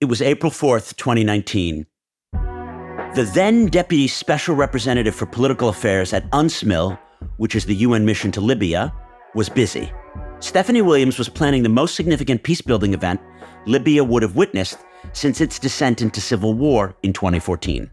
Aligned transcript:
It 0.00 0.08
was 0.08 0.22
April 0.22 0.50
4th, 0.50 0.96
2019. 0.96 1.84
The 2.32 3.30
then 3.34 3.66
Deputy 3.66 4.08
Special 4.08 4.54
Representative 4.54 5.14
for 5.14 5.26
Political 5.26 5.68
Affairs 5.68 6.14
at 6.14 6.24
UNSMIL, 6.30 6.98
which 7.36 7.54
is 7.54 7.66
the 7.66 7.74
UN 7.74 8.06
mission 8.06 8.32
to 8.32 8.40
Libya, 8.40 8.94
was 9.34 9.50
busy. 9.50 9.92
Stephanie 10.38 10.80
Williams 10.80 11.18
was 11.18 11.28
planning 11.28 11.62
the 11.62 11.68
most 11.68 11.96
significant 11.96 12.42
peacebuilding 12.42 12.94
event 12.94 13.20
Libya 13.66 14.02
would 14.02 14.22
have 14.22 14.36
witnessed 14.36 14.78
since 15.12 15.42
its 15.42 15.58
descent 15.58 16.00
into 16.00 16.18
civil 16.18 16.54
war 16.54 16.96
in 17.02 17.12
2014 17.12 17.90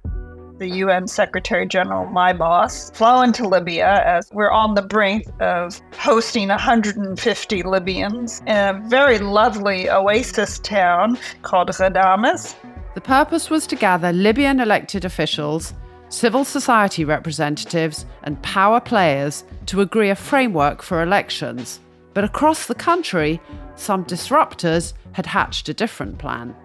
the 0.59 0.69
UN 0.69 1.07
Secretary 1.07 1.67
General, 1.67 2.05
my 2.07 2.33
boss, 2.33 2.89
flown 2.91 3.31
to 3.33 3.47
Libya 3.47 4.03
as 4.05 4.29
we're 4.33 4.51
on 4.51 4.75
the 4.75 4.81
brink 4.81 5.25
of 5.39 5.81
hosting 5.97 6.49
150 6.49 7.63
Libyans 7.63 8.41
in 8.47 8.55
a 8.57 8.81
very 8.87 9.19
lovely 9.19 9.89
oasis 9.89 10.59
town 10.59 11.17
called 11.43 11.69
Ghadames. 11.69 12.55
The 12.95 13.01
purpose 13.01 13.49
was 13.49 13.67
to 13.67 13.75
gather 13.75 14.11
Libyan 14.11 14.59
elected 14.59 15.05
officials, 15.05 15.73
civil 16.09 16.43
society 16.43 17.05
representatives, 17.05 18.05
and 18.23 18.41
power 18.41 18.79
players 18.79 19.43
to 19.67 19.81
agree 19.81 20.09
a 20.09 20.15
framework 20.15 20.81
for 20.81 21.03
elections. 21.03 21.79
But 22.13 22.23
across 22.23 22.65
the 22.65 22.75
country, 22.75 23.39
some 23.75 24.03
disruptors 24.05 24.93
had 25.11 25.27
hatched 25.27 25.69
a 25.69 25.73
different 25.73 26.17
plan. 26.17 26.55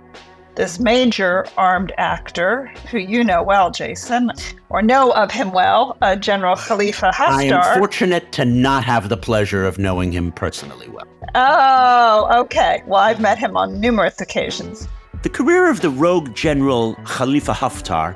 This 0.55 0.79
major 0.79 1.47
armed 1.56 1.92
actor, 1.97 2.70
who 2.91 2.98
you 2.98 3.24
know 3.24 3.43
well, 3.43 3.70
Jason, 3.70 4.30
or 4.69 4.83
know 4.83 5.12
of 5.12 5.30
him 5.30 5.51
well, 5.51 5.97
uh, 6.02 6.15
General 6.15 6.56
Khalifa 6.56 7.10
Haftar. 7.10 7.30
I 7.30 7.45
am 7.45 7.79
fortunate 7.79 8.33
to 8.33 8.45
not 8.45 8.84
have 8.84 9.09
the 9.09 9.16
pleasure 9.16 9.65
of 9.65 9.79
knowing 9.79 10.12
him 10.12 10.30
personally 10.30 10.88
well. 10.91 11.07
Oh, 11.34 12.29
okay. 12.43 12.83
Well, 12.87 13.01
I've 13.01 13.19
met 13.19 13.38
him 13.38 13.57
on 13.57 13.80
numerous 13.80 14.20
occasions. 14.20 14.88
The 15.23 15.30
career 15.30 15.70
of 15.70 15.80
the 15.80 15.88
rogue 15.88 16.34
general 16.34 16.96
Khalifa 17.07 17.52
Haftar 17.52 18.15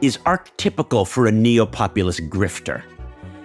is 0.00 0.16
archetypical 0.18 1.06
for 1.06 1.26
a 1.26 1.32
neo 1.32 1.66
populist 1.66 2.20
grifter. 2.30 2.82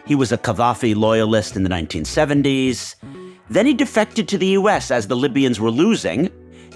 He 0.05 0.15
was 0.15 0.31
a 0.31 0.37
Gaddafi 0.37 0.95
loyalist 0.95 1.57
in 1.57 1.63
the 1.63 1.69
1970s. 1.69 2.95
Then 3.49 3.65
he 3.65 3.73
defected 3.73 4.29
to 4.29 4.37
the 4.37 4.47
US 4.59 4.91
as 4.91 5.07
the 5.07 5.15
Libyans 5.17 5.59
were 5.59 5.71
losing 5.71 6.29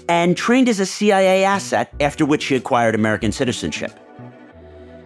and 0.08 0.36
trained 0.36 0.68
as 0.68 0.80
a 0.80 0.86
CIA 0.86 1.44
asset, 1.44 1.92
after 2.00 2.26
which 2.26 2.44
he 2.46 2.56
acquired 2.56 2.94
American 2.94 3.32
citizenship. 3.32 3.98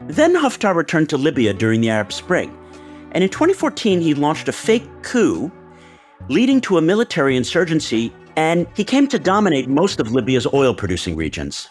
Then 0.03 0.35
Haftar 0.35 0.75
returned 0.75 1.09
to 1.11 1.17
Libya 1.17 1.53
during 1.53 1.81
the 1.81 1.91
Arab 1.91 2.13
Spring, 2.13 2.57
and 3.13 3.23
in 3.23 3.31
2014 3.31 4.01
he 4.01 4.15
launched 4.15 4.49
a 4.49 4.53
fake 4.53 4.89
coup, 5.03 5.51
leading 6.29 6.61
to 6.63 6.79
a 6.79 6.83
military 6.83 7.37
insurgency, 7.37 8.13
and 8.37 8.67
he 8.75 8.85
came 8.85 9.07
to 9.09 9.19
dominate 9.19 9.69
most 9.69 10.01
of 10.01 10.13
Libya's 10.13 10.47
oil 10.53 10.75
producing 10.75 11.17
regions. 11.17 11.71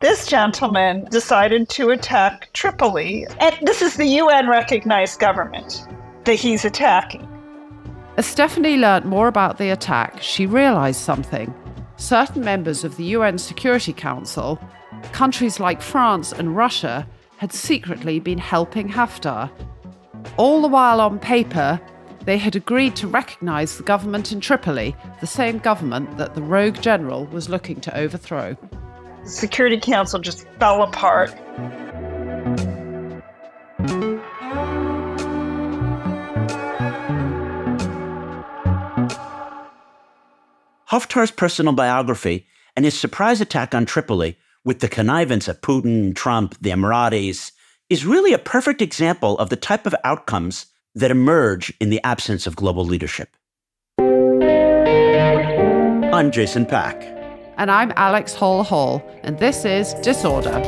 This 0.00 0.26
gentleman 0.26 1.06
decided 1.10 1.68
to 1.70 1.90
attack 1.90 2.52
Tripoli, 2.52 3.26
and 3.40 3.56
this 3.62 3.80
is 3.80 3.96
the 3.96 4.06
UN 4.06 4.48
recognized 4.48 5.18
government 5.18 5.86
that 6.24 6.34
he's 6.34 6.64
attacking. 6.64 7.26
As 8.18 8.26
Stephanie 8.26 8.76
learned 8.76 9.06
more 9.06 9.28
about 9.28 9.58
the 9.58 9.70
attack, 9.70 10.20
she 10.22 10.46
realized 10.46 11.00
something. 11.00 11.54
Certain 11.96 12.44
members 12.44 12.84
of 12.84 12.96
the 12.96 13.04
UN 13.04 13.38
Security 13.38 13.92
Council, 13.92 14.60
countries 15.12 15.58
like 15.58 15.80
France 15.80 16.32
and 16.32 16.56
Russia, 16.56 17.06
had 17.38 17.52
secretly 17.52 18.20
been 18.20 18.38
helping 18.38 18.88
Haftar. 18.88 19.50
All 20.36 20.60
the 20.60 20.68
while 20.68 21.00
on 21.00 21.18
paper, 21.18 21.80
they 22.24 22.38
had 22.38 22.56
agreed 22.56 22.96
to 22.96 23.06
recognize 23.06 23.76
the 23.76 23.82
government 23.82 24.32
in 24.32 24.40
Tripoli, 24.40 24.94
the 25.20 25.26
same 25.26 25.58
government 25.58 26.18
that 26.18 26.34
the 26.34 26.42
rogue 26.42 26.80
general 26.80 27.26
was 27.26 27.48
looking 27.48 27.80
to 27.80 27.96
overthrow. 27.96 28.56
The 29.22 29.30
Security 29.30 29.78
Council 29.78 30.20
just 30.20 30.46
fell 30.58 30.82
apart. 30.82 31.34
Haftar's 40.90 41.32
personal 41.32 41.72
biography 41.72 42.46
and 42.76 42.84
his 42.84 42.96
surprise 42.96 43.40
attack 43.40 43.74
on 43.74 43.86
Tripoli 43.86 44.38
with 44.64 44.78
the 44.78 44.88
connivance 44.88 45.48
of 45.48 45.60
Putin, 45.60 46.14
Trump, 46.14 46.56
the 46.60 46.70
Emiratis 46.70 47.50
is 47.90 48.06
really 48.06 48.32
a 48.32 48.38
perfect 48.38 48.80
example 48.80 49.36
of 49.38 49.50
the 49.50 49.56
type 49.56 49.84
of 49.86 49.96
outcomes 50.04 50.66
that 50.94 51.10
emerge 51.10 51.74
in 51.80 51.90
the 51.90 52.00
absence 52.04 52.46
of 52.46 52.54
global 52.54 52.84
leadership. 52.84 53.30
I'm 56.14 56.30
Jason 56.30 56.64
Pack. 56.64 57.02
And 57.56 57.68
I'm 57.68 57.92
Alex 57.96 58.34
Hall 58.34 58.62
Hall, 58.62 59.02
and 59.24 59.40
this 59.40 59.64
is 59.64 59.92
Disorder. 59.94 60.60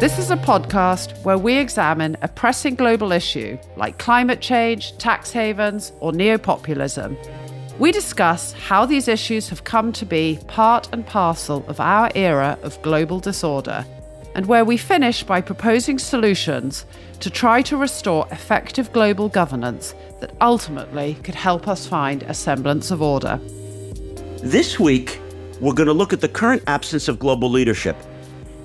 This 0.00 0.18
is 0.18 0.30
a 0.30 0.36
podcast 0.36 1.22
where 1.24 1.36
we 1.36 1.58
examine 1.58 2.16
a 2.22 2.28
pressing 2.28 2.74
global 2.74 3.12
issue 3.12 3.58
like 3.76 3.98
climate 3.98 4.40
change, 4.40 4.96
tax 4.96 5.30
havens, 5.30 5.92
or 6.00 6.12
neopopulism 6.12 7.18
we 7.78 7.92
discuss 7.92 8.52
how 8.52 8.86
these 8.86 9.06
issues 9.06 9.48
have 9.50 9.64
come 9.64 9.92
to 9.92 10.06
be 10.06 10.38
part 10.46 10.88
and 10.92 11.06
parcel 11.06 11.64
of 11.68 11.78
our 11.78 12.10
era 12.14 12.58
of 12.62 12.80
global 12.80 13.20
disorder, 13.20 13.84
and 14.34 14.46
where 14.46 14.64
we 14.64 14.76
finish 14.76 15.22
by 15.22 15.40
proposing 15.40 15.98
solutions 15.98 16.86
to 17.20 17.28
try 17.28 17.60
to 17.62 17.76
restore 17.76 18.26
effective 18.30 18.92
global 18.92 19.28
governance 19.28 19.94
that 20.20 20.34
ultimately 20.40 21.14
could 21.22 21.34
help 21.34 21.68
us 21.68 21.86
find 21.86 22.22
a 22.22 22.34
semblance 22.34 22.90
of 22.90 23.02
order. 23.02 23.38
This 24.42 24.80
week, 24.80 25.20
we're 25.60 25.74
going 25.74 25.86
to 25.86 25.92
look 25.92 26.12
at 26.12 26.20
the 26.20 26.28
current 26.28 26.62
absence 26.66 27.08
of 27.08 27.18
global 27.18 27.50
leadership 27.50 27.96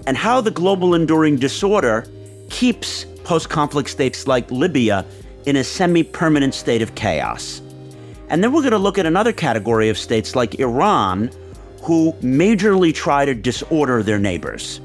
and 0.07 0.17
how 0.17 0.41
the 0.41 0.51
global 0.51 0.95
enduring 0.95 1.37
disorder 1.37 2.05
keeps 2.49 3.05
post 3.23 3.49
conflict 3.49 3.89
states 3.89 4.27
like 4.27 4.49
Libya 4.51 5.05
in 5.45 5.57
a 5.57 5.63
semi 5.63 6.03
permanent 6.03 6.53
state 6.53 6.81
of 6.81 6.95
chaos. 6.95 7.60
And 8.31 8.41
then 8.41 8.53
we're 8.53 8.61
going 8.61 8.71
to 8.71 8.77
look 8.77 8.97
at 8.97 9.05
another 9.05 9.33
category 9.33 9.89
of 9.89 9.97
states 9.97 10.37
like 10.37 10.57
Iran, 10.57 11.31
who 11.83 12.13
majorly 12.21 12.95
try 12.95 13.25
to 13.25 13.35
disorder 13.35 14.01
their 14.03 14.19
neighbors. 14.19 14.79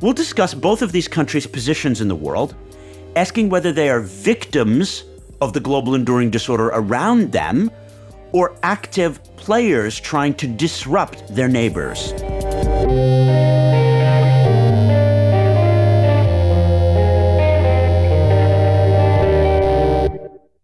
We'll 0.00 0.14
discuss 0.14 0.54
both 0.54 0.80
of 0.80 0.92
these 0.92 1.06
countries' 1.06 1.46
positions 1.46 2.00
in 2.00 2.08
the 2.08 2.16
world, 2.16 2.54
asking 3.14 3.50
whether 3.50 3.70
they 3.70 3.90
are 3.90 4.00
victims 4.00 5.04
of 5.42 5.52
the 5.52 5.60
global 5.60 5.94
enduring 5.94 6.30
disorder 6.30 6.68
around 6.68 7.32
them 7.32 7.70
or 8.32 8.56
active 8.62 9.22
players 9.36 10.00
trying 10.00 10.32
to 10.36 10.46
disrupt 10.46 11.28
their 11.28 11.48
neighbors. 11.48 12.14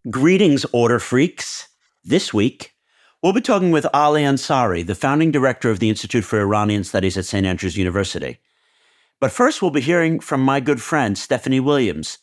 Greetings, 0.09 0.65
order 0.71 0.97
freaks. 0.97 1.67
This 2.05 2.33
week, 2.33 2.75
we'll 3.21 3.31
be 3.31 3.39
talking 3.39 3.71
with 3.71 3.87
Ali 3.93 4.23
Ansari, 4.23 4.85
the 4.85 4.93
founding 4.93 5.31
director 5.31 5.69
of 5.69 5.79
the 5.79 5.87
Institute 5.87 6.25
for 6.25 6.41
Iranian 6.41 6.83
Studies 6.83 7.17
at 7.17 7.23
St. 7.23 7.45
Andrews 7.45 7.77
University. 7.77 8.39
But 9.21 9.31
first, 9.31 9.61
we'll 9.61 9.71
be 9.71 9.79
hearing 9.79 10.19
from 10.19 10.41
my 10.41 10.59
good 10.59 10.81
friend, 10.81 11.17
Stephanie 11.17 11.61
Williams, 11.61 12.17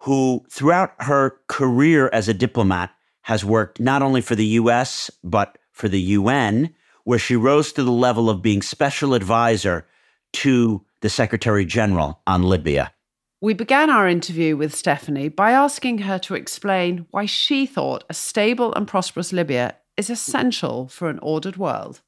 who, 0.00 0.44
throughout 0.50 0.94
her 0.98 1.36
career 1.46 2.10
as 2.12 2.28
a 2.28 2.34
diplomat, 2.34 2.90
has 3.22 3.44
worked 3.44 3.78
not 3.78 4.02
only 4.02 4.22
for 4.22 4.34
the 4.34 4.58
US, 4.58 5.08
but 5.22 5.56
for 5.70 5.86
the 5.86 6.00
UN, 6.00 6.74
where 7.04 7.20
she 7.20 7.36
rose 7.36 7.72
to 7.74 7.84
the 7.84 7.92
level 7.92 8.28
of 8.28 8.42
being 8.42 8.60
special 8.60 9.14
advisor 9.14 9.86
to 10.32 10.84
the 11.00 11.08
Secretary 11.08 11.64
General 11.64 12.20
on 12.26 12.42
Libya. 12.42 12.92
We 13.42 13.54
began 13.54 13.90
our 13.90 14.06
interview 14.06 14.56
with 14.56 14.72
Stephanie 14.72 15.28
by 15.28 15.50
asking 15.50 15.98
her 15.98 16.16
to 16.20 16.36
explain 16.36 17.06
why 17.10 17.26
she 17.26 17.66
thought 17.66 18.04
a 18.08 18.14
stable 18.14 18.72
and 18.74 18.86
prosperous 18.86 19.32
Libya 19.32 19.74
is 19.96 20.08
essential 20.08 20.86
for 20.86 21.10
an 21.10 21.18
ordered 21.18 21.56
world. 21.56 22.02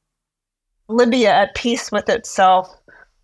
Libya 0.86 1.30
at 1.30 1.56
peace 1.56 1.90
with 1.90 2.08
itself, 2.08 2.68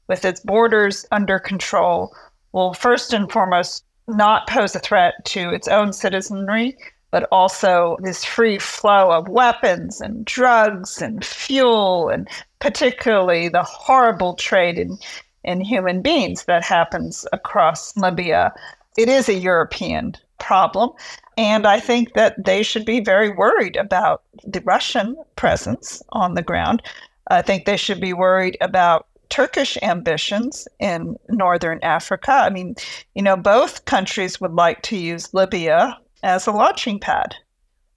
with 0.08 0.25
its 0.25 0.40
borders 0.40 1.06
under 1.12 1.38
control, 1.38 2.12
will 2.50 2.75
first 2.75 3.12
and 3.12 3.31
foremost 3.31 3.85
not 4.08 4.49
pose 4.49 4.75
a 4.75 4.81
threat 4.81 5.14
to 5.26 5.50
its 5.50 5.69
own 5.69 5.93
citizenry, 5.93 6.76
but 7.12 7.29
also 7.31 7.96
this 8.02 8.25
free 8.25 8.58
flow 8.58 9.12
of 9.12 9.29
weapons 9.29 10.00
and 10.00 10.25
drugs 10.25 11.00
and 11.00 11.25
fuel, 11.25 12.08
and 12.08 12.26
particularly 12.58 13.49
the 13.49 13.62
horrible 13.62 14.35
trade 14.35 14.81
in 14.81 14.99
in 15.44 15.60
human 15.60 16.02
beings 16.02 16.44
that 16.44 16.64
happens 16.64 17.26
across 17.32 17.96
Libya. 17.96 18.52
It 18.96 19.08
is 19.08 19.28
a 19.28 19.34
European 19.34 20.14
problem. 20.38 20.90
And 21.37 21.66
I 21.66 21.81
think 21.81 22.14
that 22.14 22.44
they 22.44 22.62
should 22.62 22.84
be 22.84 23.00
very 23.00 23.31
worried 23.31 23.76
about 23.76 24.22
the 24.44 24.60
Russian 24.62 25.16
presence 25.37 26.02
on 26.10 26.34
the 26.34 26.42
ground. 26.42 26.82
I 27.28 27.42
think 27.42 27.64
they 27.64 27.76
should 27.76 28.00
be 28.00 28.12
worried 28.12 28.56
about 28.60 29.06
Turkish 29.28 29.78
ambitions 29.82 30.66
in 30.81 31.16
northern 31.28 31.78
Africa. 31.82 32.32
I 32.32 32.50
mean, 32.50 32.75
you 33.14 33.22
know, 33.22 33.37
both 33.37 33.84
countries 33.84 34.40
would 34.40 34.54
like 34.54 34.82
to 34.82 34.96
use 34.96 35.32
Libya 35.32 35.96
as 36.22 36.46
a 36.46 36.52
launching 36.52 36.98
pad 36.98 37.37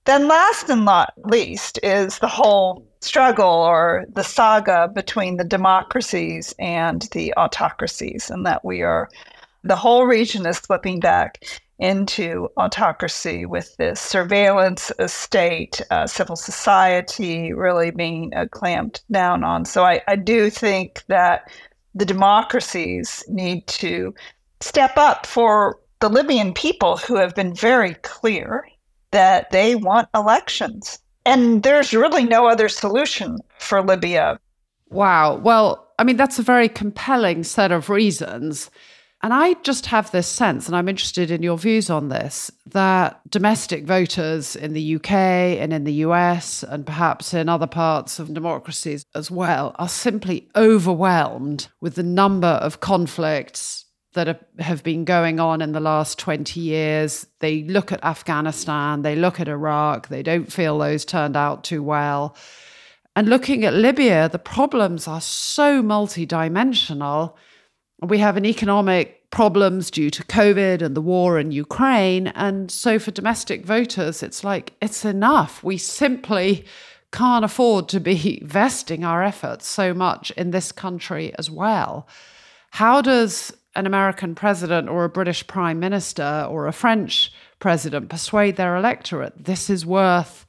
Then, 0.05 0.27
last 0.27 0.69
and 0.69 0.83
not 0.83 1.13
least, 1.17 1.79
is 1.81 2.19
the 2.19 2.27
whole 2.27 2.85
struggle 3.00 3.45
or 3.45 4.05
the 4.13 4.23
saga 4.23 4.89
between 4.94 5.38
the 5.38 5.44
democracies 5.45 6.53
and 6.59 7.07
the 7.13 7.33
autocracies, 7.35 8.29
and 8.29 8.45
that 8.45 8.65
we 8.65 8.81
are, 8.81 9.09
the 9.63 9.77
whole 9.77 10.05
region 10.05 10.45
is 10.45 10.57
slipping 10.57 11.00
back 11.00 11.44
into 11.79 12.50
autocracy 12.57 13.45
with 13.45 13.75
this 13.77 14.00
surveillance 14.00 14.91
state, 15.07 15.81
uh, 15.89 16.05
civil 16.05 16.35
society 16.35 17.53
really 17.53 17.91
being 17.91 18.33
uh, 18.35 18.45
clamped 18.51 19.03
down 19.11 19.44
on. 19.44 19.65
So 19.65 19.83
I, 19.83 20.01
I 20.07 20.15
do 20.15 20.50
think 20.50 21.03
that 21.07 21.50
the 21.95 22.05
democracies 22.05 23.23
need 23.27 23.67
to 23.67 24.13
step 24.59 24.97
up 24.97 25.25
for 25.25 25.79
the 26.00 26.09
Libyan 26.09 26.53
people 26.53 26.97
who 26.97 27.15
have 27.15 27.35
been 27.35 27.53
very 27.53 27.95
clear 27.95 28.67
that 29.13 29.51
they 29.51 29.75
want 29.75 30.10
elections. 30.13 31.00
And 31.25 31.63
there's 31.63 31.94
really 31.94 32.25
no 32.25 32.48
other 32.48 32.68
solution 32.68 33.38
for 33.60 33.81
Libya. 33.81 34.39
Wow. 34.89 35.36
Well, 35.36 35.88
I 35.98 36.04
mean, 36.04 36.18
that's 36.18 36.39
a 36.39 36.44
very 36.44 36.68
compelling 36.68 37.44
set 37.44 37.71
of 37.71 37.89
reasons. 37.89 38.69
And 39.21 39.33
I 39.33 39.54
just 39.63 39.86
have 39.86 40.12
this 40.12 40.27
sense, 40.27 40.68
and 40.68 40.75
I'm 40.75 40.89
interested 40.89 41.31
in 41.31 41.42
your 41.42 41.57
views 41.57 41.89
on 41.89 42.10
this, 42.10 42.51
that 42.65 43.21
domestic 43.30 43.86
voters 43.86 44.57
in 44.57 44.74
the 44.74 44.95
UK 44.98 45.12
and 45.12 45.71
in 45.71 45.86
the 45.86 45.94
US, 46.07 46.62
and 46.62 46.86
perhaps 46.86 47.33
in 47.33 47.48
other 47.48 47.65
parts 47.65 48.19
of 48.19 48.33
democracies 48.33 49.06
as 49.15 49.31
well, 49.31 49.77
are 49.80 49.88
simply 49.88 50.50
overwhelmed 50.57 51.69
with 51.80 51.95
the 51.95 52.04
number 52.04 52.48
of 52.48 52.81
conflicts 52.81 53.82
that 54.13 54.48
have 54.60 54.83
been 54.83 55.06
going 55.06 55.39
on 55.39 55.62
in 55.62 55.71
the 55.71 55.80
last 55.80 56.19
20 56.19 56.60
years. 56.60 57.27
They 57.39 57.63
look 57.63 57.92
at 57.92 58.04
Afghanistan, 58.04 59.01
they 59.01 59.15
look 59.15 59.39
at 59.39 59.48
Iraq, 59.48 60.07
they 60.07 60.24
don't 60.24 60.51
feel 60.51 60.77
those 60.77 61.06
turned 61.06 61.36
out 61.36 61.63
too 61.63 61.83
well. 61.83 62.36
And 63.15 63.30
looking 63.30 63.63
at 63.63 63.74
Libya, 63.74 64.30
the 64.30 64.39
problems 64.39 65.07
are 65.07 65.21
so 65.21 65.83
multidimensional. 65.83 67.36
We 68.01 68.18
have 68.19 68.38
an 68.38 68.45
economic 68.45 69.30
problems 69.30 69.92
due 69.92 70.10
to 70.12 70.24
COVID 70.24 70.81
and 70.81 70.95
the 70.95 71.01
war 71.01 71.39
in 71.39 71.51
Ukraine. 71.51 72.27
And 72.27 72.71
so 72.71 73.00
for 73.00 73.12
domestic 73.12 73.65
voters, 73.65 74.24
it's 74.24 74.44
like, 74.44 74.74
it's 74.81 75.06
enough. 75.06 75.63
We 75.63 75.77
simply 75.77 76.65
can't 77.12 77.45
afford 77.45 77.88
to 77.89 78.00
be 78.00 78.42
vesting 78.45 79.04
our 79.04 79.24
efforts 79.24 79.68
so 79.68 79.94
much 79.94 80.31
in 80.31 80.51
this 80.51 80.71
country 80.71 81.33
as 81.38 81.50
well. 81.50 82.07
How 82.71 83.01
does 83.01 83.54
an 83.75 83.85
American 83.85 84.35
president 84.35 84.89
or 84.89 85.03
a 85.03 85.09
British 85.09 85.45
prime 85.47 85.79
minister 85.79 86.47
or 86.49 86.67
a 86.67 86.73
French 86.73 87.31
president 87.59 88.09
persuade 88.09 88.55
their 88.55 88.75
electorate 88.75 89.33
this 89.45 89.69
is 89.69 89.85
worth 89.85 90.45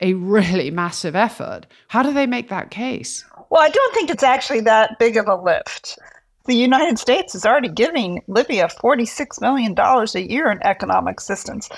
a 0.00 0.14
really 0.14 0.70
massive 0.82 1.16
effort. 1.16 1.62
How 1.88 2.02
do 2.02 2.12
they 2.12 2.26
make 2.26 2.48
that 2.48 2.70
case? 2.70 3.24
Well, 3.50 3.62
I 3.62 3.70
don't 3.70 3.94
think 3.94 4.10
it's 4.10 4.22
actually 4.22 4.60
that 4.60 4.98
big 4.98 5.16
of 5.16 5.26
a 5.26 5.34
lift. 5.34 5.98
The 6.48 6.54
United 6.54 6.98
States 6.98 7.34
is 7.34 7.44
already 7.44 7.68
giving 7.68 8.22
Libya 8.26 8.68
$46 8.68 9.38
million 9.42 9.74
a 9.78 10.32
year 10.32 10.50
in 10.50 10.62
economic 10.62 11.20
assistance. 11.20 11.68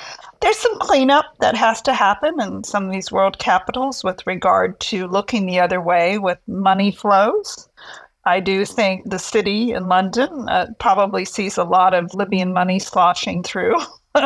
There's 0.40 0.58
some 0.58 0.78
cleanup 0.78 1.24
that 1.40 1.56
has 1.56 1.82
to 1.82 1.92
happen 1.92 2.40
in 2.40 2.62
some 2.62 2.86
of 2.86 2.92
these 2.92 3.10
world 3.10 3.40
capitals 3.40 4.04
with 4.04 4.24
regard 4.28 4.78
to 4.80 5.08
looking 5.08 5.46
the 5.46 5.58
other 5.58 5.80
way 5.80 6.18
with 6.18 6.38
money 6.46 6.92
flows. 6.92 7.68
I 8.24 8.40
do 8.40 8.64
think 8.64 9.08
the 9.08 9.18
city 9.18 9.72
in 9.72 9.88
London 9.88 10.48
uh, 10.48 10.66
probably 10.78 11.24
sees 11.24 11.56
a 11.56 11.64
lot 11.64 11.94
of 11.94 12.14
Libyan 12.14 12.52
money 12.52 12.78
sloshing 12.78 13.42
through. 13.42 13.76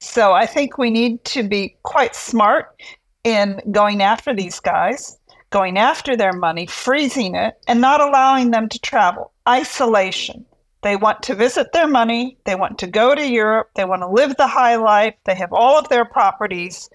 so 0.00 0.32
I 0.32 0.46
think 0.46 0.76
we 0.76 0.90
need 0.90 1.24
to 1.26 1.42
be 1.42 1.76
quite 1.82 2.14
smart 2.14 2.82
in 3.24 3.60
going 3.70 4.02
after 4.02 4.34
these 4.34 4.60
guys, 4.60 5.18
going 5.50 5.78
after 5.78 6.16
their 6.16 6.32
money, 6.32 6.66
freezing 6.66 7.34
it, 7.34 7.54
and 7.66 7.80
not 7.80 8.00
allowing 8.00 8.50
them 8.50 8.68
to 8.68 8.78
travel. 8.78 9.32
Isolation. 9.48 10.44
They 10.82 10.96
want 10.96 11.22
to 11.22 11.34
visit 11.34 11.72
their 11.72 11.86
money. 11.86 12.36
They 12.44 12.56
want 12.56 12.78
to 12.80 12.86
go 12.86 13.14
to 13.14 13.26
Europe. 13.26 13.70
They 13.76 13.84
want 13.84 14.02
to 14.02 14.08
live 14.08 14.36
the 14.36 14.48
high 14.48 14.76
life. 14.76 15.14
They 15.24 15.36
have 15.36 15.52
all 15.52 15.78
of 15.78 15.88
their 15.88 16.04
properties 16.04 16.90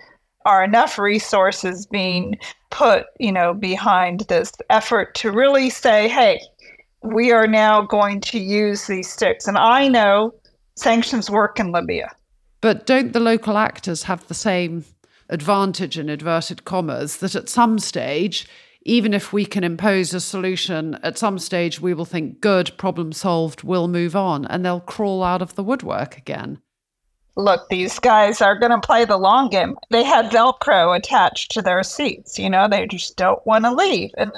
are 0.45 0.63
enough 0.63 0.97
resources 0.97 1.85
being 1.85 2.37
put, 2.69 3.05
you 3.19 3.31
know, 3.31 3.53
behind 3.53 4.21
this 4.21 4.51
effort 4.69 5.15
to 5.15 5.31
really 5.31 5.69
say, 5.69 6.07
hey, 6.07 6.39
we 7.03 7.31
are 7.31 7.47
now 7.47 7.81
going 7.81 8.21
to 8.21 8.39
use 8.39 8.87
these 8.87 9.09
sticks. 9.09 9.47
And 9.47 9.57
I 9.57 9.87
know 9.87 10.33
sanctions 10.75 11.29
work 11.29 11.59
in 11.59 11.71
Libya. 11.71 12.11
But 12.61 12.85
don't 12.85 13.13
the 13.13 13.19
local 13.19 13.57
actors 13.57 14.03
have 14.03 14.27
the 14.27 14.33
same 14.33 14.85
advantage 15.29 15.97
in 15.97 16.09
inverted 16.09 16.65
commas 16.65 17.17
that 17.17 17.35
at 17.35 17.49
some 17.49 17.79
stage, 17.79 18.47
even 18.83 19.13
if 19.13 19.33
we 19.33 19.45
can 19.45 19.63
impose 19.63 20.13
a 20.13 20.19
solution, 20.19 20.95
at 21.03 21.17
some 21.17 21.37
stage 21.37 21.81
we 21.81 21.93
will 21.93 22.05
think, 22.05 22.39
good, 22.39 22.71
problem 22.77 23.11
solved, 23.11 23.63
we'll 23.63 23.87
move 23.87 24.15
on, 24.15 24.45
and 24.45 24.65
they'll 24.65 24.79
crawl 24.79 25.23
out 25.23 25.41
of 25.41 25.55
the 25.55 25.63
woodwork 25.63 26.17
again? 26.17 26.59
Look, 27.37 27.69
these 27.69 27.99
guys 27.99 28.41
are 28.41 28.57
going 28.57 28.71
to 28.71 28.85
play 28.85 29.05
the 29.05 29.17
long 29.17 29.49
game. 29.49 29.77
They 29.91 30.03
had 30.03 30.31
Velcro 30.31 30.97
attached 30.97 31.51
to 31.51 31.61
their 31.61 31.83
seats. 31.83 32.37
You 32.39 32.49
know, 32.49 32.67
they 32.67 32.87
just 32.87 33.15
don't 33.15 33.45
want 33.45 33.63
to 33.65 33.71
leave. 33.71 34.11
And 34.17 34.31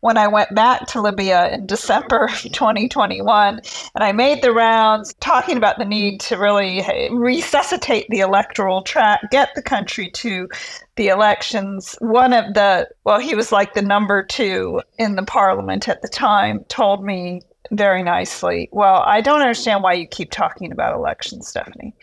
when 0.00 0.18
I 0.18 0.28
went 0.28 0.54
back 0.54 0.86
to 0.88 1.00
Libya 1.00 1.48
in 1.52 1.66
December 1.66 2.28
2021, 2.42 3.60
and 3.94 4.04
I 4.04 4.12
made 4.12 4.42
the 4.42 4.52
rounds 4.52 5.14
talking 5.20 5.56
about 5.56 5.78
the 5.78 5.86
need 5.86 6.20
to 6.20 6.36
really 6.36 6.84
resuscitate 7.10 8.06
the 8.10 8.20
electoral 8.20 8.82
track, 8.82 9.20
get 9.30 9.54
the 9.54 9.62
country 9.62 10.10
to 10.10 10.48
the 10.96 11.08
elections, 11.08 11.96
one 12.00 12.34
of 12.34 12.52
the, 12.52 12.86
well, 13.04 13.18
he 13.18 13.34
was 13.34 13.50
like 13.50 13.72
the 13.72 13.82
number 13.82 14.22
two 14.22 14.82
in 14.98 15.16
the 15.16 15.22
parliament 15.22 15.88
at 15.88 16.02
the 16.02 16.08
time, 16.08 16.64
told 16.68 17.02
me 17.02 17.40
very 17.70 18.02
nicely, 18.02 18.68
Well, 18.72 19.02
I 19.06 19.22
don't 19.22 19.40
understand 19.40 19.82
why 19.82 19.94
you 19.94 20.06
keep 20.06 20.30
talking 20.30 20.70
about 20.70 20.94
elections, 20.94 21.48
Stephanie 21.48 21.94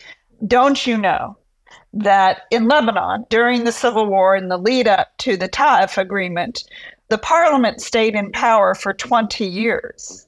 don't 0.46 0.86
you 0.86 0.96
know 0.96 1.36
that 1.92 2.42
in 2.50 2.68
Lebanon, 2.68 3.26
during 3.30 3.64
the 3.64 3.72
civil 3.72 4.06
war 4.06 4.34
and 4.34 4.50
the 4.50 4.56
lead 4.56 4.86
up 4.86 5.16
to 5.18 5.36
the 5.36 5.48
Taif 5.48 5.98
agreement, 5.98 6.64
the 7.08 7.18
parliament 7.18 7.80
stayed 7.80 8.14
in 8.14 8.30
power 8.32 8.74
for 8.74 8.92
20 8.92 9.44
years. 9.44 10.26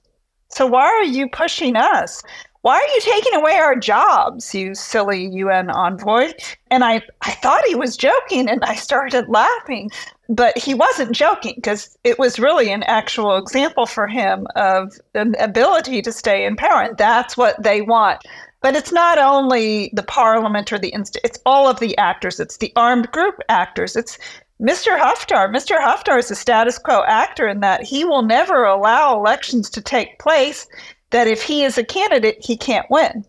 So 0.49 0.67
why 0.67 0.87
are 0.87 1.05
you 1.05 1.29
pushing 1.29 1.76
us? 1.76 2.23
Why 2.62 2.75
are 2.76 2.94
you 2.94 3.00
taking 3.00 3.35
away 3.35 3.56
our 3.56 3.75
jobs, 3.75 4.55
you 4.55 4.75
silly 4.75 5.26
UN 5.26 5.69
envoy? 5.70 6.32
And 6.70 6.85
I, 6.85 7.03
I 7.23 7.32
thought 7.32 7.65
he 7.67 7.75
was 7.75 7.97
joking 7.97 8.49
and 8.49 8.62
I 8.65 8.76
started 8.76 9.29
laughing. 9.29 9.91
But 10.29 10.56
he 10.56 10.73
wasn't 10.73 11.12
joking 11.12 11.55
because 11.56 11.99
it 12.05 12.19
was 12.19 12.38
really 12.38 12.70
an 12.70 12.85
actual 12.85 13.37
example 13.37 13.87
for 13.87 14.06
him 14.06 14.47
of 14.55 14.93
the 15.12 15.35
ability 15.43 16.03
to 16.03 16.13
stay 16.13 16.44
in 16.44 16.55
power. 16.55 16.82
And 16.82 16.96
that's 16.96 17.36
what 17.36 17.60
they 17.63 17.82
want. 17.82 18.22
But 18.62 18.76
it's 18.76 18.92
not 18.92 19.19
only 19.19 19.90
the 19.92 20.04
parliament 20.04 20.72
or 20.72 20.78
the 20.78 20.94
inst- 20.94 21.19
it's 21.24 21.38
all 21.44 21.69
of 21.69 21.81
the 21.81 21.98
actors. 21.98 22.38
It's 22.38 22.58
the 22.58 22.72
armed 22.76 23.10
group 23.10 23.40
actors. 23.48 23.96
It's 23.96 24.19
Mr. 24.60 24.96
Haftar. 24.96 25.52
Mr. 25.52 25.76
Haftar 25.78 26.19
is 26.19 26.31
a 26.31 26.36
status 26.36 26.78
quo 26.78 27.02
actor 27.08 27.48
in 27.48 27.60
that 27.60 27.82
he 27.82 28.04
will 28.04 28.22
never 28.22 28.64
allow 28.64 29.16
elections 29.16 29.69
to 29.70 29.81
take 29.81 30.20
place 30.20 30.69
that 31.10 31.26
if 31.26 31.42
he 31.42 31.64
is 31.64 31.76
a 31.76 31.84
candidate, 31.84 32.38
he 32.40 32.56
can't 32.56 32.86
win. 32.88 33.24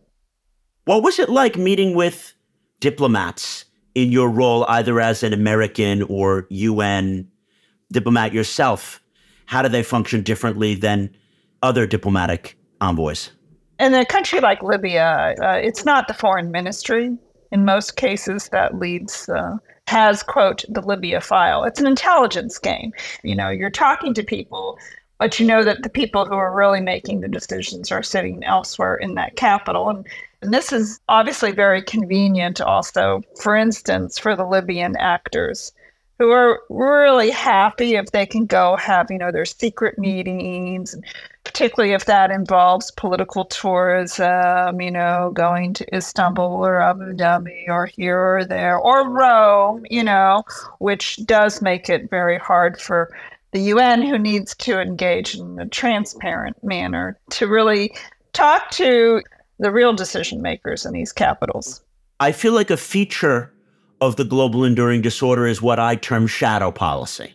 What 0.85 1.01
was 1.01 1.17
it 1.17 1.29
like 1.29 1.57
meeting 1.57 1.95
with 1.95 2.33
diplomats 2.79 3.65
in 3.95 4.11
your 4.11 4.29
role, 4.29 4.65
either 4.69 4.99
as 4.99 5.23
an 5.23 5.33
American 5.33 6.03
or 6.03 6.45
UN 6.49 7.27
diplomat 7.91 8.33
yourself? 8.33 9.01
How 9.47 9.63
do 9.63 9.69
they 9.69 9.83
function 9.83 10.21
differently 10.21 10.75
than 10.75 11.09
other 11.63 11.87
diplomatic 11.87 12.57
envoys? 12.79 13.31
In 13.83 13.93
a 13.93 14.05
country 14.05 14.39
like 14.39 14.63
Libya, 14.63 15.35
uh, 15.41 15.59
it's 15.61 15.83
not 15.85 16.07
the 16.07 16.13
foreign 16.13 16.51
ministry 16.51 17.17
in 17.51 17.65
most 17.65 17.97
cases 17.97 18.49
that 18.49 18.79
leads 18.79 19.29
uh, 19.29 19.57
has 19.87 20.23
quote 20.23 20.63
the 20.69 20.81
Libya 20.81 21.19
file. 21.19 21.63
It's 21.65 21.79
an 21.79 21.87
intelligence 21.87 22.57
game. 22.57 22.93
You 23.23 23.35
know, 23.35 23.49
you're 23.49 23.69
talking 23.69 24.13
to 24.13 24.23
people, 24.23 24.79
but 25.19 25.39
you 25.39 25.45
know 25.45 25.63
that 25.63 25.83
the 25.83 25.89
people 25.89 26.25
who 26.25 26.35
are 26.35 26.55
really 26.55 26.81
making 26.81 27.19
the 27.19 27.27
decisions 27.27 27.91
are 27.91 28.01
sitting 28.03 28.43
elsewhere 28.43 28.95
in 28.95 29.15
that 29.15 29.35
capital. 29.35 29.89
And, 29.89 30.07
and 30.41 30.53
this 30.53 30.71
is 30.71 30.99
obviously 31.09 31.51
very 31.51 31.81
convenient 31.81 32.61
also, 32.61 33.21
for 33.41 33.55
instance, 33.55 34.17
for 34.17 34.35
the 34.35 34.45
Libyan 34.45 34.95
actors 34.97 35.73
who 36.19 36.31
are 36.31 36.61
really 36.69 37.31
happy 37.31 37.95
if 37.95 38.11
they 38.11 38.25
can 38.25 38.45
go 38.45 38.77
have, 38.77 39.11
you 39.11 39.17
know, 39.17 39.31
their 39.31 39.45
secret 39.45 39.97
meetings, 39.97 40.95
particularly 41.43 41.93
if 41.93 42.05
that 42.05 42.31
involves 42.31 42.91
political 42.91 43.45
tourism, 43.45 44.79
you 44.81 44.91
know, 44.91 45.31
going 45.33 45.73
to 45.73 45.95
Istanbul 45.95 46.65
or 46.65 46.81
Abu 46.81 47.13
Dhabi 47.13 47.67
or 47.67 47.85
here 47.85 48.37
or 48.37 48.45
there 48.45 48.77
or 48.77 49.09
Rome, 49.09 49.85
you 49.89 50.03
know, 50.03 50.43
which 50.79 51.19
does 51.25 51.61
make 51.61 51.89
it 51.89 52.09
very 52.09 52.37
hard 52.37 52.79
for 52.79 53.15
the 53.51 53.61
UN, 53.61 54.01
who 54.01 54.17
needs 54.17 54.55
to 54.55 54.81
engage 54.81 55.35
in 55.35 55.59
a 55.59 55.67
transparent 55.67 56.61
manner 56.63 57.19
to 57.29 57.47
really 57.47 57.93
talk 58.33 58.71
to 58.71 59.21
the 59.59 59.71
real 59.71 59.93
decision 59.93 60.41
makers 60.41 60.85
in 60.85 60.93
these 60.93 61.11
capitals. 61.11 61.81
I 62.19 62.31
feel 62.31 62.53
like 62.53 62.71
a 62.71 62.77
feature 62.77 63.53
of 64.01 64.15
the 64.15 64.25
global 64.25 64.63
enduring 64.63 65.01
disorder 65.01 65.45
is 65.45 65.61
what 65.61 65.79
I 65.79 65.95
term 65.95 66.25
shadow 66.25 66.71
policy. 66.71 67.33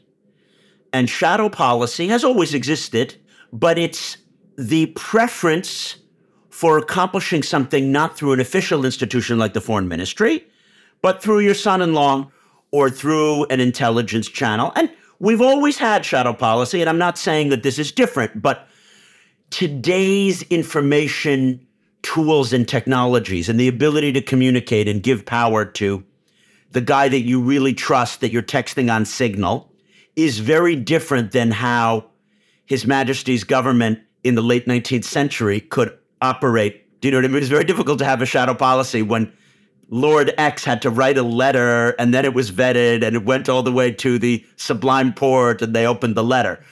And 0.93 1.09
shadow 1.09 1.49
policy 1.49 2.09
has 2.09 2.25
always 2.25 2.53
existed, 2.53 3.15
but 3.53 3.79
it's 3.79 4.19
the 4.57 4.87
preference 4.87 5.97
for 6.51 6.79
accomplishing 6.79 7.43
something 7.43 7.93
not 7.93 8.17
through 8.17 8.33
an 8.33 8.41
official 8.41 8.85
institution 8.85 9.39
like 9.39 9.53
the 9.53 9.61
foreign 9.61 9.87
ministry, 9.87 10.45
but 11.03 11.23
through 11.23 11.39
your 11.39 11.55
son 11.55 11.81
in 11.81 11.95
law 11.95 12.31
or 12.73 12.91
through 12.91 13.45
an 13.47 13.61
intelligence 13.61 14.29
channel. 14.29 14.73
And 14.75 14.91
we've 15.21 15.41
always 15.41 15.79
had 15.79 16.05
shadow 16.05 16.33
policy, 16.33 16.81
and 16.81 16.91
I'm 16.91 16.99
not 16.99 17.17
saying 17.17 17.51
that 17.51 17.63
this 17.63 17.79
is 17.79 17.93
different, 17.93 18.43
but 18.43 18.69
today's 19.51 20.43
information 20.43 21.65
tools 22.03 22.53
and 22.53 22.67
technologies 22.67 23.49
and 23.49 23.59
the 23.59 23.69
ability 23.69 24.13
to 24.13 24.23
communicate 24.23 24.89
and 24.89 25.03
give 25.03 25.27
power 25.27 25.65
to 25.65 26.05
the 26.71 26.81
guy 26.81 27.09
that 27.09 27.21
you 27.21 27.41
really 27.41 27.75
trust 27.75 28.21
that 28.21 28.31
you're 28.31 28.43
texting 28.43 28.93
on 28.93 29.05
Signal 29.05 29.73
is 30.17 30.39
very 30.39 30.77
different 30.77 31.33
than 31.33 31.51
how 31.51 32.05
His 32.69 32.87
Majesty's 32.87 33.45
government 33.45 33.99
in 34.25 34.35
the 34.35 34.43
late 34.43 34.67
19th 34.67 35.05
century 35.05 35.61
could 35.61 35.97
operate. 36.21 37.01
Do 37.01 37.09
you 37.09 37.13
know 37.13 37.19
what 37.19 37.25
I 37.25 37.29
mean? 37.29 37.39
It's 37.39 37.49
very 37.49 37.65
difficult 37.65 37.99
to 38.01 38.05
have 38.05 38.21
a 38.21 38.27
shadow 38.27 38.53
policy 38.53 39.01
when 39.01 39.33
Lord 39.89 40.35
X 40.37 40.65
had 40.65 40.83
to 40.83 40.91
write 40.91 41.17
a 41.17 41.23
letter 41.23 41.95
and 41.99 42.13
then 42.13 42.27
it 42.27 42.35
was 42.35 42.53
vetted 42.53 43.03
and 43.03 43.17
it 43.17 43.25
went 43.25 43.49
all 43.49 43.63
the 43.63 43.73
way 43.73 43.91
to 43.93 44.19
the 44.19 44.45
Sublime 44.57 45.15
Porte 45.15 45.63
and 45.63 45.75
they 45.75 45.87
opened 45.87 46.15
the 46.15 46.23
letter. 46.23 46.63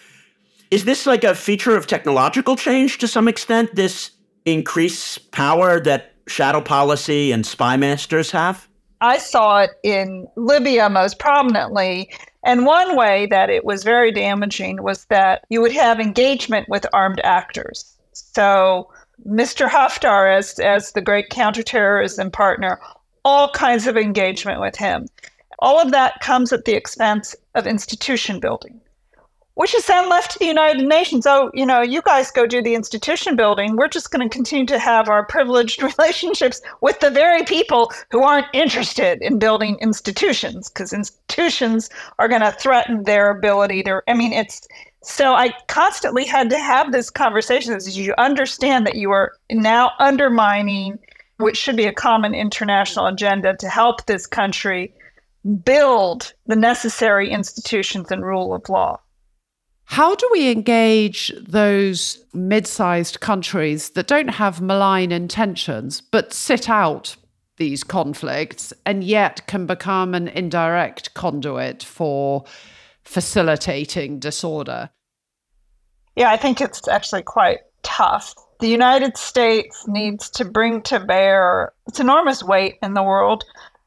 Is 0.71 0.85
this 0.85 1.07
like 1.07 1.25
a 1.25 1.35
feature 1.35 1.75
of 1.75 1.87
technological 1.87 2.57
change 2.57 2.99
to 2.99 3.09
some 3.09 3.27
extent, 3.27 3.75
this 3.75 4.11
increased 4.45 5.31
power 5.31 5.81
that 5.81 6.13
shadow 6.27 6.61
policy 6.61 7.33
and 7.33 7.47
spy 7.47 7.79
masters 7.79 8.31
have? 8.33 8.69
I 9.01 9.17
saw 9.17 9.61
it 9.61 9.71
in 9.83 10.27
Libya 10.37 10.91
most 10.91 11.19
prominently. 11.19 12.11
And 12.47 12.65
one 12.65 12.95
way 12.95 13.27
that 13.27 13.51
it 13.51 13.65
was 13.65 13.83
very 13.83 14.13
damaging 14.13 14.81
was 14.81 15.07
that 15.07 15.45
you 15.51 15.61
would 15.61 15.73
have 15.73 15.99
engagement 15.99 16.69
with 16.69 16.87
armed 16.93 17.21
actors. 17.25 17.93
So, 18.13 18.89
Mr. 19.29 19.69
Haftar, 19.69 20.33
as, 20.33 20.61
as 20.61 20.93
the 20.93 21.01
great 21.01 21.29
counterterrorism 21.29 22.31
partner, 22.31 22.79
all 23.25 23.51
kinds 23.51 23.89
of 23.89 23.97
engagement 23.97 24.61
with 24.61 24.77
him. 24.77 25.09
All 25.59 25.81
of 25.81 25.91
that 25.91 26.21
comes 26.21 26.53
at 26.53 26.67
the 26.67 26.75
expense 26.75 27.35
of 27.57 27.67
institution 27.67 28.39
building 28.39 28.81
which 29.57 29.75
is 29.75 29.87
then 29.87 30.09
left 30.09 30.31
to 30.31 30.39
the 30.39 30.45
United 30.47 30.87
Nations. 30.87 31.27
Oh, 31.27 31.51
you 31.55 31.65
know, 31.65 31.81
you 31.81 32.03
guys 32.03 32.31
go 32.31 32.47
do 32.47 32.63
the 32.63 32.75
institution 32.75 33.37
building. 33.37 33.77
We're 33.77 33.89
just 33.89 34.11
going 34.11 34.27
to 34.27 34.33
continue 34.33 34.67
to 34.67 34.79
have 34.79 35.09
our 35.09 35.25
privileged 35.25 35.83
relationships 35.99 36.61
with 36.83 37.01
the 37.01 37.11
very 37.11 37.43
people 37.43 37.91
who 38.11 38.23
aren't 38.23 38.47
interested 38.53 39.21
in 39.23 39.39
building 39.39 39.79
institutions 39.81 40.69
because 40.69 40.93
institutions 40.93 41.89
are 42.19 42.29
going 42.29 42.43
to 42.43 42.53
threaten 42.53 43.05
their 43.05 43.31
ability 43.31 43.83
to. 43.85 44.03
I 44.07 44.15
mean, 44.15 44.35
it's 44.35 44.69
so 45.03 45.33
I 45.33 45.55
constantly 45.69 46.27
had 46.27 46.51
to 46.51 46.59
have 46.59 46.93
this 46.93 47.09
conversation 47.09 47.73
as 47.73 47.97
you 47.97 48.13
understand 48.19 48.87
that 48.87 48.97
you 48.97 49.11
are 49.11 49.33
now 49.51 49.93
undermining 49.99 50.99
which 51.39 51.57
should 51.57 51.77
be 51.77 51.87
a 51.87 51.93
common 51.93 52.35
international 52.35 53.07
agenda 53.07 53.57
to 53.57 53.69
help 53.69 54.05
this 54.05 54.27
country 54.27 54.93
build 55.65 56.35
the 56.47 56.57
necessary 56.57 57.31
institutions 57.31 58.11
and 58.11 58.25
rule 58.25 58.53
of 58.53 58.69
law. 58.69 58.99
How 59.87 60.15
do 60.17 60.29
we 60.33 60.51
engage 60.51 61.33
those 61.49 62.23
mid 62.35 62.67
sized 62.67 63.21
countries 63.21 63.91
that 63.91 64.09
don't 64.09 64.29
have 64.29 64.61
malign 64.61 65.13
intentions 65.13 66.01
but 66.01 66.33
sit 66.33 66.69
out 66.69 67.17
these 67.57 67.83
conflicts 67.85 68.73
and 68.85 69.03
yet 69.03 69.47
can 69.47 69.65
become 69.65 70.15
an 70.15 70.29
indirect 70.29 71.15
conduit 71.15 71.83
for 71.83 72.45
facilitating 73.05 74.19
disorder? 74.19 74.91
Yeah, 76.17 76.31
I 76.31 76.37
think 76.37 76.61
it's 76.61 76.87
actually 76.89 77.23
quite 77.23 77.61
tough. 77.83 78.35
The 78.59 78.69
United 78.69 79.17
States 79.17 79.87
needs 79.87 80.29
to 80.31 80.45
bring 80.45 80.83
to 80.83 80.99
bear 80.99 81.73
its 81.87 82.01
enormous 82.01 82.43
weight 82.43 82.79
in 82.83 82.95
the 82.95 83.03
world, 83.03 83.45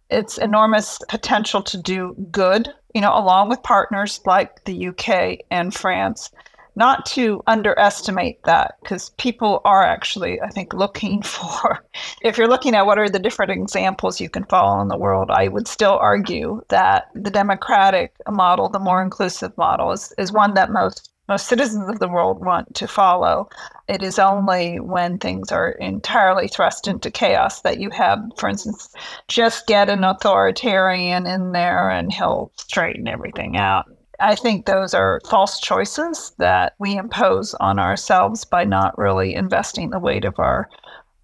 its 0.09 0.37
enormous 0.37 0.97
potential 1.09 1.61
to 1.63 1.77
do 1.77 2.15
good 2.31 2.73
you 2.93 3.01
know, 3.01 3.17
along 3.17 3.49
with 3.49 3.63
partners 3.63 4.19
like 4.25 4.63
the 4.65 4.87
UK 4.87 5.39
and 5.51 5.73
France, 5.73 6.31
not 6.75 7.05
to 7.05 7.43
underestimate 7.45 8.41
that 8.43 8.75
because 8.81 9.09
people 9.17 9.61
are 9.65 9.83
actually, 9.83 10.41
I 10.41 10.49
think, 10.49 10.73
looking 10.73 11.21
for. 11.23 11.83
If 12.21 12.37
you're 12.37 12.47
looking 12.47 12.73
at 12.73 12.85
what 12.85 12.97
are 12.97 13.09
the 13.09 13.19
different 13.19 13.51
examples 13.51 14.21
you 14.21 14.29
can 14.29 14.45
follow 14.45 14.81
in 14.81 14.87
the 14.87 14.97
world, 14.97 15.29
I 15.29 15.49
would 15.49 15.67
still 15.67 15.97
argue 15.99 16.61
that 16.69 17.09
the 17.13 17.31
democratic 17.31 18.15
model, 18.29 18.69
the 18.69 18.79
more 18.79 19.01
inclusive 19.01 19.55
model, 19.57 19.91
is, 19.91 20.13
is 20.17 20.31
one 20.31 20.53
that 20.53 20.71
most 20.71 21.11
most 21.29 21.47
citizens 21.47 21.87
of 21.87 21.99
the 21.99 22.09
world 22.09 22.43
want 22.43 22.73
to 22.75 22.87
follow. 22.87 23.47
It 23.87 24.01
is 24.01 24.17
only 24.17 24.79
when 24.79 25.19
things 25.19 25.51
are 25.51 25.71
entirely 25.73 26.47
thrust 26.47 26.87
into 26.87 27.11
chaos 27.11 27.61
that 27.61 27.79
you 27.79 27.91
have, 27.91 28.19
for 28.37 28.49
instance, 28.49 28.93
just 29.27 29.67
get 29.67 29.89
an 29.89 30.03
authoritarian 30.03 31.27
in 31.27 31.51
there 31.51 31.89
and 31.91 32.11
he'll 32.11 32.51
straighten 32.57 33.07
everything 33.07 33.57
out. 33.57 33.85
I 34.19 34.35
think 34.35 34.65
those 34.65 34.93
are 34.93 35.21
false 35.29 35.59
choices 35.59 36.33
that 36.39 36.73
we 36.79 36.97
impose 36.97 37.53
on 37.55 37.79
ourselves 37.79 38.43
by 38.43 38.65
not 38.65 38.97
really 38.97 39.33
investing 39.35 39.91
the 39.91 39.99
weight 39.99 40.25
of 40.25 40.37
our 40.39 40.67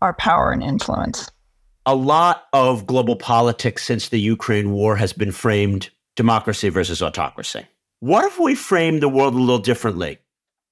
our 0.01 0.13
power 0.13 0.51
and 0.51 0.61
influence. 0.61 1.31
A 1.85 1.95
lot 1.95 2.45
of 2.53 2.85
global 2.85 3.15
politics 3.15 3.83
since 3.83 4.09
the 4.09 4.19
Ukraine 4.19 4.71
war 4.71 4.97
has 4.97 5.13
been 5.13 5.31
framed 5.31 5.89
democracy 6.15 6.69
versus 6.69 7.01
autocracy. 7.01 7.65
What 7.99 8.25
if 8.25 8.39
we 8.39 8.55
frame 8.55 8.99
the 8.99 9.09
world 9.09 9.33
a 9.33 9.37
little 9.37 9.59
differently? 9.59 10.19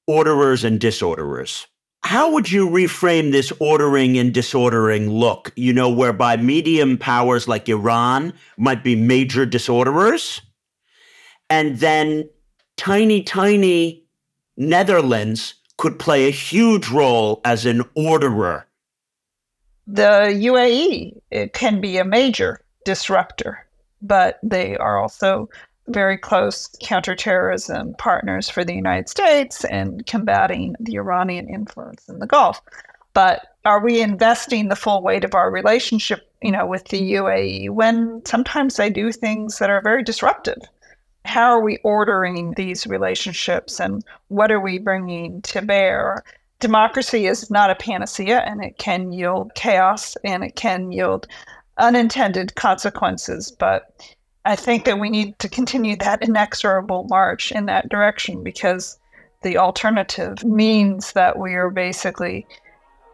Orderers 0.08 0.64
and 0.64 0.80
disorderers. 0.80 1.68
How 2.04 2.32
would 2.34 2.52
you 2.52 2.68
reframe 2.68 3.32
this 3.32 3.54
ordering 3.60 4.18
and 4.18 4.34
disordering 4.34 5.10
look? 5.10 5.54
You 5.56 5.72
know, 5.72 5.90
whereby 5.90 6.36
medium 6.36 6.98
powers 6.98 7.48
like 7.48 7.70
Iran 7.70 8.34
might 8.58 8.84
be 8.84 8.96
major 8.96 9.46
disorderers, 9.46 10.42
and 11.50 11.80
then 11.80 12.30
tiny, 12.76 13.24
tiny 13.24 14.04
Netherlands 14.58 15.54
could 15.78 15.98
play 15.98 16.28
a 16.28 16.32
huge 16.32 16.90
role 16.90 17.40
as 17.46 17.66
an 17.66 17.84
orderer. 17.96 18.68
The 19.88 20.30
UAE 20.30 21.54
can 21.54 21.80
be 21.80 21.98
a 21.98 22.06
major 22.06 22.62
disruptor, 22.84 23.66
but 24.02 24.40
they 24.44 24.76
are 24.76 25.02
also 25.02 25.50
very 25.88 26.18
close 26.18 26.70
counterterrorism 26.82 27.96
partners 27.98 28.50
for 28.50 28.64
the 28.64 28.74
United 28.74 29.10
States 29.10 29.66
and 29.66 30.06
combating 30.06 30.76
the 30.80 30.96
Iranian 30.96 31.50
influence 31.50 32.08
in 32.08 32.20
the 32.20 32.28
Gulf. 32.28 32.62
But 33.14 33.48
are 33.66 33.84
we 33.84 34.02
investing 34.02 34.70
the 34.70 34.76
full 34.76 35.02
weight 35.02 35.24
of 35.24 35.36
our 35.36 35.52
relationship, 35.52 36.30
you 36.42 36.52
know, 36.52 36.66
with 36.66 36.86
the 36.86 37.14
UAE 37.14 37.70
when 37.70 38.26
sometimes 38.26 38.76
they 38.76 38.90
do 38.90 39.12
things 39.12 39.60
that 39.60 39.70
are 39.70 39.82
very 39.82 40.04
disruptive? 40.04 40.58
How 41.26 41.52
are 41.52 41.62
we 41.62 41.78
ordering 41.84 42.54
these 42.56 42.88
relationships 42.88 43.80
and 43.80 44.04
what 44.28 44.52
are 44.52 44.60
we 44.60 44.80
bringing 44.80 45.42
to 45.44 45.62
bear? 45.62 46.24
Democracy 46.60 47.28
is 47.28 47.50
not 47.52 47.70
a 47.70 47.76
panacea 47.76 48.40
and 48.40 48.64
it 48.64 48.78
can 48.78 49.12
yield 49.12 49.54
chaos 49.56 50.18
and 50.24 50.44
it 50.44 50.56
can 50.56 50.92
yield 50.92 51.28
unintended 51.78 52.56
consequences, 52.56 53.52
but 53.52 53.94
I 54.46 54.56
think 54.58 54.84
that 54.86 55.00
we 55.00 55.10
need 55.10 55.40
to 55.40 55.48
continue 55.48 55.96
that 55.98 56.22
inexorable 56.22 57.06
march 57.10 57.52
in 57.52 57.66
that 57.68 57.88
direction 57.88 58.44
because 58.44 59.00
the 59.42 59.58
alternative 59.58 60.44
means 60.44 61.14
that 61.14 61.40
we 61.40 61.54
are 61.54 61.70
basically, 61.70 62.46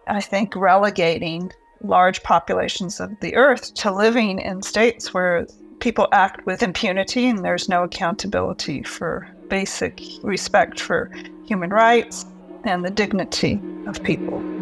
I 0.07 0.21
think, 0.21 0.55
relegating 0.55 1.51
large 1.81 2.23
populations 2.23 2.99
of 2.99 3.11
the 3.21 3.35
earth 3.35 3.73
to 3.75 3.91
living 3.91 4.39
in 4.39 4.63
states 4.63 5.13
where 5.13 5.47
people 5.79 6.07
act 6.11 6.45
with 6.45 6.63
impunity 6.63 7.27
and 7.27 7.45
there's 7.45 7.69
no 7.69 7.83
accountability 7.83 8.83
for 8.83 9.27
basic 9.49 10.01
respect 10.23 10.79
for 10.79 11.11
human 11.45 11.69
rights 11.69 12.25
and 12.65 12.83
the 12.83 12.91
dignity 12.91 13.61
of 13.87 14.03
people. 14.03 14.58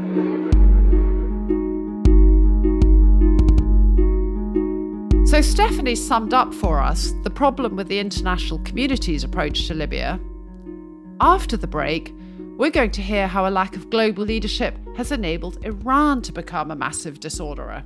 So, 5.37 5.41
Stephanie 5.43 5.93
summed 5.93 6.33
up 6.33 6.51
for 6.51 6.81
us 6.81 7.13
the 7.21 7.29
problem 7.29 7.75
with 7.75 7.89
the 7.89 7.99
international 7.99 8.57
community's 8.63 9.23
approach 9.23 9.67
to 9.67 9.75
Libya. 9.75 10.19
After 11.21 11.55
the 11.55 11.67
break, 11.67 12.11
we're 12.57 12.71
going 12.71 12.89
to 12.89 13.03
hear 13.03 13.27
how 13.27 13.47
a 13.47 13.51
lack 13.51 13.75
of 13.75 13.91
global 13.91 14.23
leadership 14.23 14.75
has 14.95 15.11
enabled 15.11 15.63
Iran 15.63 16.23
to 16.23 16.31
become 16.31 16.71
a 16.71 16.75
massive 16.75 17.19
disorderer. 17.19 17.83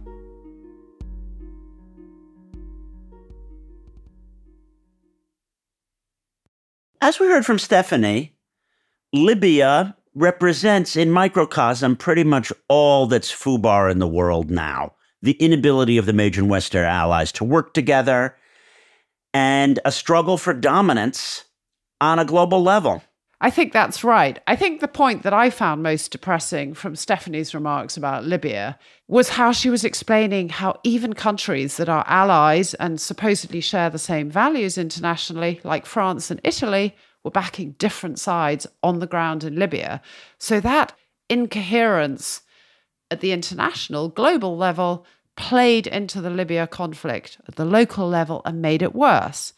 As 7.01 7.19
we 7.19 7.27
heard 7.27 7.45
from 7.45 7.59
Stephanie, 7.59 8.37
Libya 9.11 9.97
represents 10.15 10.95
in 10.95 11.11
microcosm 11.11 11.97
pretty 11.97 12.23
much 12.23 12.53
all 12.69 13.07
that's 13.07 13.29
FUBAR 13.29 13.91
in 13.91 13.99
the 13.99 14.07
world 14.07 14.49
now 14.49 14.93
the 15.21 15.33
inability 15.33 15.97
of 15.97 16.05
the 16.05 16.13
major 16.13 16.41
and 16.41 16.49
Western 16.49 16.85
allies 16.85 17.31
to 17.33 17.43
work 17.43 17.73
together, 17.73 18.35
and 19.33 19.79
a 19.85 19.91
struggle 19.91 20.37
for 20.37 20.53
dominance 20.53 21.45
on 21.99 22.19
a 22.19 22.25
global 22.25 22.61
level. 22.61 23.03
I 23.43 23.49
think 23.49 23.73
that's 23.73 24.03
right. 24.03 24.39
I 24.45 24.55
think 24.55 24.81
the 24.81 24.87
point 24.87 25.23
that 25.23 25.33
I 25.33 25.49
found 25.49 25.81
most 25.81 26.11
depressing 26.11 26.75
from 26.75 26.95
Stephanie's 26.95 27.55
remarks 27.55 27.97
about 27.97 28.23
Libya 28.23 28.77
was 29.07 29.29
how 29.29 29.51
she 29.51 29.71
was 29.71 29.83
explaining 29.83 30.49
how 30.49 30.79
even 30.83 31.13
countries 31.13 31.77
that 31.77 31.89
are 31.89 32.05
allies 32.07 32.75
and 32.75 33.01
supposedly 33.01 33.59
share 33.59 33.89
the 33.89 33.97
same 33.97 34.29
values 34.29 34.77
internationally, 34.77 35.59
like 35.63 35.87
France 35.87 36.29
and 36.29 36.39
Italy, 36.43 36.95
were 37.23 37.31
backing 37.31 37.71
different 37.79 38.19
sides 38.19 38.67
on 38.83 38.99
the 38.99 39.07
ground 39.07 39.43
in 39.43 39.55
Libya. 39.55 40.03
So 40.37 40.59
that 40.59 40.95
incoherence 41.27 42.41
at 43.11 43.19
the 43.19 43.33
international, 43.33 44.09
global 44.09 44.57
level 44.57 45.05
played 45.35 45.85
into 45.85 46.21
the 46.21 46.29
Libya 46.29 46.65
conflict 46.65 47.37
at 47.47 47.55
the 47.55 47.65
local 47.65 48.07
level 48.07 48.41
and 48.45 48.61
made 48.61 48.81
it 48.81 48.95
worse. 48.95 49.53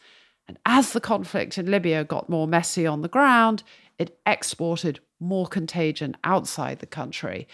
And 0.46 0.58
as 0.66 0.92
the 0.92 1.00
conflict 1.00 1.56
in 1.56 1.70
Libya 1.70 2.04
got 2.04 2.28
more 2.28 2.46
messy 2.46 2.86
on 2.86 3.00
the 3.00 3.08
ground, 3.08 3.62
it 3.98 4.18
exported 4.26 5.00
more 5.20 5.46
contagion 5.46 6.16
outside 6.24 6.80
the 6.80 6.86
country. 6.86 7.48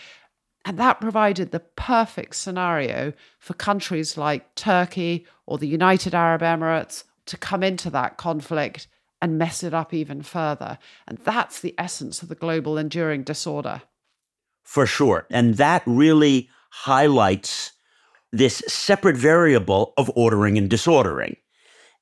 And 0.64 0.78
that 0.78 1.00
provided 1.00 1.50
the 1.50 1.60
perfect 1.60 2.34
scenario 2.34 3.12
for 3.38 3.54
countries 3.54 4.16
like 4.16 4.54
Turkey 4.54 5.26
or 5.46 5.58
the 5.58 5.68
United 5.68 6.14
Arab 6.14 6.42
Emirates 6.42 7.04
to 7.26 7.36
come 7.36 7.62
into 7.62 7.90
that 7.90 8.16
conflict 8.16 8.88
and 9.22 9.38
mess 9.38 9.62
it 9.62 9.74
up 9.74 9.94
even 9.94 10.22
further. 10.22 10.78
And 11.06 11.18
that's 11.18 11.60
the 11.60 11.74
essence 11.78 12.22
of 12.22 12.28
the 12.28 12.34
global 12.34 12.76
enduring 12.76 13.22
disorder. 13.22 13.82
For 14.70 14.86
sure. 14.86 15.26
And 15.30 15.56
that 15.56 15.82
really 15.84 16.48
highlights 16.70 17.72
this 18.30 18.62
separate 18.68 19.16
variable 19.16 19.92
of 19.96 20.12
ordering 20.14 20.56
and 20.56 20.70
disordering. 20.70 21.36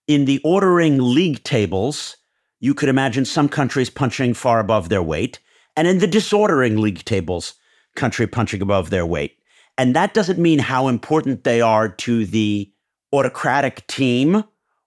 In 0.07 0.27
the 0.27 0.39
ordering 0.45 0.99
league 1.01 1.43
tables, 1.45 2.19
you 2.61 2.75
could 2.75 2.91
imagine 2.91 3.25
some 3.25 3.49
countries 3.49 3.89
punching 3.89 4.35
far 4.35 4.61
above 4.61 4.91
their 4.91 5.03
weight, 5.03 5.39
and 5.79 5.89
in 5.89 6.01
the 6.01 6.07
disordering 6.07 6.77
league 6.77 7.07
tables, 7.07 7.55
country 7.97 8.27
punching 8.27 8.61
above 8.61 8.91
their 8.91 9.07
weight. 9.07 9.39
And 9.79 9.97
that 9.97 10.13
doesn't 10.13 10.39
mean 10.39 10.59
how 10.59 10.89
important 10.89 11.45
they 11.45 11.63
are 11.63 11.89
to 11.89 12.27
the 12.27 12.71
autocratic 13.15 13.87
team 13.87 14.45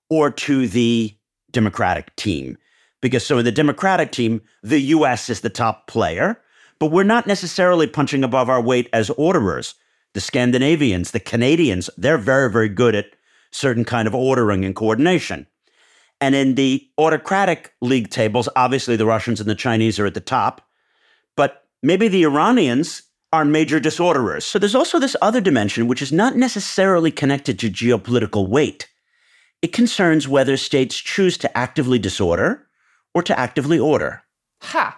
or 0.08 0.30
to 0.30 0.68
the 0.68 1.18
democratic 1.50 2.16
team. 2.16 2.60
Because 3.02 3.26
so 3.26 3.40
in 3.40 3.46
the 3.46 3.52
democratic 3.52 4.12
team, 4.12 4.40
the 4.62 4.82
US 4.82 5.32
is 5.32 5.42
the 5.42 5.50
top 5.50 5.88
player, 5.88 6.40
but 6.82 6.90
we're 6.90 7.04
not 7.04 7.28
necessarily 7.28 7.86
punching 7.86 8.24
above 8.24 8.50
our 8.50 8.60
weight 8.60 8.90
as 8.92 9.12
orderers. 9.12 9.76
The 10.16 10.20
Scandinavians, 10.20 11.12
the 11.12 11.20
Canadians, 11.20 11.92
they're 11.96 12.18
very, 12.18 12.50
very 12.50 12.70
good 12.70 12.96
at 12.96 13.12
certain 13.52 13.86
kind 13.86 14.08
of 14.08 14.16
ordering 14.16 14.66
and 14.66 14.76
coordination. 14.76 15.46
And 16.20 16.34
in 16.34 16.56
the 16.56 16.90
autocratic 16.98 17.76
league 17.82 18.10
tables, 18.10 18.50
obviously 18.56 18.96
the 18.96 19.06
Russians 19.06 19.40
and 19.40 19.48
the 19.48 19.54
Chinese 19.54 20.00
are 20.00 20.08
at 20.08 20.16
the 20.16 20.20
top, 20.20 20.68
but 21.38 21.68
maybe 21.84 22.08
the 22.08 22.24
Iranians 22.24 23.04
are 23.32 23.46
major 23.46 23.80
disorderers. 23.80 24.44
So 24.44 24.58
there's 24.58 24.74
also 24.74 24.98
this 24.98 25.16
other 25.22 25.40
dimension, 25.40 25.86
which 25.86 26.02
is 26.02 26.12
not 26.12 26.36
necessarily 26.36 27.12
connected 27.12 27.60
to 27.60 27.70
geopolitical 27.70 28.48
weight. 28.48 28.90
It 29.62 29.72
concerns 29.72 30.28
whether 30.28 30.58
states 30.58 30.96
choose 30.96 31.38
to 31.38 31.56
actively 31.56 32.00
disorder 32.00 32.66
or 33.14 33.22
to 33.22 33.40
actively 33.40 33.78
order. 33.78 34.24
Ha! 34.62 34.98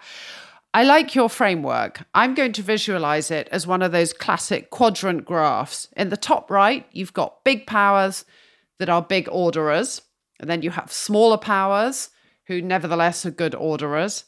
I 0.74 0.82
like 0.82 1.14
your 1.14 1.28
framework. 1.28 2.04
I'm 2.14 2.34
going 2.34 2.52
to 2.54 2.62
visualize 2.62 3.30
it 3.30 3.48
as 3.52 3.64
one 3.64 3.80
of 3.80 3.92
those 3.92 4.12
classic 4.12 4.70
quadrant 4.70 5.24
graphs. 5.24 5.86
In 5.96 6.08
the 6.08 6.16
top 6.16 6.50
right, 6.50 6.84
you've 6.90 7.12
got 7.12 7.44
big 7.44 7.64
powers 7.64 8.24
that 8.80 8.88
are 8.88 9.00
big 9.00 9.28
orderers, 9.30 10.02
and 10.40 10.50
then 10.50 10.62
you 10.62 10.70
have 10.70 10.90
smaller 10.90 11.38
powers 11.38 12.10
who, 12.46 12.60
nevertheless, 12.60 13.24
are 13.24 13.30
good 13.30 13.54
orderers. 13.54 14.24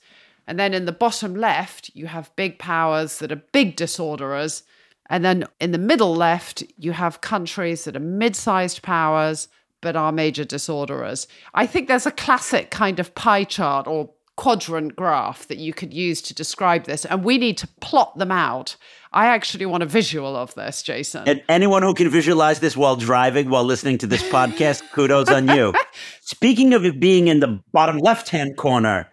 And 0.46 0.56
then 0.56 0.72
in 0.72 0.84
the 0.84 0.92
bottom 0.92 1.34
left, 1.34 1.90
you 1.94 2.06
have 2.06 2.34
big 2.36 2.60
powers 2.60 3.18
that 3.18 3.32
are 3.32 3.42
big 3.50 3.74
disorderers. 3.74 4.62
And 5.10 5.24
then 5.24 5.46
in 5.60 5.72
the 5.72 5.78
middle 5.78 6.14
left, 6.14 6.62
you 6.76 6.92
have 6.92 7.22
countries 7.22 7.84
that 7.84 7.96
are 7.96 8.00
mid 8.00 8.36
sized 8.36 8.82
powers 8.82 9.48
but 9.80 9.96
are 9.96 10.12
major 10.12 10.44
disorderers. 10.44 11.26
I 11.54 11.66
think 11.66 11.88
there's 11.88 12.06
a 12.06 12.12
classic 12.12 12.70
kind 12.70 12.98
of 12.98 13.14
pie 13.14 13.44
chart 13.44 13.86
or 13.86 14.10
quadrant 14.36 14.94
graph 14.94 15.48
that 15.48 15.58
you 15.58 15.72
could 15.72 15.92
use 15.92 16.20
to 16.22 16.34
describe 16.34 16.84
this, 16.84 17.04
and 17.04 17.24
we 17.24 17.38
need 17.38 17.56
to 17.58 17.68
plot 17.80 18.16
them 18.18 18.30
out. 18.30 18.76
I 19.12 19.26
actually 19.26 19.66
want 19.66 19.82
a 19.82 19.86
visual 19.86 20.36
of 20.36 20.54
this, 20.54 20.82
Jason. 20.82 21.26
And 21.26 21.42
anyone 21.48 21.82
who 21.82 21.94
can 21.94 22.10
visualize 22.10 22.60
this 22.60 22.76
while 22.76 22.96
driving, 22.96 23.48
while 23.48 23.64
listening 23.64 23.98
to 23.98 24.06
this 24.06 24.22
podcast, 24.24 24.82
kudos 24.92 25.30
on 25.30 25.48
you. 25.48 25.74
Speaking 26.20 26.74
of 26.74 26.84
it 26.84 27.00
being 27.00 27.28
in 27.28 27.40
the 27.40 27.60
bottom 27.72 27.98
left 27.98 28.28
hand 28.28 28.56
corner 28.56 29.08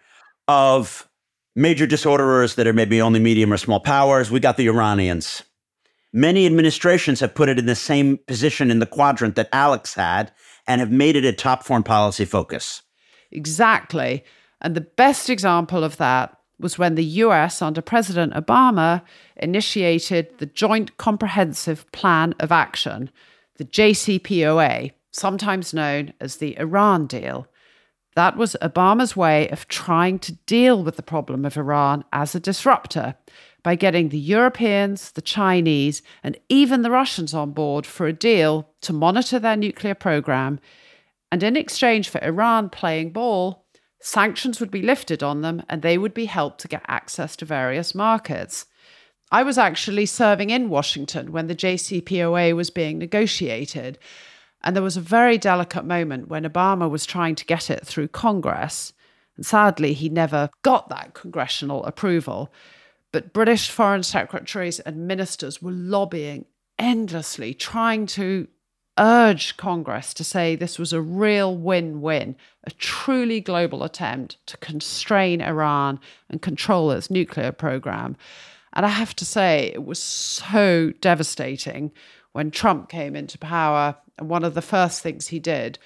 of 0.48 1.08
major 1.56 1.88
disorderers 1.88 2.56
that 2.56 2.68
are 2.68 2.74
maybe 2.74 3.02
only 3.02 3.20
medium 3.20 3.54
or 3.54 3.58
small 3.58 3.80
powers, 3.80 4.30
we 4.30 4.40
got 4.40 4.58
the 4.58 4.68
Iranians. 4.68 5.44
Many 6.12 6.46
administrations 6.46 7.22
have 7.22 7.34
put 7.34 7.50
it 7.50 7.58
in 7.58 7.66
the 7.66 7.76
same 7.76 8.20
position 8.28 8.70
in 8.70 8.80
the 8.80 8.86
quadrant 8.86 9.36
that 9.36 9.50
Alex 9.52 9.96
had 9.96 10.32
and 10.68 10.80
have 10.80 10.92
made 10.92 11.16
it 11.16 11.26
a 11.26 11.34
top 11.34 11.64
foreign 11.64 11.84
policy 11.84 12.26
focus. 12.26 12.84
Exactly. 13.32 14.24
And 14.64 14.76
the 14.76 14.82
best 14.82 15.30
example 15.30 15.84
of 15.84 15.98
that 15.98 16.38
was 16.60 16.78
when 16.80 16.96
the 16.96 17.04
US, 17.04 17.62
under 17.62 17.82
President 17.82 18.34
Obama, 18.34 19.02
initiated 19.36 20.38
the 20.38 20.46
Joint 20.46 20.98
Comprehensive 20.98 21.92
Plan 21.92 22.34
of 22.40 22.52
Action, 22.52 23.10
the 23.58 23.66
JCPOA, 23.66 24.92
sometimes 25.12 25.74
known 25.74 26.14
as 26.20 26.38
the 26.38 26.58
Iran 26.58 27.06
deal. 27.06 27.48
That 28.16 28.38
was 28.38 28.56
Obama's 28.62 29.16
way 29.16 29.50
of 29.50 29.68
trying 29.68 30.20
to 30.20 30.34
deal 30.46 30.84
with 30.84 30.96
the 30.96 31.04
problem 31.04 31.46
of 31.46 31.58
Iran 31.58 32.06
as 32.14 32.34
a 32.34 32.40
disruptor 32.40 33.16
by 33.64 33.76
getting 33.76 34.10
the 34.10 34.20
Europeans, 34.20 35.12
the 35.12 35.22
Chinese, 35.22 36.02
and 36.22 36.38
even 36.50 36.82
the 36.82 36.92
Russians 36.92 37.34
on 37.34 37.52
board 37.52 37.86
for 37.86 38.06
a 38.06 38.14
deal 38.14 38.70
to 38.82 38.94
monitor 38.94 39.40
their 39.40 39.58
nuclear 39.58 39.96
program. 39.96 40.60
And 41.32 41.42
in 41.42 41.58
exchange 41.58 42.10
for 42.10 42.24
Iran 42.24 42.70
playing 42.70 43.12
ball, 43.12 43.63
sanctions 44.04 44.60
would 44.60 44.70
be 44.70 44.82
lifted 44.82 45.24
on 45.24 45.42
them 45.42 45.64
and 45.70 45.82
they 45.82 45.98
would 45.98 46.14
be 46.14 46.26
helped 46.26 46.60
to 46.60 46.68
get 46.68 46.84
access 46.88 47.38
to 47.38 47.46
various 47.46 47.96
markets. 47.96 48.66
I 49.32 49.44
was 49.44 49.58
actually 49.58 50.06
serving 50.06 50.50
in 50.50 50.70
Washington 50.70 51.32
when 51.32 51.48
the 51.48 51.56
JCPOA 51.56 52.54
was 52.54 52.70
being 52.70 52.98
negotiated. 52.98 53.98
And 54.62 54.76
there 54.76 54.84
was 54.84 54.98
a 54.98 55.02
very 55.02 55.38
delicate 55.38 55.86
moment 55.86 56.28
when 56.28 56.44
Obama 56.44 56.90
was 56.90 57.06
trying 57.06 57.36
to 57.36 57.46
get 57.46 57.70
it 57.70 57.88
through 57.88 58.10
Congress. 58.10 58.92
And 59.38 59.46
sadly, 59.46 59.94
he 59.94 60.10
never 60.10 60.50
got 60.64 60.90
that 60.90 61.14
congressional 61.14 61.86
approval. 61.86 62.54
But 63.14 63.32
British 63.32 63.70
foreign 63.70 64.04
secretaries 64.04 64.82
and 64.82 65.08
ministers 65.08 65.62
were 65.62 65.72
lobbying 65.72 66.46
endlessly, 66.78 67.54
trying 67.54 68.06
to 68.08 68.48
urge 69.00 69.58
Congress 69.58 70.14
to 70.14 70.24
say 70.24 70.56
this 70.56 70.78
was 70.78 70.94
a 70.94 71.02
real 71.02 71.56
win 71.56 72.02
win, 72.02 72.36
a 72.64 72.72
truly 72.72 73.42
global 73.42 73.84
attempt 73.84 74.38
to 74.48 74.58
constrain 74.58 75.42
Iran 75.42 76.00
and 76.30 76.42
control 76.42 76.92
its 76.92 77.10
nuclear 77.10 77.52
program. 77.52 78.16
And 78.74 78.86
I 78.86 78.90
have 78.90 79.16
to 79.18 79.26
say, 79.26 79.72
it 79.74 79.86
was 79.86 80.00
so 80.00 80.92
devastating 81.02 81.92
when 82.32 82.52
Trump 82.52 82.90
came 82.90 83.16
into 83.16 83.38
power. 83.38 83.96
And 84.18 84.30
one 84.30 84.44
of 84.44 84.54
the 84.54 84.62
first 84.62 85.02
things 85.02 85.28
he 85.28 85.40
did 85.40 85.80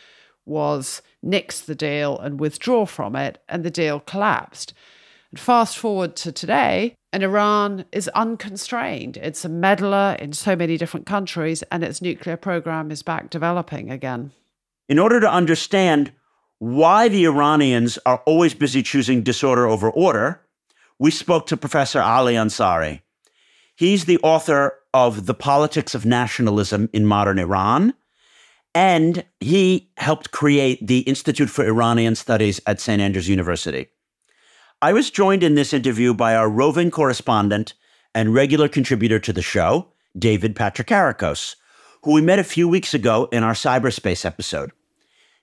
was 0.46 1.02
nix 1.22 1.60
the 1.60 1.76
deal 1.76 2.17
and 2.17 2.39
withdraw 2.39 2.86
from 2.86 3.15
it, 3.15 3.41
and 3.50 3.63
the 3.63 3.72
deal 3.72 4.00
collapsed. 4.00 4.74
And 5.32 5.39
fast 5.39 5.78
forward 5.78 6.15
to 6.17 6.32
today, 6.32 6.96
and 7.18 7.24
Iran 7.24 7.84
is 7.92 8.08
unconstrained. 8.10 9.18
It's 9.18 9.44
a 9.44 9.50
meddler 9.50 10.16
in 10.20 10.34
so 10.34 10.56
many 10.56 10.78
different 10.78 11.08
countries, 11.08 11.64
and 11.72 11.84
its 11.84 12.00
nuclear 12.00 12.38
program 12.38 12.92
is 12.92 13.02
back 13.02 13.32
developing 13.32 13.90
again. 13.90 14.34
In 14.88 15.00
order 15.00 15.20
to 15.22 15.28
understand 15.28 16.12
why 16.60 17.08
the 17.08 17.26
Iranians 17.26 17.98
are 18.06 18.22
always 18.28 18.54
busy 18.54 18.84
choosing 18.84 19.24
disorder 19.24 19.66
over 19.66 19.90
order, 19.90 20.42
we 21.00 21.10
spoke 21.10 21.48
to 21.48 21.58
Professor 21.58 22.00
Ali 22.00 22.36
Ansari. 22.36 23.02
He's 23.76 24.06
the 24.06 24.20
author 24.20 24.76
of 24.94 25.26
The 25.26 25.34
Politics 25.34 25.96
of 25.96 26.06
Nationalism 26.06 26.88
in 26.94 27.08
Modern 27.08 27.40
Iran, 27.40 27.96
and 28.76 29.26
he 29.40 29.90
helped 29.98 30.30
create 30.30 30.86
the 30.86 31.00
Institute 31.00 31.50
for 31.50 31.66
Iranian 31.66 32.14
Studies 32.14 32.62
at 32.68 32.80
St. 32.80 33.02
Andrews 33.02 33.28
University. 33.28 33.88
I 34.80 34.94
was 34.94 35.10
joined 35.10 35.42
in 35.42 35.56
this 35.56 35.74
interview 35.74 36.13
by 36.13 36.36
our 36.36 36.48
roving 36.48 36.92
correspondent 36.92 37.74
and 38.13 38.36
regular 38.36 38.68
contributor 38.68 39.18
to 39.18 39.34
the 39.34 39.42
show, 39.42 39.92
David 40.16 40.56
Patrikarakos, 40.56 41.56
who 42.04 42.13
we 42.13 42.22
met 42.22 42.38
a 42.38 42.44
few 42.44 42.68
weeks 42.68 42.94
ago 42.94 43.28
in 43.32 43.44
our 43.44 43.54
cyberspace 43.54 44.24
episode. 44.24 44.72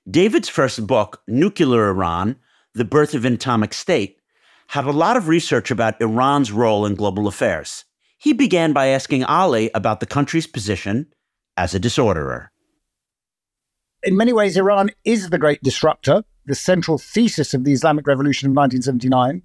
David's 0.08 0.48
first 0.48 0.86
book, 0.86 1.20
Nuclear 1.26 1.88
Iran 1.88 2.36
The 2.74 2.84
Birth 2.84 3.12
of 3.12 3.24
an 3.24 3.34
Atomic 3.34 3.74
State, 3.74 4.20
had 4.68 4.84
a 4.84 4.92
lot 4.92 5.16
of 5.16 5.26
research 5.26 5.72
about 5.72 6.00
Iran's 6.00 6.52
role 6.52 6.86
in 6.86 6.94
global 6.94 7.26
affairs. 7.26 7.84
He 8.16 8.32
began 8.32 8.72
by 8.72 8.86
asking 8.86 9.24
Ali 9.24 9.68
about 9.74 9.98
the 9.98 10.06
country's 10.06 10.46
position 10.46 11.12
as 11.56 11.74
a 11.74 11.80
disorderer. 11.80 12.52
in 14.04 14.16
many 14.16 14.32
ways, 14.32 14.56
Iran 14.56 14.90
is 15.04 15.30
the 15.30 15.38
great 15.38 15.60
disruptor. 15.60 16.22
The 16.46 16.54
central 16.54 16.98
thesis 16.98 17.54
of 17.54 17.64
the 17.64 17.72
Islamic 17.72 18.06
Revolution 18.06 18.48
of 18.48 18.56
1979 18.56 19.42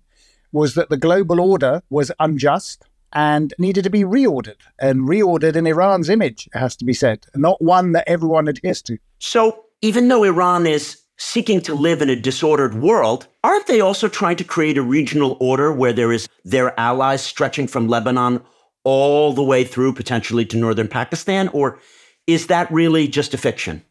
was 0.51 0.73
that 0.73 0.89
the 0.89 0.97
global 0.97 1.39
order 1.39 1.81
was 1.89 2.12
unjust 2.19 2.83
and 3.13 3.53
needed 3.57 3.83
to 3.83 3.89
be 3.89 4.03
reordered 4.03 4.57
and 4.79 5.07
reordered 5.07 5.55
in 5.55 5.65
Iran's 5.65 6.09
image, 6.09 6.47
it 6.53 6.57
has 6.57 6.75
to 6.75 6.85
be 6.85 6.93
said, 6.93 7.25
not 7.35 7.62
one 7.62 7.93
that 7.93 8.07
everyone 8.07 8.47
adheres 8.47 8.81
to. 8.83 8.97
So, 9.19 9.65
even 9.81 10.07
though 10.07 10.23
Iran 10.23 10.67
is 10.67 11.01
seeking 11.17 11.62
to 11.62 11.73
live 11.73 12.01
in 12.01 12.09
a 12.09 12.15
disordered 12.15 12.75
world, 12.75 13.27
aren't 13.43 13.67
they 13.67 13.81
also 13.81 14.07
trying 14.07 14.38
to 14.38 14.43
create 14.43 14.77
a 14.77 14.81
regional 14.81 15.38
order 15.39 15.71
where 15.71 15.93
there 15.93 16.12
is 16.12 16.27
their 16.43 16.77
allies 16.79 17.21
stretching 17.21 17.67
from 17.67 17.88
Lebanon 17.88 18.41
all 18.83 19.33
the 19.33 19.43
way 19.43 19.63
through 19.63 19.93
potentially 19.93 20.45
to 20.45 20.57
northern 20.57 20.88
Pakistan? 20.88 21.47
Or 21.49 21.79
is 22.27 22.47
that 22.47 22.71
really 22.71 23.07
just 23.07 23.33
a 23.33 23.38
fiction? 23.38 23.83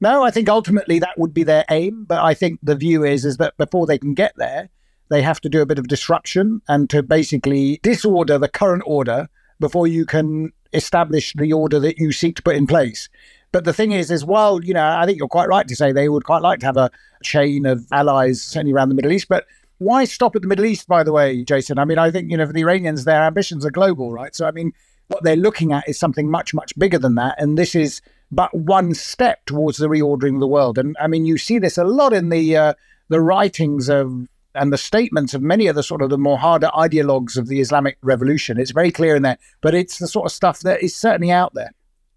No, 0.00 0.22
I 0.22 0.30
think 0.30 0.48
ultimately 0.48 0.98
that 0.98 1.18
would 1.18 1.32
be 1.32 1.42
their 1.42 1.64
aim. 1.70 2.04
But 2.04 2.22
I 2.22 2.34
think 2.34 2.60
the 2.62 2.76
view 2.76 3.04
is 3.04 3.24
is 3.24 3.38
that 3.38 3.56
before 3.56 3.86
they 3.86 3.98
can 3.98 4.14
get 4.14 4.34
there, 4.36 4.68
they 5.08 5.22
have 5.22 5.40
to 5.42 5.48
do 5.48 5.62
a 5.62 5.66
bit 5.66 5.78
of 5.78 5.88
disruption 5.88 6.60
and 6.68 6.90
to 6.90 7.02
basically 7.02 7.80
disorder 7.82 8.38
the 8.38 8.48
current 8.48 8.82
order 8.86 9.28
before 9.60 9.86
you 9.86 10.04
can 10.04 10.52
establish 10.72 11.32
the 11.36 11.52
order 11.52 11.78
that 11.80 11.98
you 11.98 12.12
seek 12.12 12.36
to 12.36 12.42
put 12.42 12.56
in 12.56 12.66
place. 12.66 13.08
But 13.52 13.64
the 13.64 13.72
thing 13.72 13.92
is, 13.92 14.10
is 14.10 14.24
while 14.24 14.62
you 14.62 14.74
know, 14.74 14.84
I 14.84 15.06
think 15.06 15.18
you're 15.18 15.28
quite 15.28 15.48
right 15.48 15.66
to 15.66 15.76
say 15.76 15.92
they 15.92 16.08
would 16.08 16.24
quite 16.24 16.42
like 16.42 16.60
to 16.60 16.66
have 16.66 16.76
a 16.76 16.90
chain 17.22 17.64
of 17.64 17.86
allies 17.92 18.42
certainly 18.42 18.72
around 18.72 18.90
the 18.90 18.94
Middle 18.94 19.12
East, 19.12 19.28
but 19.28 19.46
why 19.78 20.04
stop 20.04 20.34
at 20.34 20.42
the 20.42 20.48
Middle 20.48 20.64
East, 20.64 20.88
by 20.88 21.02
the 21.02 21.12
way, 21.12 21.44
Jason? 21.44 21.78
I 21.78 21.84
mean, 21.84 21.98
I 21.98 22.10
think, 22.10 22.30
you 22.30 22.36
know, 22.36 22.46
for 22.46 22.52
the 22.52 22.62
Iranians, 22.62 23.04
their 23.04 23.22
ambitions 23.22 23.64
are 23.66 23.70
global, 23.70 24.12
right? 24.12 24.34
So, 24.34 24.46
I 24.46 24.50
mean, 24.50 24.72
what 25.08 25.22
they're 25.22 25.36
looking 25.36 25.72
at 25.72 25.88
is 25.88 25.98
something 25.98 26.30
much, 26.30 26.54
much 26.54 26.76
bigger 26.78 26.98
than 26.98 27.14
that. 27.16 27.40
And 27.40 27.58
this 27.58 27.74
is 27.74 28.00
but 28.30 28.54
one 28.54 28.94
step 28.94 29.44
towards 29.46 29.78
the 29.78 29.88
reordering 29.88 30.34
of 30.34 30.40
the 30.40 30.46
world. 30.46 30.78
And 30.78 30.96
I 31.00 31.06
mean, 31.06 31.26
you 31.26 31.38
see 31.38 31.58
this 31.58 31.78
a 31.78 31.84
lot 31.84 32.12
in 32.12 32.28
the 32.28 32.56
uh, 32.56 32.74
the 33.08 33.20
writings 33.20 33.88
of 33.88 34.28
and 34.54 34.72
the 34.72 34.78
statements 34.78 35.34
of 35.34 35.42
many 35.42 35.66
of 35.66 35.76
the 35.76 35.82
sort 35.82 36.02
of 36.02 36.10
the 36.10 36.18
more 36.18 36.38
harder 36.38 36.70
ideologues 36.74 37.36
of 37.36 37.46
the 37.46 37.60
Islamic 37.60 37.98
Revolution. 38.02 38.58
It's 38.58 38.70
very 38.70 38.90
clear 38.90 39.14
in 39.14 39.22
there, 39.22 39.38
but 39.60 39.74
it's 39.74 39.98
the 39.98 40.08
sort 40.08 40.26
of 40.26 40.32
stuff 40.32 40.60
that 40.60 40.82
is 40.82 40.96
certainly 40.96 41.30
out 41.30 41.52
there. 41.54 41.72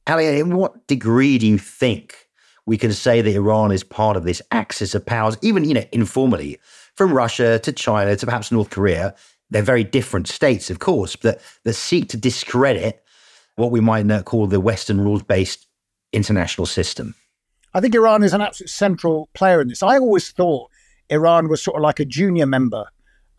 Ali, 0.07 0.39
in 0.39 0.55
what 0.55 0.87
degree 0.87 1.37
do 1.37 1.45
you 1.45 1.57
think 1.57 2.29
we 2.65 2.77
can 2.77 2.93
say 2.93 3.21
that 3.21 3.35
Iran 3.35 3.71
is 3.71 3.83
part 3.83 4.15
of 4.17 4.23
this 4.23 4.41
axis 4.51 4.95
of 4.95 5.05
powers, 5.05 5.37
even 5.41 5.65
you 5.65 5.73
know 5.73 5.85
informally, 5.91 6.59
from 6.95 7.13
Russia 7.13 7.59
to 7.59 7.71
China 7.71 8.15
to 8.15 8.25
perhaps 8.25 8.51
North 8.51 8.69
Korea? 8.69 9.13
They're 9.51 9.61
very 9.61 9.83
different 9.83 10.27
states, 10.27 10.69
of 10.69 10.79
course, 10.79 11.15
but 11.15 11.41
that 11.63 11.73
seek 11.73 12.09
to 12.09 12.17
discredit 12.17 13.03
what 13.55 13.71
we 13.71 13.79
might 13.79 14.07
call 14.25 14.47
the 14.47 14.59
Western 14.59 15.01
rules-based 15.01 15.65
international 16.11 16.65
system. 16.65 17.15
I 17.73 17.81
think 17.81 17.95
Iran 17.95 18.23
is 18.23 18.33
an 18.33 18.41
absolute 18.41 18.69
central 18.69 19.29
player 19.33 19.61
in 19.61 19.67
this. 19.67 19.83
I 19.83 19.97
always 19.97 20.31
thought 20.31 20.71
Iran 21.09 21.49
was 21.49 21.61
sort 21.61 21.77
of 21.77 21.83
like 21.83 21.99
a 21.99 22.05
junior 22.05 22.45
member 22.45 22.85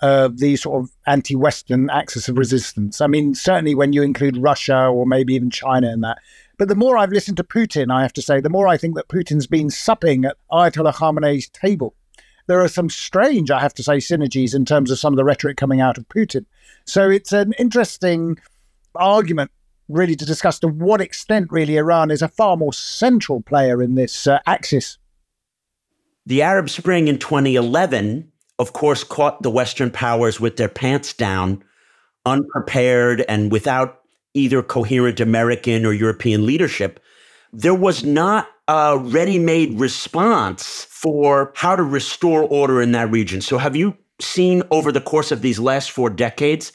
of 0.03 0.39
the 0.39 0.57
sort 0.57 0.83
of 0.83 0.91
anti 1.07 1.35
Western 1.35 1.91
axis 1.91 2.29
of 2.29 2.39
resistance. 2.39 3.01
I 3.01 3.07
mean, 3.07 3.35
certainly 3.35 3.75
when 3.75 3.93
you 3.93 4.03
include 4.03 4.37
Russia 4.37 4.87
or 4.87 5.07
maybe 5.07 5.35
even 5.35 5.51
China 5.51 5.93
in 5.93 6.01
that. 6.01 6.19
But 6.59 6.69
the 6.69 6.75
more 6.75 6.99
I've 6.99 7.13
listened 7.13 7.37
to 7.39 7.45
Putin, 7.45 7.93
I 7.93 8.03
have 8.03 8.13
to 8.15 8.23
say, 8.23 8.41
the 8.41 8.51
more 8.51 8.69
I 8.69 8.77
think 8.77 8.95
that 8.97 9.09
Putin's 9.09 9.47
been 9.47 9.71
supping 9.71 10.25
at 10.25 10.37
Ayatollah 10.53 10.95
Khamenei's 10.95 11.49
table. 11.49 11.95
There 12.47 12.61
are 12.61 12.69
some 12.69 12.91
strange, 12.91 13.51
I 13.51 13.61
have 13.61 13.75
to 13.75 13.83
say, 13.83 13.99
synergies 13.99 14.55
in 14.55 14.65
terms 14.65 14.91
of 14.91 14.99
some 14.99 15.13
of 15.13 15.17
the 15.17 15.25
rhetoric 15.25 15.57
coming 15.57 15.81
out 15.81 15.99
of 15.99 16.09
Putin. 16.09 16.47
So 16.85 17.09
it's 17.09 17.33
an 17.33 17.53
interesting 17.59 18.39
argument 18.95 19.51
really 19.91 20.17
to 20.17 20.25
discuss 20.25 20.59
to 20.61 20.69
what 20.69 21.01
extent 21.01 21.49
really 21.51 21.77
Iran 21.77 22.11
is 22.11 22.23
a 22.23 22.29
far 22.29 22.57
more 22.57 22.73
central 22.73 23.43
player 23.43 23.83
in 23.83 23.95
this 23.95 24.27
uh, 24.27 24.39
axis. 24.47 24.99
The 26.27 26.43
Arab 26.43 26.71
Spring 26.71 27.09
in 27.09 27.19
2011, 27.19 28.31
of 28.59 28.73
course, 28.73 29.05
caught 29.05 29.43
the 29.43 29.51
Western 29.51 29.91
powers 29.91 30.39
with 30.39 30.57
their 30.57 30.69
pants 30.69 31.13
down, 31.13 31.65
unprepared 32.25 33.25
and 33.29 33.51
without 33.51 34.01
either 34.35 34.63
coherent 34.63 35.19
American 35.19 35.85
or 35.85 35.93
European 35.93 36.47
leadership. 36.47 37.01
There 37.53 37.75
was 37.75 38.05
not 38.05 38.49
a 38.69 38.97
ready 38.99 39.39
made 39.39 39.81
response 39.81 40.87
for 40.89 41.53
how 41.57 41.75
to 41.75 41.83
restore 41.83 42.45
order 42.45 42.81
in 42.81 42.93
that 42.93 43.11
region. 43.11 43.41
So, 43.41 43.59
have 43.59 43.75
you 43.75 43.97
seen 44.21 44.63
over 44.71 44.93
the 44.93 45.01
course 45.01 45.33
of 45.33 45.43
these 45.43 45.59
last 45.59 45.91
four 45.91 46.11
decades, 46.11 46.73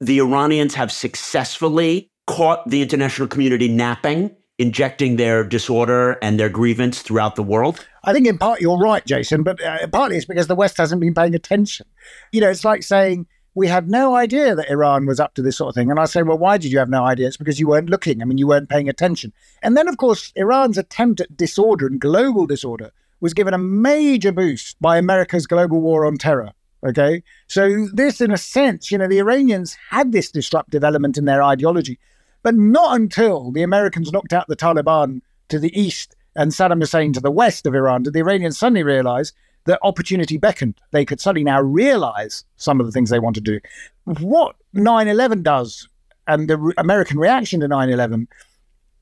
the 0.00 0.18
Iranians 0.18 0.74
have 0.74 0.90
successfully 0.90 2.10
caught 2.26 2.68
the 2.68 2.82
international 2.82 3.28
community 3.28 3.68
napping, 3.68 4.34
injecting 4.58 5.16
their 5.16 5.44
disorder 5.44 6.18
and 6.22 6.38
their 6.40 6.48
grievance 6.48 7.02
throughout 7.02 7.36
the 7.36 7.42
world? 7.42 7.86
I 8.04 8.12
think 8.12 8.26
in 8.26 8.38
part 8.38 8.60
you're 8.60 8.78
right, 8.78 9.04
Jason, 9.04 9.42
but 9.42 9.62
uh, 9.62 9.86
partly 9.88 10.16
it's 10.16 10.26
because 10.26 10.46
the 10.46 10.54
West 10.54 10.76
hasn't 10.76 11.00
been 11.00 11.14
paying 11.14 11.34
attention. 11.34 11.86
You 12.32 12.40
know, 12.40 12.50
it's 12.50 12.64
like 12.64 12.82
saying, 12.82 13.26
we 13.56 13.68
had 13.68 13.88
no 13.88 14.14
idea 14.14 14.54
that 14.54 14.70
Iran 14.70 15.06
was 15.06 15.18
up 15.18 15.32
to 15.34 15.42
this 15.42 15.56
sort 15.56 15.70
of 15.70 15.74
thing. 15.74 15.90
And 15.90 15.98
I 15.98 16.04
say, 16.04 16.22
well, 16.22 16.36
why 16.36 16.58
did 16.58 16.70
you 16.70 16.78
have 16.78 16.90
no 16.90 17.04
idea? 17.04 17.26
It's 17.26 17.38
because 17.38 17.58
you 17.58 17.68
weren't 17.68 17.88
looking. 17.88 18.20
I 18.20 18.26
mean, 18.26 18.36
you 18.36 18.46
weren't 18.46 18.68
paying 18.68 18.86
attention. 18.86 19.32
And 19.62 19.78
then, 19.78 19.88
of 19.88 19.96
course, 19.96 20.30
Iran's 20.36 20.76
attempt 20.76 21.22
at 21.22 21.38
disorder 21.38 21.86
and 21.86 21.98
global 21.98 22.46
disorder 22.46 22.92
was 23.20 23.32
given 23.32 23.54
a 23.54 23.58
major 23.58 24.30
boost 24.30 24.76
by 24.78 24.98
America's 24.98 25.46
global 25.46 25.80
war 25.80 26.04
on 26.04 26.18
terror. 26.18 26.52
Okay. 26.86 27.22
So, 27.46 27.86
this, 27.94 28.20
in 28.20 28.30
a 28.30 28.36
sense, 28.36 28.92
you 28.92 28.98
know, 28.98 29.08
the 29.08 29.18
Iranians 29.18 29.74
had 29.88 30.12
this 30.12 30.30
disruptive 30.30 30.84
element 30.84 31.16
in 31.16 31.24
their 31.24 31.42
ideology. 31.42 31.98
But 32.46 32.54
not 32.54 32.94
until 32.94 33.50
the 33.50 33.64
Americans 33.64 34.12
knocked 34.12 34.32
out 34.32 34.46
the 34.46 34.54
Taliban 34.54 35.20
to 35.48 35.58
the 35.58 35.76
east 35.76 36.14
and 36.36 36.52
Saddam 36.52 36.78
Hussein 36.78 37.12
to 37.14 37.20
the 37.20 37.28
west 37.28 37.66
of 37.66 37.74
Iran 37.74 38.04
did 38.04 38.12
the 38.12 38.20
Iranians 38.20 38.56
suddenly 38.56 38.84
realize 38.84 39.32
that 39.64 39.80
opportunity 39.82 40.36
beckoned. 40.36 40.80
They 40.92 41.04
could 41.04 41.20
suddenly 41.20 41.42
now 41.42 41.60
realize 41.60 42.44
some 42.54 42.78
of 42.78 42.86
the 42.86 42.92
things 42.92 43.10
they 43.10 43.18
want 43.18 43.34
to 43.34 43.40
do. 43.40 43.58
What 44.04 44.54
9 44.74 45.08
11 45.08 45.42
does, 45.42 45.88
and 46.28 46.48
the 46.48 46.72
American 46.78 47.18
reaction 47.18 47.58
to 47.62 47.66
9 47.66 47.90
11, 47.90 48.28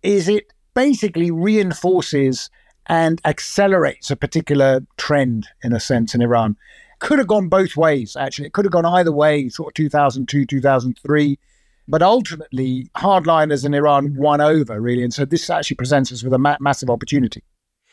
is 0.03 0.27
it 0.27 0.51
basically 0.73 1.31
reinforces 1.31 2.49
and 2.87 3.21
accelerates 3.27 4.11
a 4.11 4.17
particular 4.17 4.87
trend, 4.97 5.49
in 5.63 5.75
a 5.75 5.81
sense, 5.81 6.15
in 6.15 6.23
Iran. 6.23 6.57
Could 6.99 7.19
have 7.19 7.29
gone 7.29 7.51
both 7.51 7.77
ways, 7.77 8.17
actually. 8.17 8.47
It 8.47 8.55
could 8.55 8.65
have 8.65 8.73
gone 8.73 8.87
either 8.87 9.13
way, 9.13 9.51
sort 9.51 9.73
of 9.73 9.75
2002, 9.75 10.47
2003. 10.47 11.39
But 11.87 12.03
ultimately, 12.03 12.89
hardliners 12.97 13.65
in 13.65 13.75
Iran 13.75 14.17
won 14.17 14.41
over, 14.41 14.81
really. 14.81 15.03
And 15.03 15.13
so 15.13 15.25
this 15.25 15.51
actually 15.51 15.77
presents 15.77 16.11
us 16.13 16.23
with 16.23 16.33
a 16.33 16.39
ma- 16.39 16.57
massive 16.61 16.89
opportunity. 16.91 17.43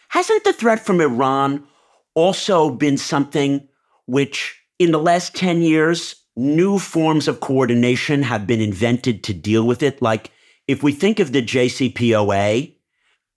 Hasn't 0.09 0.43
the 0.43 0.53
threat 0.53 0.79
from 0.79 1.01
Iran 1.01 1.65
also 2.15 2.69
been 2.71 2.97
something 2.97 3.67
which, 4.05 4.59
in 4.79 4.91
the 4.91 4.99
last 4.99 5.35
10 5.35 5.61
years, 5.61 6.15
new 6.37 6.79
forms 6.79 7.27
of 7.27 7.41
coordination 7.41 8.23
have 8.23 8.47
been 8.47 8.61
invented 8.61 9.23
to 9.25 9.33
deal 9.33 9.67
with 9.67 9.83
it? 9.83 10.01
Like, 10.01 10.31
if 10.67 10.83
we 10.83 10.93
think 10.93 11.19
of 11.19 11.33
the 11.33 11.41
JCPOA, 11.41 12.73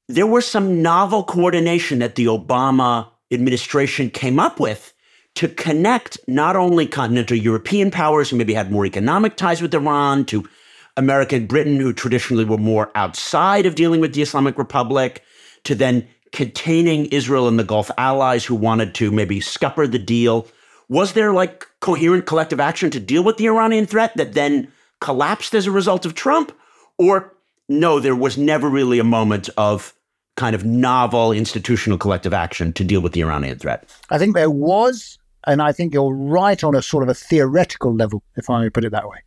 there 0.08 0.26
was 0.26 0.46
some 0.46 0.82
novel 0.82 1.24
coordination 1.24 1.98
that 1.98 2.14
the 2.14 2.26
Obama 2.26 3.10
administration 3.32 4.08
came 4.10 4.38
up 4.38 4.60
with 4.60 4.93
to 5.36 5.48
connect 5.48 6.18
not 6.28 6.56
only 6.56 6.86
continental 6.86 7.36
European 7.36 7.90
powers 7.90 8.30
who 8.30 8.36
maybe 8.36 8.54
had 8.54 8.70
more 8.70 8.86
economic 8.86 9.36
ties 9.36 9.60
with 9.60 9.74
Iran 9.74 10.24
to 10.26 10.48
American 10.96 11.46
Britain, 11.46 11.76
who 11.76 11.92
traditionally 11.92 12.44
were 12.44 12.58
more 12.58 12.90
outside 12.94 13.66
of 13.66 13.74
dealing 13.74 14.00
with 14.00 14.14
the 14.14 14.22
Islamic 14.22 14.56
Republic, 14.56 15.24
to 15.64 15.74
then 15.74 16.06
containing 16.30 17.06
Israel 17.06 17.48
and 17.48 17.58
the 17.58 17.64
Gulf 17.64 17.90
allies 17.98 18.44
who 18.44 18.54
wanted 18.54 18.94
to 18.96 19.10
maybe 19.10 19.40
scupper 19.40 19.86
the 19.86 19.98
deal. 19.98 20.46
Was 20.88 21.14
there 21.14 21.32
like 21.32 21.66
coherent 21.80 22.26
collective 22.26 22.60
action 22.60 22.90
to 22.90 23.00
deal 23.00 23.24
with 23.24 23.36
the 23.36 23.46
Iranian 23.46 23.86
threat 23.86 24.16
that 24.16 24.34
then 24.34 24.70
collapsed 25.00 25.54
as 25.54 25.66
a 25.66 25.70
result 25.70 26.06
of 26.06 26.14
Trump? 26.14 26.52
Or 26.98 27.32
no, 27.68 27.98
there 27.98 28.16
was 28.16 28.36
never 28.36 28.68
really 28.68 28.98
a 28.98 29.04
moment 29.04 29.48
of 29.56 29.94
kind 30.36 30.54
of 30.54 30.64
novel 30.64 31.32
institutional 31.32 31.98
collective 31.98 32.34
action 32.34 32.72
to 32.72 32.84
deal 32.84 33.00
with 33.00 33.12
the 33.12 33.22
Iranian 33.22 33.58
threat? 33.58 33.88
I 34.10 34.18
think 34.18 34.34
there 34.34 34.50
was, 34.50 35.18
and 35.46 35.62
I 35.62 35.72
think 35.72 35.94
you're 35.94 36.14
right 36.14 36.62
on 36.62 36.74
a 36.74 36.82
sort 36.82 37.02
of 37.02 37.08
a 37.08 37.14
theoretical 37.14 37.94
level, 37.94 38.22
if 38.36 38.48
I 38.48 38.62
may 38.62 38.70
put 38.70 38.84
it 38.84 38.92
that 38.92 39.08
way. 39.08 39.18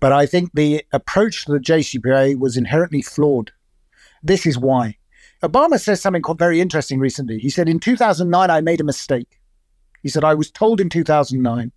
But 0.00 0.12
I 0.12 0.26
think 0.26 0.50
the 0.54 0.84
approach 0.92 1.44
to 1.44 1.52
the 1.52 1.58
JCPOA 1.58 2.38
was 2.38 2.56
inherently 2.56 3.02
flawed. 3.02 3.52
This 4.22 4.46
is 4.46 4.58
why. 4.58 4.96
Obama 5.42 5.78
says 5.78 6.00
something 6.00 6.22
very 6.36 6.60
interesting 6.60 6.98
recently. 6.98 7.38
He 7.38 7.50
said, 7.50 7.68
In 7.68 7.80
2009, 7.80 8.50
I 8.50 8.60
made 8.60 8.80
a 8.80 8.84
mistake. 8.84 9.40
He 10.02 10.08
said, 10.08 10.24
I 10.24 10.34
was 10.34 10.50
told 10.50 10.80
in 10.80 10.88
2009 10.88 11.72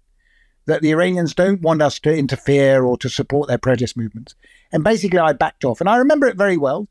that 0.66 0.82
the 0.82 0.92
Iranians 0.92 1.34
don't 1.34 1.62
want 1.62 1.82
us 1.82 2.00
to 2.00 2.16
interfere 2.16 2.84
or 2.84 2.98
to 2.98 3.10
support 3.10 3.50
their 3.50 3.58
protest 3.58 3.98
movements. 3.98 4.36
And 4.72 4.84
basically, 4.84 5.20
I 5.20 5.34
backed 5.34 5.66
off. 5.66 5.82
And 5.82 5.90
I 5.90 5.98
remember 5.98 6.28
it 6.28 6.38
very 6.38 6.58
well. 6.58 6.88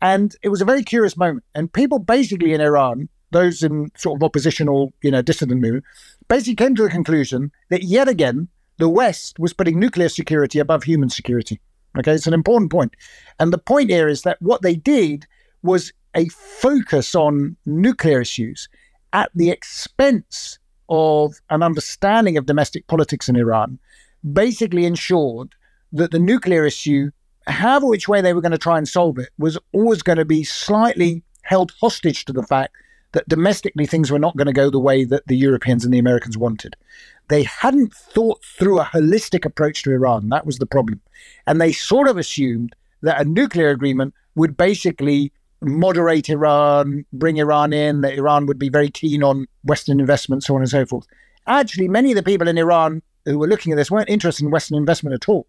And 0.00 0.34
it 0.42 0.48
was 0.48 0.60
a 0.60 0.64
very 0.64 0.84
curious 0.84 1.16
moment. 1.16 1.44
And 1.54 1.72
people 1.72 1.98
basically 1.98 2.52
in 2.52 2.60
Iran 2.60 3.08
those 3.30 3.62
in 3.62 3.90
sort 3.96 4.18
of 4.18 4.22
oppositional, 4.22 4.92
you 5.02 5.10
know, 5.10 5.22
dissident 5.22 5.60
movement, 5.60 5.84
basically 6.28 6.56
came 6.56 6.74
to 6.74 6.82
the 6.82 6.90
conclusion 6.90 7.50
that 7.70 7.84
yet 7.84 8.08
again, 8.08 8.48
the 8.78 8.88
West 8.88 9.38
was 9.38 9.52
putting 9.52 9.78
nuclear 9.78 10.08
security 10.08 10.58
above 10.58 10.84
human 10.84 11.10
security. 11.10 11.60
Okay, 11.98 12.12
it's 12.12 12.26
an 12.26 12.34
important 12.34 12.70
point. 12.70 12.94
And 13.38 13.52
the 13.52 13.58
point 13.58 13.90
here 13.90 14.08
is 14.08 14.22
that 14.22 14.40
what 14.40 14.62
they 14.62 14.74
did 14.74 15.26
was 15.62 15.92
a 16.14 16.28
focus 16.28 17.14
on 17.14 17.56
nuclear 17.66 18.20
issues 18.20 18.68
at 19.12 19.30
the 19.34 19.50
expense 19.50 20.58
of 20.88 21.34
an 21.50 21.62
understanding 21.62 22.36
of 22.36 22.46
domestic 22.46 22.86
politics 22.86 23.28
in 23.28 23.36
Iran 23.36 23.78
basically 24.32 24.84
ensured 24.84 25.54
that 25.92 26.10
the 26.10 26.18
nuclear 26.18 26.64
issue, 26.64 27.10
however 27.46 27.86
which 27.86 28.08
way 28.08 28.20
they 28.20 28.32
were 28.32 28.40
going 28.40 28.52
to 28.52 28.58
try 28.58 28.78
and 28.78 28.88
solve 28.88 29.18
it, 29.18 29.30
was 29.38 29.58
always 29.72 30.02
going 30.02 30.18
to 30.18 30.24
be 30.24 30.44
slightly 30.44 31.22
held 31.42 31.72
hostage 31.80 32.24
to 32.24 32.32
the 32.32 32.42
fact 32.42 32.74
that 33.12 33.28
domestically 33.28 33.86
things 33.86 34.10
were 34.10 34.18
not 34.18 34.36
going 34.36 34.46
to 34.46 34.52
go 34.52 34.70
the 34.70 34.78
way 34.78 35.04
that 35.04 35.26
the 35.26 35.36
Europeans 35.36 35.84
and 35.84 35.92
the 35.92 35.98
Americans 35.98 36.38
wanted. 36.38 36.76
They 37.28 37.42
hadn't 37.42 37.94
thought 37.94 38.44
through 38.44 38.80
a 38.80 38.84
holistic 38.84 39.44
approach 39.44 39.82
to 39.82 39.92
Iran. 39.92 40.28
That 40.28 40.46
was 40.46 40.58
the 40.58 40.66
problem. 40.66 41.00
And 41.46 41.60
they 41.60 41.72
sort 41.72 42.08
of 42.08 42.16
assumed 42.16 42.74
that 43.02 43.20
a 43.20 43.24
nuclear 43.24 43.70
agreement 43.70 44.14
would 44.34 44.56
basically 44.56 45.32
moderate 45.60 46.28
Iran, 46.28 47.04
bring 47.12 47.36
Iran 47.36 47.72
in, 47.72 48.00
that 48.00 48.14
Iran 48.14 48.46
would 48.46 48.58
be 48.58 48.68
very 48.68 48.90
keen 48.90 49.22
on 49.22 49.46
Western 49.64 50.00
investment, 50.00 50.42
so 50.42 50.54
on 50.54 50.62
and 50.62 50.70
so 50.70 50.86
forth. 50.86 51.06
Actually, 51.46 51.88
many 51.88 52.12
of 52.12 52.16
the 52.16 52.22
people 52.22 52.48
in 52.48 52.58
Iran 52.58 53.02
who 53.24 53.38
were 53.38 53.48
looking 53.48 53.72
at 53.72 53.76
this 53.76 53.90
weren't 53.90 54.08
interested 54.08 54.44
in 54.44 54.50
Western 54.50 54.78
investment 54.78 55.14
at 55.14 55.28
all. 55.28 55.46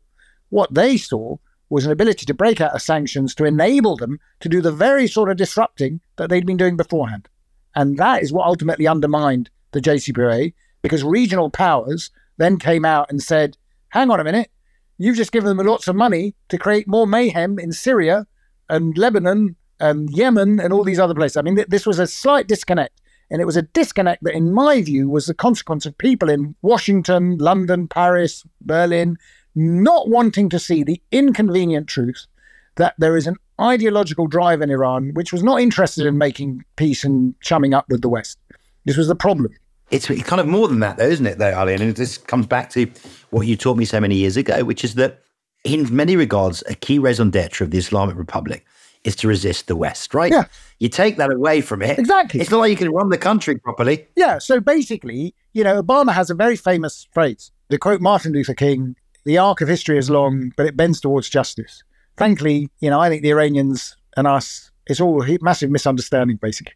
What 0.49 0.73
they 0.73 0.97
saw 0.97 1.37
was 1.69 1.85
an 1.85 1.91
ability 1.91 2.25
to 2.25 2.33
break 2.33 2.59
out 2.59 2.75
of 2.75 2.81
sanctions 2.81 3.33
to 3.35 3.45
enable 3.45 3.95
them 3.95 4.19
to 4.41 4.49
do 4.49 4.61
the 4.61 4.73
very 4.73 5.07
sort 5.07 5.29
of 5.29 5.37
disrupting 5.37 6.01
that 6.17 6.29
they'd 6.29 6.45
been 6.45 6.57
doing 6.57 6.75
beforehand. 6.75 7.29
And 7.75 7.97
that 7.97 8.21
is 8.21 8.33
what 8.33 8.47
ultimately 8.47 8.87
undermined 8.87 9.49
the 9.71 9.81
JCPOA 9.81 10.53
because 10.81 11.03
regional 11.03 11.49
powers 11.49 12.09
then 12.37 12.57
came 12.57 12.85
out 12.85 13.09
and 13.09 13.21
said, 13.21 13.57
hang 13.89 14.09
on 14.09 14.19
a 14.19 14.23
minute, 14.23 14.49
you've 14.97 15.17
just 15.17 15.31
given 15.31 15.55
them 15.55 15.65
lots 15.65 15.87
of 15.87 15.95
money 15.95 16.35
to 16.49 16.57
create 16.57 16.87
more 16.87 17.07
mayhem 17.07 17.59
in 17.59 17.71
Syria 17.71 18.27
and 18.69 18.97
Lebanon 18.97 19.55
and 19.79 20.09
Yemen 20.09 20.59
and 20.59 20.73
all 20.73 20.83
these 20.83 20.99
other 20.99 21.15
places. 21.15 21.37
I 21.37 21.41
mean, 21.41 21.55
th- 21.55 21.67
this 21.67 21.85
was 21.85 21.99
a 21.99 22.07
slight 22.07 22.47
disconnect. 22.47 23.01
And 23.29 23.41
it 23.41 23.45
was 23.45 23.55
a 23.55 23.61
disconnect 23.61 24.23
that, 24.25 24.35
in 24.35 24.51
my 24.51 24.81
view, 24.81 25.09
was 25.09 25.25
the 25.25 25.33
consequence 25.33 25.85
of 25.85 25.97
people 25.97 26.29
in 26.29 26.53
Washington, 26.61 27.37
London, 27.37 27.87
Paris, 27.87 28.43
Berlin 28.59 29.17
not 29.55 30.09
wanting 30.09 30.49
to 30.49 30.59
see 30.59 30.83
the 30.83 31.01
inconvenient 31.11 31.87
truth 31.87 32.27
that 32.75 32.95
there 32.97 33.17
is 33.17 33.27
an 33.27 33.37
ideological 33.59 34.27
drive 34.27 34.61
in 34.61 34.69
Iran 34.69 35.11
which 35.13 35.31
was 35.31 35.43
not 35.43 35.61
interested 35.61 36.05
in 36.05 36.17
making 36.17 36.63
peace 36.75 37.03
and 37.03 37.39
chumming 37.41 37.73
up 37.73 37.85
with 37.89 38.01
the 38.01 38.09
West. 38.09 38.37
This 38.85 38.97
was 38.97 39.07
the 39.07 39.15
problem. 39.15 39.53
It's 39.91 40.07
kind 40.07 40.39
of 40.39 40.47
more 40.47 40.67
than 40.67 40.79
that, 40.79 40.97
though, 40.97 41.07
isn't 41.07 41.25
it, 41.25 41.37
though, 41.37 41.53
Ali? 41.53 41.73
And 41.73 41.95
this 41.95 42.17
comes 42.17 42.47
back 42.47 42.69
to 42.71 42.89
what 43.29 43.45
you 43.45 43.57
taught 43.57 43.77
me 43.77 43.85
so 43.85 43.99
many 43.99 44.15
years 44.15 44.37
ago, 44.37 44.63
which 44.63 44.85
is 44.85 44.95
that 44.95 45.21
in 45.63 45.93
many 45.93 46.15
regards, 46.15 46.63
a 46.69 46.75
key 46.75 46.97
raison 46.97 47.29
d'etre 47.29 47.65
of 47.65 47.71
the 47.71 47.77
Islamic 47.77 48.15
Republic 48.15 48.65
is 49.03 49.15
to 49.17 49.27
resist 49.27 49.67
the 49.67 49.75
West, 49.75 50.13
right? 50.13 50.31
Yeah. 50.31 50.45
You 50.79 50.87
take 50.87 51.17
that 51.17 51.31
away 51.31 51.59
from 51.59 51.81
it. 51.81 51.99
Exactly. 51.99 52.39
It's 52.39 52.49
not 52.49 52.59
like 52.59 52.69
you 52.69 52.77
can 52.77 52.91
run 52.91 53.09
the 53.09 53.17
country 53.17 53.57
properly. 53.57 54.07
Yeah. 54.15 54.37
So 54.37 54.59
basically, 54.59 55.35
you 55.53 55.63
know, 55.63 55.81
Obama 55.81 56.13
has 56.13 56.29
a 56.29 56.35
very 56.35 56.55
famous 56.55 57.07
phrase. 57.11 57.51
To 57.69 57.77
quote 57.77 57.99
Martin 57.99 58.31
Luther 58.31 58.53
King, 58.53 58.95
the 59.25 59.37
arc 59.37 59.59
of 59.61 59.67
history 59.67 59.97
is 59.97 60.09
long, 60.09 60.53
but 60.55 60.65
it 60.65 60.77
bends 60.77 61.01
towards 61.01 61.29
justice. 61.29 61.83
Frankly, 62.21 62.69
you 62.81 62.91
know, 62.91 62.99
I 62.99 63.09
think 63.09 63.23
the 63.23 63.31
Iranians 63.31 63.97
and 64.15 64.27
us, 64.27 64.69
it's 64.85 65.01
all 65.01 65.23
a 65.23 65.37
massive 65.41 65.71
misunderstanding, 65.71 66.37
basically. 66.37 66.75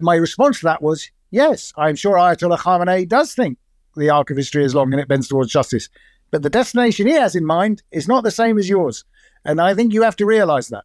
My 0.00 0.16
response 0.16 0.58
to 0.58 0.64
that 0.64 0.82
was, 0.82 1.08
yes, 1.30 1.72
I'm 1.76 1.94
sure 1.94 2.16
Ayatollah 2.16 2.58
Khamenei 2.58 3.08
does 3.08 3.32
think 3.32 3.58
the 3.94 4.10
arc 4.10 4.30
of 4.30 4.36
history 4.36 4.64
is 4.64 4.74
long 4.74 4.92
and 4.92 5.00
it 5.00 5.06
bends 5.06 5.28
towards 5.28 5.52
justice. 5.52 5.88
But 6.32 6.42
the 6.42 6.50
destination 6.50 7.06
he 7.06 7.12
has 7.12 7.36
in 7.36 7.46
mind 7.46 7.84
is 7.92 8.08
not 8.08 8.24
the 8.24 8.32
same 8.32 8.58
as 8.58 8.68
yours. 8.68 9.04
And 9.44 9.60
I 9.60 9.72
think 9.72 9.92
you 9.92 10.02
have 10.02 10.16
to 10.16 10.26
realize 10.26 10.66
that. 10.70 10.82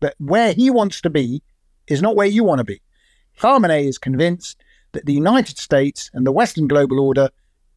That 0.00 0.14
where 0.16 0.54
he 0.54 0.70
wants 0.70 1.02
to 1.02 1.10
be 1.10 1.42
is 1.88 2.00
not 2.00 2.16
where 2.16 2.26
you 2.26 2.42
want 2.42 2.60
to 2.60 2.64
be. 2.64 2.80
Khamenei 3.38 3.86
is 3.86 3.98
convinced 3.98 4.64
that 4.92 5.04
the 5.04 5.12
United 5.12 5.58
States 5.58 6.10
and 6.14 6.26
the 6.26 6.32
Western 6.32 6.68
global 6.68 6.98
order 6.98 7.28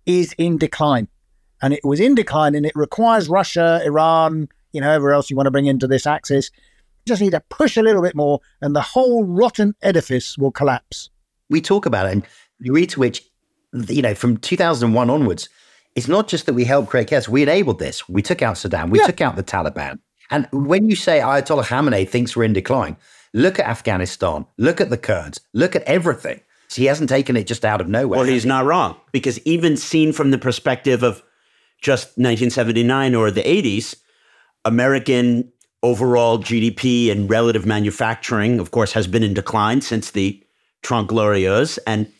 is 0.06 0.34
in 0.38 0.58
decline. 0.58 1.10
And 1.62 1.74
it 1.74 1.84
was 1.84 2.00
in 2.00 2.16
decline 2.16 2.56
and 2.56 2.66
it 2.66 2.78
requires 2.78 3.28
Russia, 3.28 3.82
Iran, 3.84 4.48
you 4.72 4.82
know, 4.82 4.88
whoever 4.88 5.12
else 5.12 5.30
you 5.30 5.36
want 5.36 5.48
to 5.48 5.52
bring 5.52 5.66
into 5.66 5.88
this 5.88 6.06
axis. 6.06 6.52
You 7.06 7.12
just 7.12 7.22
need 7.22 7.32
to 7.32 7.44
push 7.50 7.78
a 7.78 7.82
little 7.82 8.02
bit 8.02 8.16
more 8.16 8.40
and 8.62 8.76
the 8.76 8.82
whole 8.82 9.24
rotten 9.24 9.74
edifice 9.82 10.38
will 10.38 10.52
collapse. 10.52 11.10
We 11.50 11.62
talk 11.62 11.86
about 11.86 12.06
it 12.08 12.12
and 12.12 12.24
the 12.60 12.66
degree 12.66 12.86
to 12.88 13.00
which, 13.00 13.24
you 13.74 14.02
know, 14.02 14.14
from 14.14 14.38
2001 14.38 15.10
onwards, 15.10 15.50
it's 15.96 16.08
not 16.08 16.28
just 16.28 16.46
that 16.46 16.54
we 16.54 16.66
helped 16.66 16.90
create 16.90 17.08
chaos, 17.08 17.28
we 17.28 17.42
enabled 17.42 17.80
this. 17.80 18.08
We 18.08 18.22
took 18.22 18.42
out 18.42 18.56
Saddam, 18.56 18.90
we 18.90 19.00
Yeah. 19.00 19.08
took 19.08 19.22
out 19.22 19.36
the 19.36 19.44
Taliban. 19.44 20.00
And 20.30 20.48
when 20.52 20.90
you 20.90 20.96
say 20.96 21.20
Ayatollah 21.20 21.66
Khamenei 21.66 22.08
thinks 22.08 22.36
we're 22.36 22.44
in 22.44 22.54
decline, 22.54 22.96
look 23.34 23.60
at 23.60 23.66
Afghanistan, 23.68 24.46
look 24.58 24.80
at 24.80 24.92
the 24.92 24.98
Kurds, 24.98 25.40
look 25.54 25.76
at 25.76 25.82
everything. 25.84 26.42
So 26.68 26.84
he 26.84 26.86
hasn't 26.86 27.10
taken 27.10 27.36
it 27.36 27.48
just 27.48 27.66
out 27.66 27.82
of 27.82 27.88
nowhere. 27.88 28.20
Well, 28.20 28.28
he's 28.28 28.46
not 28.46 28.66
wrong 28.66 28.96
because 29.12 29.40
even 29.40 29.76
seen 29.76 30.14
from 30.14 30.30
the 30.30 30.38
perspective 30.38 31.02
of 31.02 31.24
just 31.82 32.10
1979 32.18 33.16
or 33.16 33.32
the 33.32 33.42
80s, 33.42 33.96
American 34.70 35.52
overall 35.82 36.38
GDP 36.38 37.12
and 37.12 37.28
relative 37.28 37.66
manufacturing, 37.66 38.60
of 38.60 38.70
course, 38.70 38.94
has 38.94 39.08
been 39.08 39.24
in 39.24 39.34
decline 39.34 39.82
since 39.82 40.12
the 40.12 40.42
Trente 40.84 41.08
Glorieuse, 41.08 41.80
and 41.88 42.12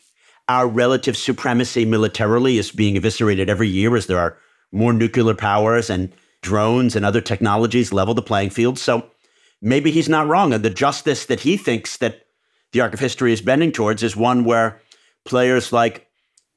our 0.48 0.66
relative 0.66 1.16
supremacy 1.16 1.84
militarily 1.84 2.58
is 2.58 2.72
being 2.72 2.96
eviscerated 2.96 3.48
every 3.48 3.68
year 3.68 3.94
as 3.94 4.06
there 4.06 4.18
are 4.18 4.36
more 4.72 4.92
nuclear 4.92 5.32
powers 5.32 5.88
and 5.88 6.12
drones 6.42 6.96
and 6.96 7.04
other 7.04 7.20
technologies 7.20 7.92
level 7.92 8.14
the 8.14 8.22
playing 8.22 8.50
field. 8.50 8.80
So 8.80 9.08
maybe 9.62 9.92
he's 9.92 10.08
not 10.08 10.26
wrong, 10.26 10.52
and 10.52 10.64
the 10.64 10.70
justice 10.70 11.26
that 11.26 11.40
he 11.40 11.56
thinks 11.56 11.98
that 11.98 12.26
the 12.72 12.80
arc 12.80 12.94
of 12.94 13.00
history 13.00 13.32
is 13.32 13.40
bending 13.40 13.70
towards 13.70 14.02
is 14.02 14.16
one 14.16 14.42
where 14.42 14.80
players 15.24 15.72
like 15.72 16.09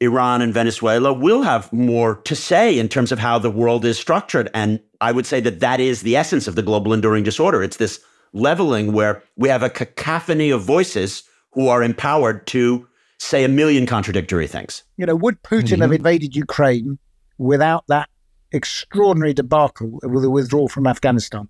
Iran 0.03 0.41
and 0.41 0.53
Venezuela 0.53 1.13
will 1.13 1.41
have 1.41 1.71
more 1.71 2.15
to 2.23 2.35
say 2.35 2.77
in 2.77 2.89
terms 2.89 3.11
of 3.11 3.19
how 3.19 3.39
the 3.39 3.49
world 3.49 3.85
is 3.85 3.97
structured. 3.97 4.49
And 4.53 4.79
I 5.01 5.11
would 5.11 5.25
say 5.25 5.39
that 5.41 5.59
that 5.61 5.79
is 5.79 6.01
the 6.01 6.15
essence 6.15 6.47
of 6.47 6.55
the 6.55 6.61
global 6.61 6.93
enduring 6.93 7.23
disorder. 7.23 7.63
It's 7.63 7.77
this 7.77 7.99
leveling 8.33 8.93
where 8.93 9.23
we 9.35 9.49
have 9.49 9.63
a 9.63 9.69
cacophony 9.69 10.49
of 10.49 10.63
voices 10.63 11.23
who 11.51 11.67
are 11.67 11.83
empowered 11.83 12.45
to 12.47 12.87
say 13.19 13.43
a 13.43 13.47
million 13.47 13.85
contradictory 13.85 14.47
things. 14.47 14.83
You 14.97 15.05
know, 15.05 15.15
would 15.15 15.41
Putin 15.43 15.79
have 15.79 15.79
mm-hmm. 15.79 15.93
invaded 15.93 16.35
Ukraine 16.35 16.99
without 17.37 17.85
that 17.87 18.09
extraordinary 18.51 19.33
debacle 19.33 19.99
with 20.03 20.23
the 20.23 20.29
withdrawal 20.29 20.67
from 20.67 20.87
Afghanistan? 20.87 21.47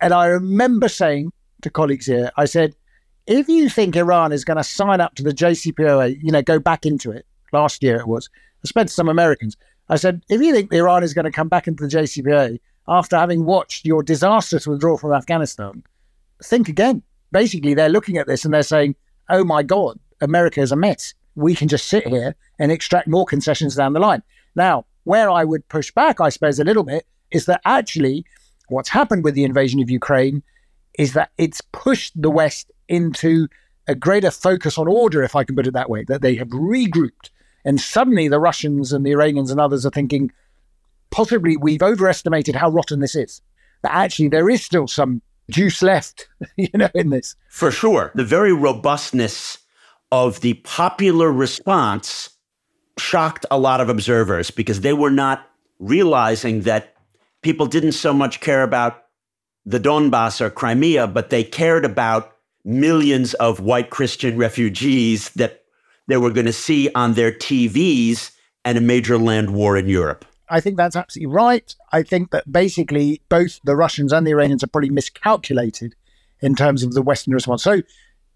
And 0.00 0.12
I 0.12 0.26
remember 0.26 0.88
saying 0.88 1.32
to 1.62 1.70
colleagues 1.70 2.06
here, 2.06 2.30
I 2.36 2.46
said, 2.46 2.74
if 3.26 3.48
you 3.48 3.68
think 3.68 3.94
Iran 3.94 4.32
is 4.32 4.44
going 4.44 4.56
to 4.56 4.64
sign 4.64 5.00
up 5.00 5.14
to 5.16 5.22
the 5.22 5.32
JCPOA, 5.32 6.18
you 6.22 6.32
know, 6.32 6.42
go 6.42 6.58
back 6.58 6.86
into 6.86 7.10
it, 7.10 7.26
last 7.52 7.82
year 7.82 7.96
it 7.96 8.08
was, 8.08 8.28
I 8.64 8.68
spoke 8.68 8.86
to 8.86 8.92
some 8.92 9.08
Americans. 9.08 9.56
I 9.88 9.96
said, 9.96 10.22
if 10.28 10.40
you 10.40 10.52
think 10.52 10.72
Iran 10.72 11.02
is 11.02 11.14
going 11.14 11.24
to 11.24 11.32
come 11.32 11.48
back 11.48 11.66
into 11.66 11.86
the 11.86 11.96
JCPOA 11.96 12.60
after 12.88 13.16
having 13.16 13.44
watched 13.44 13.84
your 13.84 14.02
disastrous 14.02 14.66
withdrawal 14.66 14.98
from 14.98 15.12
Afghanistan, 15.12 15.82
think 16.42 16.68
again. 16.68 17.02
Basically, 17.32 17.74
they're 17.74 17.88
looking 17.88 18.16
at 18.16 18.26
this 18.26 18.44
and 18.44 18.52
they're 18.52 18.62
saying, 18.62 18.96
oh 19.28 19.44
my 19.44 19.62
God, 19.62 19.98
America 20.20 20.60
is 20.60 20.72
a 20.72 20.76
mess. 20.76 21.14
We 21.36 21.54
can 21.54 21.68
just 21.68 21.86
sit 21.86 22.06
here 22.06 22.34
and 22.58 22.72
extract 22.72 23.08
more 23.08 23.24
concessions 23.24 23.76
down 23.76 23.92
the 23.92 24.00
line. 24.00 24.22
Now, 24.54 24.84
where 25.04 25.30
I 25.30 25.44
would 25.44 25.68
push 25.68 25.90
back, 25.92 26.20
I 26.20 26.28
suppose, 26.28 26.58
a 26.58 26.64
little 26.64 26.82
bit 26.82 27.06
is 27.30 27.46
that 27.46 27.60
actually 27.64 28.24
what's 28.68 28.88
happened 28.88 29.24
with 29.24 29.34
the 29.34 29.44
invasion 29.44 29.80
of 29.80 29.90
Ukraine 29.90 30.42
is 30.98 31.12
that 31.14 31.30
it's 31.38 31.60
pushed 31.72 32.20
the 32.20 32.30
West 32.30 32.70
into 32.88 33.48
a 33.86 33.94
greater 33.94 34.30
focus 34.30 34.78
on 34.78 34.88
order, 34.88 35.22
if 35.22 35.34
I 35.34 35.44
can 35.44 35.56
put 35.56 35.66
it 35.66 35.72
that 35.72 35.90
way, 35.90 36.04
that 36.08 36.22
they 36.22 36.34
have 36.36 36.48
regrouped. 36.48 37.30
And 37.64 37.80
suddenly 37.80 38.28
the 38.28 38.40
Russians 38.40 38.92
and 38.92 39.04
the 39.04 39.12
Iranians 39.12 39.50
and 39.50 39.60
others 39.60 39.84
are 39.84 39.90
thinking, 39.90 40.32
possibly 41.10 41.56
we've 41.56 41.82
overestimated 41.82 42.56
how 42.56 42.70
rotten 42.70 43.00
this 43.00 43.14
is. 43.14 43.42
That 43.82 43.92
actually 43.92 44.28
there 44.28 44.48
is 44.48 44.62
still 44.62 44.86
some 44.86 45.22
juice 45.50 45.82
left, 45.82 46.28
you 46.56 46.68
know, 46.74 46.88
in 46.94 47.10
this. 47.10 47.36
For 47.48 47.70
sure. 47.70 48.12
The 48.14 48.24
very 48.24 48.52
robustness 48.52 49.58
of 50.12 50.40
the 50.40 50.54
popular 50.54 51.30
response 51.30 52.30
shocked 52.98 53.46
a 53.50 53.58
lot 53.58 53.80
of 53.80 53.88
observers 53.88 54.50
because 54.50 54.80
they 54.80 54.92
were 54.92 55.10
not 55.10 55.46
realizing 55.78 56.62
that 56.62 56.94
people 57.42 57.66
didn't 57.66 57.92
so 57.92 58.12
much 58.12 58.40
care 58.40 58.62
about 58.62 59.04
the 59.64 59.80
Donbass 59.80 60.40
or 60.40 60.50
Crimea, 60.50 61.06
but 61.06 61.30
they 61.30 61.44
cared 61.44 61.84
about 61.84 62.36
millions 62.64 63.34
of 63.34 63.60
white 63.60 63.90
Christian 63.90 64.36
refugees 64.36 65.30
that 65.30 65.59
they 66.10 66.16
were 66.16 66.30
going 66.30 66.46
to 66.46 66.52
see 66.52 66.90
on 66.94 67.14
their 67.14 67.32
TVs 67.32 68.30
and 68.64 68.76
a 68.76 68.80
major 68.80 69.18
land 69.18 69.50
war 69.54 69.76
in 69.76 69.88
Europe. 69.88 70.24
I 70.48 70.60
think 70.60 70.76
that's 70.76 70.96
absolutely 70.96 71.32
right. 71.32 71.74
I 71.92 72.02
think 72.02 72.30
that 72.32 72.50
basically 72.50 73.22
both 73.28 73.60
the 73.64 73.76
Russians 73.76 74.12
and 74.12 74.26
the 74.26 74.32
Iranians 74.32 74.64
are 74.64 74.68
probably 74.68 74.90
miscalculated 74.90 75.94
in 76.40 76.54
terms 76.54 76.82
of 76.82 76.92
the 76.92 77.02
Western 77.02 77.32
response. 77.34 77.62
So 77.62 77.82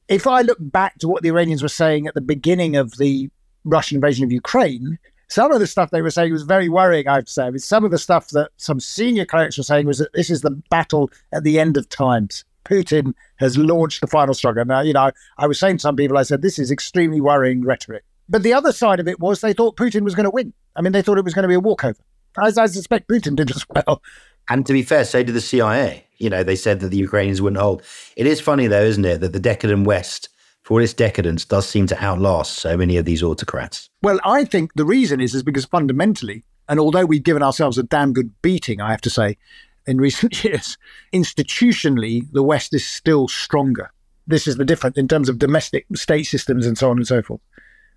if 0.08 0.26
I 0.26 0.42
look 0.42 0.58
back 0.60 0.98
to 0.98 1.08
what 1.08 1.22
the 1.22 1.30
Iranians 1.30 1.62
were 1.62 1.68
saying 1.68 2.06
at 2.06 2.14
the 2.14 2.20
beginning 2.20 2.76
of 2.76 2.98
the 2.98 3.30
Russian 3.64 3.96
invasion 3.96 4.24
of 4.24 4.32
Ukraine, 4.32 4.98
some 5.28 5.50
of 5.50 5.58
the 5.58 5.66
stuff 5.66 5.90
they 5.90 6.02
were 6.02 6.10
saying 6.10 6.32
was 6.32 6.42
very 6.42 6.68
worrying, 6.68 7.08
I 7.08 7.16
have 7.16 7.24
to 7.24 7.32
say. 7.32 7.50
Some 7.56 7.84
of 7.84 7.90
the 7.90 7.98
stuff 7.98 8.28
that 8.28 8.50
some 8.56 8.78
senior 8.78 9.24
clerics 9.24 9.58
were 9.58 9.64
saying 9.64 9.86
was 9.86 9.98
that 9.98 10.12
this 10.12 10.30
is 10.30 10.42
the 10.42 10.62
battle 10.70 11.10
at 11.32 11.42
the 11.42 11.58
end 11.58 11.76
of 11.76 11.88
times. 11.88 12.44
Putin 12.64 13.14
has 13.36 13.56
launched 13.56 14.00
the 14.00 14.06
final 14.06 14.34
struggle. 14.34 14.64
Now, 14.64 14.80
you 14.80 14.92
know, 14.92 15.10
I 15.38 15.46
was 15.46 15.58
saying 15.58 15.78
to 15.78 15.80
some 15.80 15.96
people, 15.96 16.18
I 16.18 16.22
said, 16.22 16.42
this 16.42 16.58
is 16.58 16.70
extremely 16.70 17.20
worrying 17.20 17.64
rhetoric. 17.64 18.04
But 18.28 18.42
the 18.42 18.54
other 18.54 18.72
side 18.72 19.00
of 19.00 19.08
it 19.08 19.20
was 19.20 19.40
they 19.40 19.52
thought 19.52 19.76
Putin 19.76 20.02
was 20.02 20.14
going 20.14 20.24
to 20.24 20.30
win. 20.30 20.52
I 20.76 20.82
mean, 20.82 20.92
they 20.92 21.02
thought 21.02 21.18
it 21.18 21.24
was 21.24 21.34
going 21.34 21.42
to 21.42 21.48
be 21.48 21.54
a 21.54 21.60
walkover, 21.60 21.98
as 22.42 22.58
I 22.58 22.66
suspect 22.66 23.08
Putin 23.08 23.36
did 23.36 23.50
as 23.50 23.64
well. 23.68 24.02
And 24.48 24.66
to 24.66 24.72
be 24.72 24.82
fair, 24.82 25.04
so 25.04 25.22
did 25.22 25.34
the 25.34 25.40
CIA. 25.40 26.06
You 26.18 26.30
know, 26.30 26.42
they 26.42 26.56
said 26.56 26.80
that 26.80 26.88
the 26.88 26.96
Ukrainians 26.96 27.42
wouldn't 27.42 27.60
hold. 27.60 27.82
It 28.16 28.26
is 28.26 28.40
funny, 28.40 28.66
though, 28.66 28.84
isn't 28.84 29.04
it, 29.04 29.20
that 29.20 29.32
the 29.32 29.40
decadent 29.40 29.86
West, 29.86 30.28
for 30.62 30.74
all 30.74 30.82
its 30.82 30.94
decadence, 30.94 31.44
does 31.44 31.68
seem 31.68 31.86
to 31.88 32.02
outlast 32.02 32.54
so 32.54 32.76
many 32.76 32.96
of 32.96 33.04
these 33.04 33.22
autocrats. 33.22 33.90
Well, 34.02 34.20
I 34.24 34.44
think 34.44 34.72
the 34.74 34.84
reason 34.84 35.20
is 35.20 35.34
is 35.34 35.42
because 35.42 35.64
fundamentally, 35.64 36.44
and 36.68 36.80
although 36.80 37.04
we've 37.04 37.22
given 37.22 37.42
ourselves 37.42 37.78
a 37.78 37.82
damn 37.82 38.12
good 38.12 38.30
beating, 38.42 38.80
I 38.80 38.90
have 38.90 39.02
to 39.02 39.10
say, 39.10 39.36
in 39.86 39.98
recent 39.98 40.44
years, 40.44 40.78
institutionally, 41.12 42.30
the 42.32 42.42
West 42.42 42.74
is 42.74 42.86
still 42.86 43.28
stronger. 43.28 43.90
This 44.26 44.46
is 44.46 44.56
the 44.56 44.64
difference 44.64 44.96
in 44.96 45.08
terms 45.08 45.28
of 45.28 45.38
domestic 45.38 45.86
state 45.94 46.24
systems 46.24 46.66
and 46.66 46.78
so 46.78 46.90
on 46.90 46.96
and 46.96 47.06
so 47.06 47.22
forth. 47.22 47.40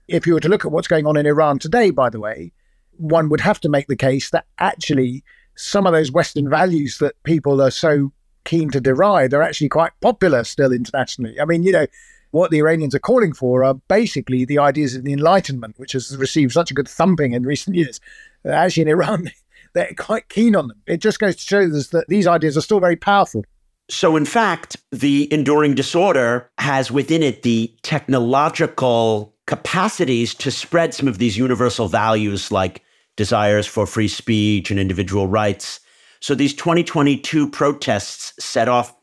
If 0.07 0.27
you 0.27 0.33
were 0.33 0.39
to 0.41 0.49
look 0.49 0.65
at 0.65 0.71
what's 0.71 0.87
going 0.87 1.05
on 1.05 1.17
in 1.17 1.25
Iran 1.25 1.59
today, 1.59 1.91
by 1.91 2.09
the 2.09 2.19
way, 2.19 2.51
one 2.97 3.29
would 3.29 3.41
have 3.41 3.59
to 3.61 3.69
make 3.69 3.87
the 3.87 3.95
case 3.95 4.29
that 4.31 4.45
actually 4.57 5.23
some 5.55 5.85
of 5.85 5.93
those 5.93 6.11
Western 6.11 6.49
values 6.49 6.97
that 6.99 7.21
people 7.23 7.61
are 7.61 7.71
so 7.71 8.11
keen 8.45 8.69
to 8.71 8.79
deride 8.79 9.33
are 9.33 9.41
actually 9.41 9.69
quite 9.69 9.91
popular 10.01 10.43
still 10.43 10.71
internationally. 10.71 11.39
I 11.39 11.45
mean, 11.45 11.63
you 11.63 11.71
know, 11.71 11.87
what 12.31 12.51
the 12.51 12.59
Iranians 12.59 12.95
are 12.95 12.99
calling 12.99 13.33
for 13.33 13.63
are 13.63 13.73
basically 13.73 14.45
the 14.45 14.59
ideas 14.59 14.95
of 14.95 15.03
the 15.03 15.13
Enlightenment, 15.13 15.75
which 15.77 15.93
has 15.93 16.15
received 16.17 16.53
such 16.53 16.71
a 16.71 16.73
good 16.73 16.87
thumping 16.87 17.33
in 17.33 17.43
recent 17.43 17.75
years. 17.75 17.99
Actually, 18.45 18.83
in 18.83 18.89
Iran, 18.89 19.31
they're 19.77 19.93
quite 19.97 20.27
keen 20.29 20.55
on 20.55 20.67
them. 20.67 20.81
It 20.87 20.97
just 20.97 21.19
goes 21.19 21.35
to 21.35 21.41
show 21.41 21.59
us 21.59 21.89
that 21.89 22.05
these 22.07 22.25
ideas 22.27 22.57
are 22.57 22.61
still 22.61 22.79
very 22.79 22.95
powerful. 22.95 23.45
So, 23.89 24.15
in 24.15 24.25
fact, 24.25 24.75
the 24.91 25.31
enduring 25.31 25.75
disorder 25.75 26.49
has 26.57 26.91
within 26.91 27.23
it 27.23 27.43
the 27.43 27.73
technological 27.83 29.35
capacities 29.45 30.33
to 30.35 30.51
spread 30.51 30.93
some 30.93 31.07
of 31.07 31.19
these 31.19 31.37
universal 31.37 31.87
values 31.87 32.51
like 32.51 32.83
desires 33.15 33.65
for 33.65 33.85
free 33.85 34.07
speech 34.09 34.69
and 34.71 34.79
individual 34.79 35.27
rights. 35.27 35.79
So 36.19 36.35
these 36.35 36.53
2022 36.53 37.49
protests 37.49 38.33
set 38.43 38.67
off 38.67 38.93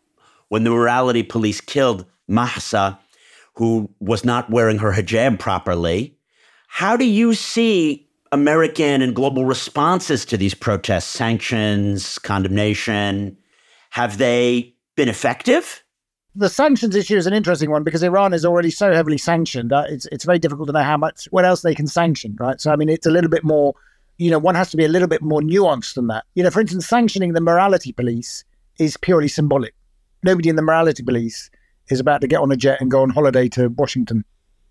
when 0.48 0.64
the 0.64 0.70
morality 0.70 1.22
police 1.22 1.60
killed 1.60 2.04
Mahsa, 2.28 2.98
who 3.54 3.90
was 4.00 4.24
not 4.24 4.50
wearing 4.50 4.78
her 4.78 4.92
hijab 4.92 5.38
properly. 5.38 6.18
How 6.68 6.96
do 6.96 7.04
you 7.04 7.34
see 7.34 8.08
American 8.34 9.00
and 9.00 9.14
global 9.14 9.44
responses 9.44 10.24
to 10.26 10.36
these 10.36 10.54
protests, 10.54 11.06
sanctions, 11.06 12.18
condemnation? 12.18 13.36
Have 13.90 14.18
they 14.18 14.74
been 14.96 15.08
effective? 15.08 15.84
the 16.34 16.48
sanctions 16.48 16.96
issue 16.96 17.16
is 17.16 17.26
an 17.26 17.32
interesting 17.32 17.70
one 17.70 17.84
because 17.84 18.02
Iran 18.02 18.32
is 18.32 18.44
already 18.44 18.70
so 18.70 18.92
heavily 18.92 19.18
sanctioned. 19.18 19.72
It's 19.88 20.06
it's 20.06 20.24
very 20.24 20.38
difficult 20.38 20.66
to 20.68 20.72
know 20.72 20.82
how 20.82 20.96
much 20.96 21.26
what 21.30 21.44
else 21.44 21.62
they 21.62 21.74
can 21.74 21.86
sanction, 21.86 22.36
right? 22.40 22.60
So 22.60 22.72
I 22.72 22.76
mean, 22.76 22.88
it's 22.88 23.06
a 23.06 23.10
little 23.10 23.30
bit 23.30 23.44
more. 23.44 23.74
You 24.18 24.30
know, 24.30 24.38
one 24.38 24.54
has 24.54 24.70
to 24.70 24.76
be 24.76 24.84
a 24.84 24.88
little 24.88 25.08
bit 25.08 25.22
more 25.22 25.40
nuanced 25.40 25.94
than 25.94 26.06
that. 26.08 26.24
You 26.34 26.42
know, 26.42 26.50
for 26.50 26.60
instance, 26.60 26.86
sanctioning 26.86 27.32
the 27.32 27.40
morality 27.40 27.92
police 27.92 28.44
is 28.78 28.96
purely 28.96 29.28
symbolic. 29.28 29.74
Nobody 30.22 30.48
in 30.48 30.56
the 30.56 30.62
morality 30.62 31.02
police 31.02 31.50
is 31.88 32.00
about 32.00 32.20
to 32.20 32.28
get 32.28 32.40
on 32.40 32.50
a 32.50 32.56
jet 32.56 32.80
and 32.80 32.90
go 32.90 33.02
on 33.02 33.10
holiday 33.10 33.48
to 33.50 33.68
Washington. 33.68 34.24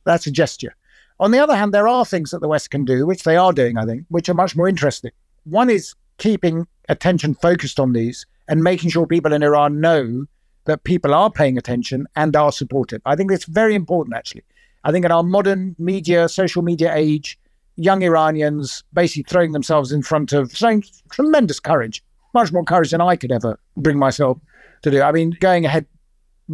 That's 0.06 0.28
a 0.28 0.32
gesture. 0.32 0.76
On 1.20 1.32
the 1.32 1.40
other 1.40 1.56
hand, 1.56 1.74
there 1.74 1.88
are 1.88 2.06
things 2.06 2.32
that 2.32 2.40
the 2.40 2.48
West 2.48 2.72
can 2.72 2.86
do, 2.86 3.06
which 3.06 3.24
they 3.24 3.36
are 3.36 3.54
doing, 3.54 3.78
I 3.78 3.86
think, 3.86 4.06
which 4.10 4.30
are 4.30 4.34
much 4.34 4.56
more 4.56 4.68
interesting. 4.68 5.12
One 5.44 5.70
is 5.70 5.94
keeping 6.18 6.68
attention 6.90 7.36
focused 7.36 7.80
on 7.80 7.94
these 7.94 8.26
and 8.48 8.64
making 8.64 8.90
sure 8.90 9.08
people 9.08 9.34
in 9.34 9.44
Iran 9.44 9.80
know 9.80 10.26
that 10.66 10.84
people 10.84 11.14
are 11.14 11.30
paying 11.32 11.58
attention 11.58 12.08
and 12.16 12.36
are 12.36 12.52
supportive. 12.52 13.02
I 13.06 13.16
think 13.16 13.32
it's 13.32 13.46
very 13.46 13.76
important, 13.76 14.16
actually. 14.16 14.44
I 14.84 14.92
think 14.92 15.06
in 15.06 15.12
our 15.12 15.24
modern 15.24 15.76
media, 15.80 16.28
social 16.28 16.62
media 16.62 16.94
age, 16.94 17.40
young 17.76 18.04
Iranians 18.04 18.84
basically 18.94 19.24
throwing 19.24 19.52
themselves 19.52 19.92
in 19.92 20.02
front 20.02 20.34
of 20.34 20.56
showing 20.56 20.84
tremendous 21.10 21.60
courage, 21.60 22.04
much 22.34 22.52
more 22.52 22.64
courage 22.64 22.92
than 22.92 23.02
I 23.02 23.16
could 23.16 23.32
ever 23.32 23.60
bring 23.78 23.98
myself 23.98 24.40
to 24.84 24.92
do. 24.92 25.02
I 25.02 25.12
mean, 25.12 25.38
going 25.40 25.66
ahead 25.66 25.86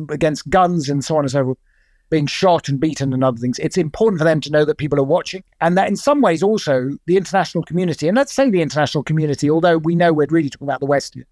against 0.09 0.49
guns 0.49 0.89
and 0.89 1.03
so 1.03 1.17
on 1.17 1.23
and 1.23 1.31
so 1.31 1.43
forth, 1.43 1.57
being 2.09 2.25
shot 2.25 2.67
and 2.67 2.79
beaten 2.79 3.13
and 3.13 3.23
other 3.23 3.37
things. 3.37 3.59
It's 3.59 3.77
important 3.77 4.19
for 4.19 4.25
them 4.25 4.41
to 4.41 4.51
know 4.51 4.65
that 4.65 4.77
people 4.77 4.99
are 4.99 5.03
watching 5.03 5.43
and 5.61 5.77
that 5.77 5.87
in 5.87 5.95
some 5.95 6.21
ways 6.21 6.41
also 6.41 6.89
the 7.05 7.17
international 7.17 7.63
community, 7.63 8.07
and 8.07 8.17
let's 8.17 8.33
say 8.33 8.49
the 8.49 8.61
international 8.61 9.03
community, 9.03 9.49
although 9.49 9.77
we 9.77 9.95
know 9.95 10.11
we're 10.11 10.27
really 10.29 10.49
talking 10.49 10.67
about 10.67 10.79
the 10.79 10.85
West 10.85 11.13
here, 11.13 11.27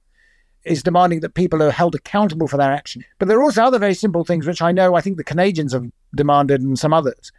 is 0.66 0.84
demanding 0.84 1.22
that 1.22 1.34
people 1.34 1.64
are 1.64 1.72
held 1.72 1.96
accountable 1.96 2.48
for 2.48 2.58
their 2.58 2.72
action. 2.72 3.04
But 3.20 3.28
there 3.28 3.40
are 3.40 3.44
also 3.44 3.64
other 3.64 3.80
very 3.80 3.94
simple 3.94 4.24
things, 4.24 4.46
which 4.46 4.62
I 4.62 4.72
know 4.72 4.96
I 4.96 5.02
think 5.02 5.18
the 5.18 5.24
Canadians 5.24 5.74
have 5.74 5.86
demanded 6.16 6.62
and 6.62 6.78
some 6.78 6.94
others. 6.94 7.32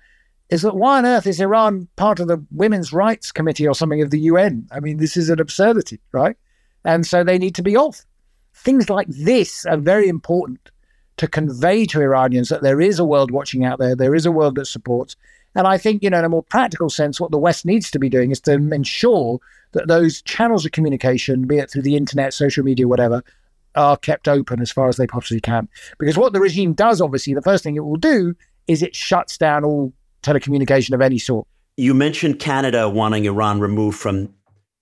Is 0.48 0.62
that 0.62 0.76
why 0.76 0.98
on 0.98 1.06
earth 1.06 1.26
is 1.26 1.40
Iran 1.40 1.88
part 1.96 2.20
of 2.20 2.28
the 2.28 2.42
Women's 2.50 2.92
Rights 2.92 3.30
Committee 3.30 3.68
or 3.68 3.74
something 3.74 4.00
of 4.00 4.10
the 4.10 4.20
UN? 4.20 4.66
I 4.72 4.80
mean, 4.80 4.96
this 4.96 5.16
is 5.16 5.28
an 5.28 5.40
absurdity, 5.40 6.00
right? 6.12 6.36
And 6.84 7.06
so 7.06 7.22
they 7.22 7.38
need 7.38 7.54
to 7.56 7.62
be 7.62 7.76
off. 7.76 8.06
Things 8.54 8.88
like 8.88 9.08
this 9.08 9.66
are 9.66 9.76
very 9.76 10.08
important 10.08 10.70
to 11.18 11.28
convey 11.28 11.84
to 11.86 12.00
Iranians 12.00 12.48
that 12.48 12.62
there 12.62 12.80
is 12.80 12.98
a 12.98 13.04
world 13.04 13.30
watching 13.30 13.64
out 13.64 13.78
there, 13.78 13.94
there 13.94 14.14
is 14.14 14.26
a 14.26 14.32
world 14.32 14.54
that 14.54 14.66
supports. 14.66 15.16
And 15.54 15.66
I 15.66 15.78
think, 15.78 16.02
you 16.02 16.10
know, 16.10 16.18
in 16.18 16.24
a 16.24 16.28
more 16.28 16.42
practical 16.42 16.88
sense, 16.88 17.20
what 17.20 17.30
the 17.30 17.38
West 17.38 17.64
needs 17.64 17.90
to 17.90 17.98
be 17.98 18.08
doing 18.08 18.30
is 18.30 18.40
to 18.42 18.52
ensure 18.52 19.40
that 19.72 19.88
those 19.88 20.22
channels 20.22 20.64
of 20.64 20.72
communication, 20.72 21.46
be 21.46 21.58
it 21.58 21.70
through 21.70 21.82
the 21.82 21.96
internet, 21.96 22.32
social 22.32 22.64
media, 22.64 22.86
whatever, 22.86 23.22
are 23.74 23.96
kept 23.96 24.28
open 24.28 24.60
as 24.60 24.70
far 24.70 24.88
as 24.88 24.96
they 24.96 25.06
possibly 25.06 25.40
can. 25.40 25.68
Because 25.98 26.16
what 26.16 26.32
the 26.32 26.40
regime 26.40 26.72
does, 26.72 27.00
obviously, 27.00 27.34
the 27.34 27.42
first 27.42 27.64
thing 27.64 27.76
it 27.76 27.84
will 27.84 27.96
do 27.96 28.34
is 28.66 28.82
it 28.82 28.94
shuts 28.94 29.36
down 29.36 29.64
all 29.64 29.92
telecommunication 30.22 30.94
of 30.94 31.00
any 31.00 31.18
sort. 31.18 31.46
You 31.76 31.94
mentioned 31.94 32.38
Canada 32.38 32.88
wanting 32.88 33.24
Iran 33.24 33.60
removed 33.60 33.98
from 33.98 34.34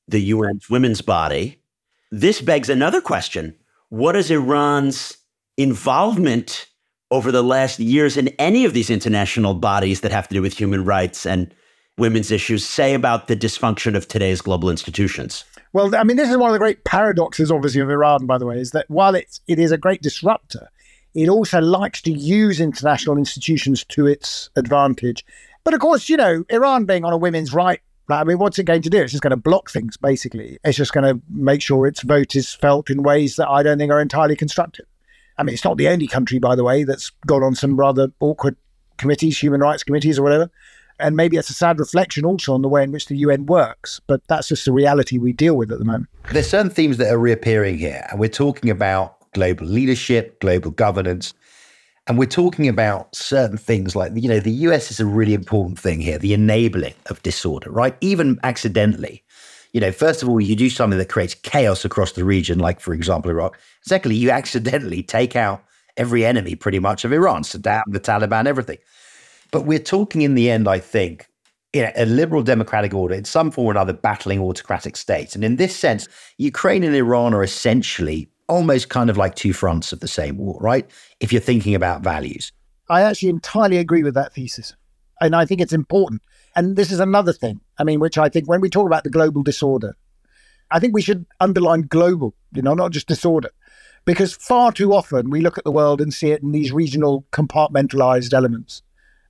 the 0.09 0.33
UN's 0.33 0.69
women's 0.71 1.01
body. 1.01 1.61
This 2.11 2.41
begs 2.41 2.69
another 2.69 3.01
question. 3.01 3.55
What 3.89 4.17
is 4.17 4.31
Iran's 4.31 5.17
involvement 5.57 6.67
over 7.11 7.31
the 7.31 7.43
last 7.43 7.79
years 7.79 8.17
in 8.17 8.29
any 8.39 8.65
of 8.65 8.75
these 8.75 8.91
international 8.91 9.55
bodies 9.55 10.01
that 10.01 10.13
have 10.13 10.29
to 10.29 10.35
do 10.35 10.43
with 10.43 10.59
human 10.59 10.85
rights 10.85 11.25
and 11.25 11.55
women's 11.99 12.31
issues 12.31 12.65
say 12.65 12.95
about 12.95 13.29
the 13.29 13.37
dysfunction 13.37 13.97
of 13.97 14.09
today's 14.09 14.41
global 14.41 14.71
institutions? 14.71 15.45
Well, 15.73 15.95
I 15.95 16.05
mean, 16.05 16.17
this 16.17 16.31
is 16.31 16.37
one 16.37 16.49
of 16.49 16.53
the 16.53 16.59
great 16.59 16.85
paradoxes, 16.85 17.51
obviously, 17.51 17.81
of 17.81 17.91
Iran, 17.91 18.27
by 18.27 18.39
the 18.39 18.47
way, 18.47 18.59
is 18.59 18.73
that 18.73 18.89
while 18.89 19.15
it's, 19.15 19.41
it 19.47 19.59
is 19.59 19.73
a 19.73 19.79
great 19.79 20.03
disruptor, 20.03 20.69
it 21.15 21.29
also 21.29 21.61
likes 21.61 22.03
to 22.03 22.11
use 22.11 22.61
international 22.61 23.17
institutions 23.17 23.85
to 23.85 24.07
its 24.07 24.51
advantage. 24.57 25.25
But 25.65 25.75
of 25.75 25.81
course, 25.81 26.09
you 26.09 26.17
know, 26.17 26.45
Iran 26.51 26.85
being 26.85 27.05
on 27.05 27.13
a 27.13 27.17
women's 27.17 27.55
right, 27.55 27.81
I 28.09 28.25
mean, 28.25 28.39
what's 28.39 28.59
it 28.59 28.65
going 28.65 28.83
to 28.83 28.91
do? 28.91 29.03
It's 29.03 29.13
just 29.13 29.23
going 29.23 29.33
to 29.33 29.37
block 29.37 29.71
things, 29.71 29.97
basically. 29.97 30.59
It's 30.63 30.77
just 30.77 30.93
going 30.93 31.05
to 31.05 31.21
make 31.29 31.61
sure 31.61 31.87
its 31.87 32.03
vote 32.03 32.37
is 32.37 32.55
felt 32.55 32.89
in 32.89 33.03
ways 33.03 33.37
that 33.37 33.49
I 33.49 33.63
don't 33.63 33.79
think 33.79 33.91
are 33.91 34.01
entirely 34.01 34.37
constructive. 34.37 34.87
I 35.39 35.43
mean, 35.43 35.55
it's 35.55 35.65
not 35.65 35.77
the 35.77 35.89
only 35.89 36.07
country, 36.07 36.39
by 36.39 36.55
the 36.55 36.65
way, 36.65 36.85
that's 36.85 37.11
gone 37.27 37.43
on 37.43 37.55
some 37.55 37.77
rather 37.77 38.09
awkward 38.21 38.57
committees, 38.97 39.39
human 39.39 39.61
rights 39.61 39.83
committees 39.83 40.19
or 40.19 40.23
whatever. 40.23 40.51
And 40.99 41.15
maybe 41.15 41.37
it's 41.37 41.51
a 41.51 41.55
sad 41.55 41.79
reflection 41.79 42.25
also 42.25 42.55
on 42.55 42.63
the 42.63 42.69
way 42.69 42.83
in 42.83 42.91
which 42.91 43.07
the 43.07 43.17
UN 43.19 43.45
works, 43.47 44.01
but 44.07 44.23
that's 44.29 44.49
just 44.49 44.65
the 44.65 44.73
reality 44.73 45.19
we 45.19 45.33
deal 45.33 45.55
with 45.55 45.71
at 45.71 45.79
the 45.79 45.85
moment. 45.85 46.09
There's 46.33 46.49
certain 46.49 46.71
themes 46.71 46.97
that 46.97 47.13
are 47.13 47.19
reappearing 47.19 47.77
here, 47.77 48.07
and 48.11 48.19
we're 48.19 48.31
talking 48.31 48.71
about 48.71 49.17
global 49.33 49.67
leadership, 49.67 50.41
global 50.41 50.71
governance, 50.71 51.35
and 52.07 52.19
we're 52.19 52.27
talking 52.27 52.69
about 52.69 53.15
certain 53.15 53.59
things 53.59 53.95
like, 53.95 54.13
you 54.15 54.29
know, 54.29 54.41
the 54.41 54.53
US 54.53 54.91
is 54.91 54.99
a 54.99 55.05
really 55.05 55.35
important 55.35 55.79
thing 55.79 56.01
here, 56.01 56.19
the 56.19 56.33
enabling 56.33 56.95
of 57.07 57.23
disorder, 57.23 57.71
right? 57.71 57.95
Even 58.01 58.39
accidentally. 58.43 59.23
You 59.77 59.81
know, 59.81 59.93
first 59.93 60.23
of 60.23 60.29
all, 60.31 60.41
you 60.41 60.57
do 60.57 60.71
something 60.71 60.99
that 60.99 61.11
creates 61.11 61.35
chaos 61.35 61.85
across 61.85 62.13
the 62.13 62.25
region, 62.25 62.59
like, 62.59 62.81
for 62.81 62.95
example, 62.95 63.31
Iraq. 63.31 63.59
Secondly, 63.83 64.17
you 64.17 64.31
accidentally 64.31 65.03
take 65.03 65.37
out 65.37 65.63
every 65.99 66.25
enemy 66.25 66.55
pretty 66.55 66.79
much 66.79 67.05
of 67.05 67.13
Iran, 67.13 67.43
Saddam, 67.43 67.83
the 67.89 68.01
Taliban, 68.01 68.47
everything. 68.47 68.79
But 69.53 69.67
we're 69.67 69.79
talking 69.79 70.23
in 70.23 70.35
the 70.35 70.49
end, 70.49 70.67
I 70.67 70.79
think, 70.79 71.29
in 71.75 71.93
a 71.95 72.07
liberal 72.07 72.43
democratic 72.43 72.95
order, 72.95 73.15
in 73.15 73.27
some 73.27 73.51
form 73.51 73.67
or 73.67 73.71
another, 73.73 73.93
battling 73.93 74.41
autocratic 74.41 74.97
states. 74.97 75.35
And 75.35 75.45
in 75.45 75.57
this 75.57 75.77
sense, 75.77 76.09
Ukraine 76.39 76.83
and 76.83 76.97
Iran 76.97 77.35
are 77.35 77.45
essentially 77.45 78.31
almost 78.49 78.89
kind 78.89 79.11
of 79.11 79.19
like 79.19 79.35
two 79.35 79.53
fronts 79.53 79.93
of 79.93 80.01
the 80.01 80.09
same 80.09 80.39
war, 80.39 80.59
right? 80.59 80.91
If 81.21 81.35
you're 81.35 81.43
thinking 81.43 81.75
about 81.75 82.01
values. 82.01 82.51
I 82.89 83.03
actually 83.03 83.29
entirely 83.29 83.77
agree 83.77 84.05
with 84.05 84.15
that 84.15 84.33
thesis. 84.33 84.75
And 85.21 85.37
I 85.37 85.45
think 85.45 85.61
it's 85.61 85.75
important. 85.75 86.23
And 86.57 86.75
this 86.75 86.91
is 86.91 87.01
another 87.01 87.33
thing, 87.33 87.61
I 87.79 87.85
mean, 87.85 88.01
which 88.01 88.19
I 88.19 88.29
think 88.29 88.49
when 88.49 88.61
we 88.61 88.71
talk 88.71 88.87
about 88.87 89.05
the 89.05 89.11
global 89.11 89.43
disorder, 89.43 89.95
I 90.71 90.81
think 90.81 90.95
we 90.95 91.03
should 91.03 91.27
underline 91.39 91.83
global, 91.83 92.35
you 92.53 92.63
know, 92.63 92.75
not 92.75 92.91
just 92.91 93.07
disorder. 93.07 93.51
Because 94.05 94.35
far 94.35 94.73
too 94.73 94.95
often 94.95 95.31
we 95.31 95.41
look 95.41 95.59
at 95.59 95.65
the 95.65 95.71
world 95.73 96.01
and 96.01 96.13
see 96.13 96.31
it 96.31 96.43
in 96.43 96.53
these 96.53 96.73
regional 96.73 97.27
compartmentalized 97.33 98.33
elements 98.33 98.83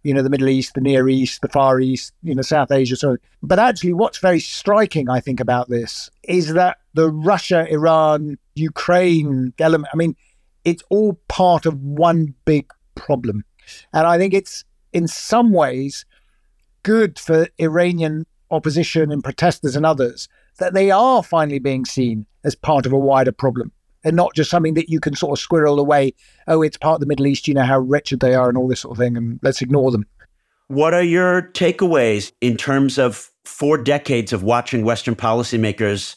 you 0.07 0.14
know, 0.14 0.22
the 0.22 0.31
Middle 0.31 0.49
East, 0.49 0.74
the 0.74 0.81
Near 0.81 1.09
East, 1.09 1.43
the 1.43 1.49
Far 1.49 1.81
East, 1.81 2.12
you 2.22 2.33
know, 2.33 2.43
South 2.43 2.70
Asia. 2.70 2.95
So, 2.95 3.16
but 3.43 3.59
actually, 3.59 3.93
what's 3.93 4.18
very 4.18 4.39
striking, 4.39 5.11
I 5.11 5.18
think, 5.18 5.41
about 5.41 5.68
this 5.68 6.09
is 6.22 6.53
that 6.53 6.77
the 6.95 7.11
Russia, 7.11 7.66
Iran, 7.68 8.39
Ukraine 8.55 9.53
element. 9.59 9.89
I 9.93 9.97
mean, 9.97 10.14
it's 10.64 10.85
all 10.91 11.14
part 11.27 11.66
of 11.66 11.83
one 11.83 12.35
big 12.45 12.70
problem. 12.95 13.45
And 13.93 14.07
I 14.07 14.16
think 14.16 14.33
it's 14.33 14.64
in 14.93 15.09
some 15.09 15.53
ways 15.53 16.07
good 16.87 17.18
for 17.18 17.49
Iranian 17.59 18.24
opposition 18.53 19.11
and 19.11 19.24
protesters 19.24 19.74
and 19.74 19.84
others 19.84 20.28
that 20.61 20.72
they 20.72 20.89
are 20.93 21.20
finally 21.20 21.59
being 21.59 21.84
seen 21.84 22.24
as 22.45 22.55
part 22.55 22.87
of 22.87 22.93
a 22.93 22.99
wider 22.99 23.32
problem 23.32 23.72
and 24.05 24.14
not 24.14 24.37
just 24.37 24.51
something 24.51 24.74
that 24.74 24.89
you 24.89 25.01
can 25.01 25.16
sort 25.16 25.37
of 25.37 25.43
squirrel 25.43 25.80
away. 25.80 26.14
Oh, 26.47 26.62
it's 26.62 26.76
part 26.76 26.95
of 26.95 27.01
the 27.01 27.07
Middle 27.07 27.26
East, 27.26 27.49
you 27.49 27.55
know 27.55 27.64
how 27.64 27.80
wretched 27.80 28.20
they 28.20 28.37
are 28.37 28.49
and 28.49 28.57
all 28.57 28.68
this 28.68 28.82
sort 28.82 28.93
of 28.93 28.99
thing, 28.99 29.16
and 29.16 29.41
let's 29.43 29.61
ignore 29.61 29.91
them. 29.91 30.07
What 30.68 30.95
are 30.95 31.03
your 31.03 31.51
takeaways 31.55 32.30
in 32.41 32.57
terms 32.57 32.99
of 32.99 33.32
four 33.45 33.78
decades 33.78 34.32
of 34.32 34.45
watching 34.45 34.84
Western 34.84 35.16
policymakers 35.16 36.14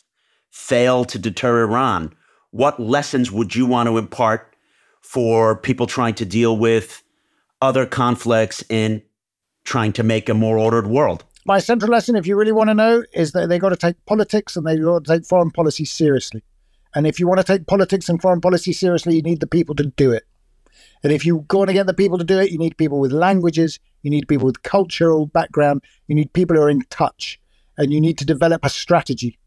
fail 0.51 1.03
to 1.05 1.17
deter 1.17 1.63
Iran? 1.63 2.13
What 2.51 2.79
lessons 2.79 3.31
would 3.31 3.55
you 3.55 3.65
want 3.65 3.89
to 3.89 3.97
impart 3.97 4.55
for 5.01 5.55
people 5.55 5.87
trying 5.87 6.13
to 6.13 6.25
deal 6.25 6.55
with 6.55 7.01
other 7.59 7.87
conflicts 7.87 8.63
in 8.69 9.01
trying 9.69 9.93
to 9.93 10.01
make 10.01 10.27
a 10.27 10.33
more 10.33 10.57
ordered 10.57 10.87
world? 10.87 11.23
My 11.45 11.59
central 11.59 11.91
lesson, 11.91 12.15
if 12.15 12.25
you 12.25 12.35
really 12.35 12.51
want 12.51 12.71
to 12.71 12.73
know, 12.73 13.03
is 13.13 13.33
that 13.33 13.49
they've 13.49 13.61
got 13.61 13.69
to 13.69 13.77
take 13.77 14.03
politics 14.07 14.55
and 14.55 14.65
they've 14.65 14.83
got 14.83 15.05
to 15.05 15.13
take 15.13 15.25
foreign 15.27 15.51
policy 15.51 15.85
seriously. 15.85 16.43
And 16.95 17.05
if 17.05 17.19
you 17.19 17.27
want 17.27 17.39
to 17.39 17.43
take 17.43 17.67
politics 17.67 18.09
and 18.09 18.19
foreign 18.19 18.41
policy 18.41 18.73
seriously, 18.73 19.15
you 19.15 19.21
need 19.21 19.41
the 19.41 19.47
people 19.47 19.75
to 19.75 19.85
do 19.85 20.11
it. 20.11 20.23
And 21.03 21.13
if 21.13 21.23
you 21.23 21.45
want 21.53 21.69
to 21.69 21.73
get 21.73 21.85
the 21.85 21.93
people 21.93 22.17
to 22.17 22.23
do 22.23 22.39
it, 22.39 22.51
you 22.51 22.57
need 22.57 22.77
people 22.77 22.99
with 22.99 23.11
languages, 23.11 23.79
you 24.01 24.09
need 24.09 24.27
people 24.27 24.47
with 24.47 24.63
cultural 24.63 25.27
background, 25.27 25.83
you 26.07 26.15
need 26.15 26.33
people 26.33 26.55
who 26.55 26.63
are 26.63 26.69
in 26.69 26.81
touch, 26.89 27.39
and 27.77 27.93
you 27.93 28.01
need 28.01 28.17
to 28.17 28.25
develop 28.25 28.65
a 28.65 28.69
strategy. 28.69 29.37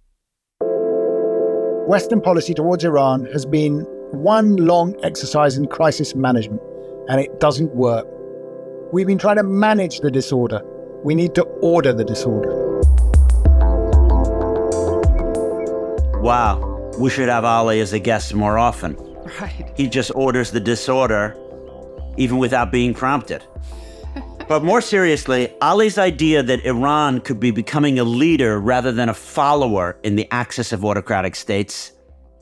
Western 1.89 2.21
policy 2.21 2.55
towards 2.55 2.85
Iran 2.85 3.27
has 3.33 3.45
been 3.45 3.81
one 4.13 4.55
long 4.57 4.95
exercise 5.03 5.57
in 5.57 5.67
crisis 5.67 6.15
management, 6.15 6.63
and 7.09 7.21
it 7.21 7.41
doesn't 7.41 7.75
work. 7.75 8.07
We've 8.93 9.07
been 9.07 9.17
trying 9.17 9.37
to 9.37 9.43
manage 9.43 10.01
the 10.01 10.11
disorder. 10.11 10.61
We 11.03 11.15
need 11.15 11.35
to 11.37 11.45
order 11.63 11.95
the 11.95 12.05
disorder. 12.05 12.81
Wow. 16.21 16.93
We 16.99 17.09
should 17.09 17.31
have 17.31 17.47
Ali 17.47 17.81
as 17.81 17.95
a 17.95 17.99
guest 17.99 18.35
more 18.35 18.59
often. 18.59 18.97
Right. 19.41 19.73
He 19.75 19.89
just 19.89 20.13
orders 20.15 20.51
the 20.51 20.61
disorder 20.61 21.35
even 22.19 22.37
without 22.37 22.71
being 22.71 22.93
prompted. 22.93 23.43
but 24.49 24.63
more 24.63 24.83
seriously, 24.83 25.51
Ali's 25.63 25.97
idea 25.97 26.43
that 26.43 26.63
Iran 26.67 27.23
could 27.23 27.41
be 27.41 27.51
becoming 27.51 27.99
a 27.99 28.05
leader 28.05 28.61
rather 28.61 28.93
than 28.93 29.09
a 29.09 29.15
follower 29.15 29.99
in 30.03 30.17
the 30.17 30.31
axis 30.31 30.71
of 30.71 30.85
autocratic 30.85 31.35
states, 31.35 31.93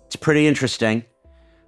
it's 0.06 0.16
pretty 0.16 0.48
interesting. 0.48 1.04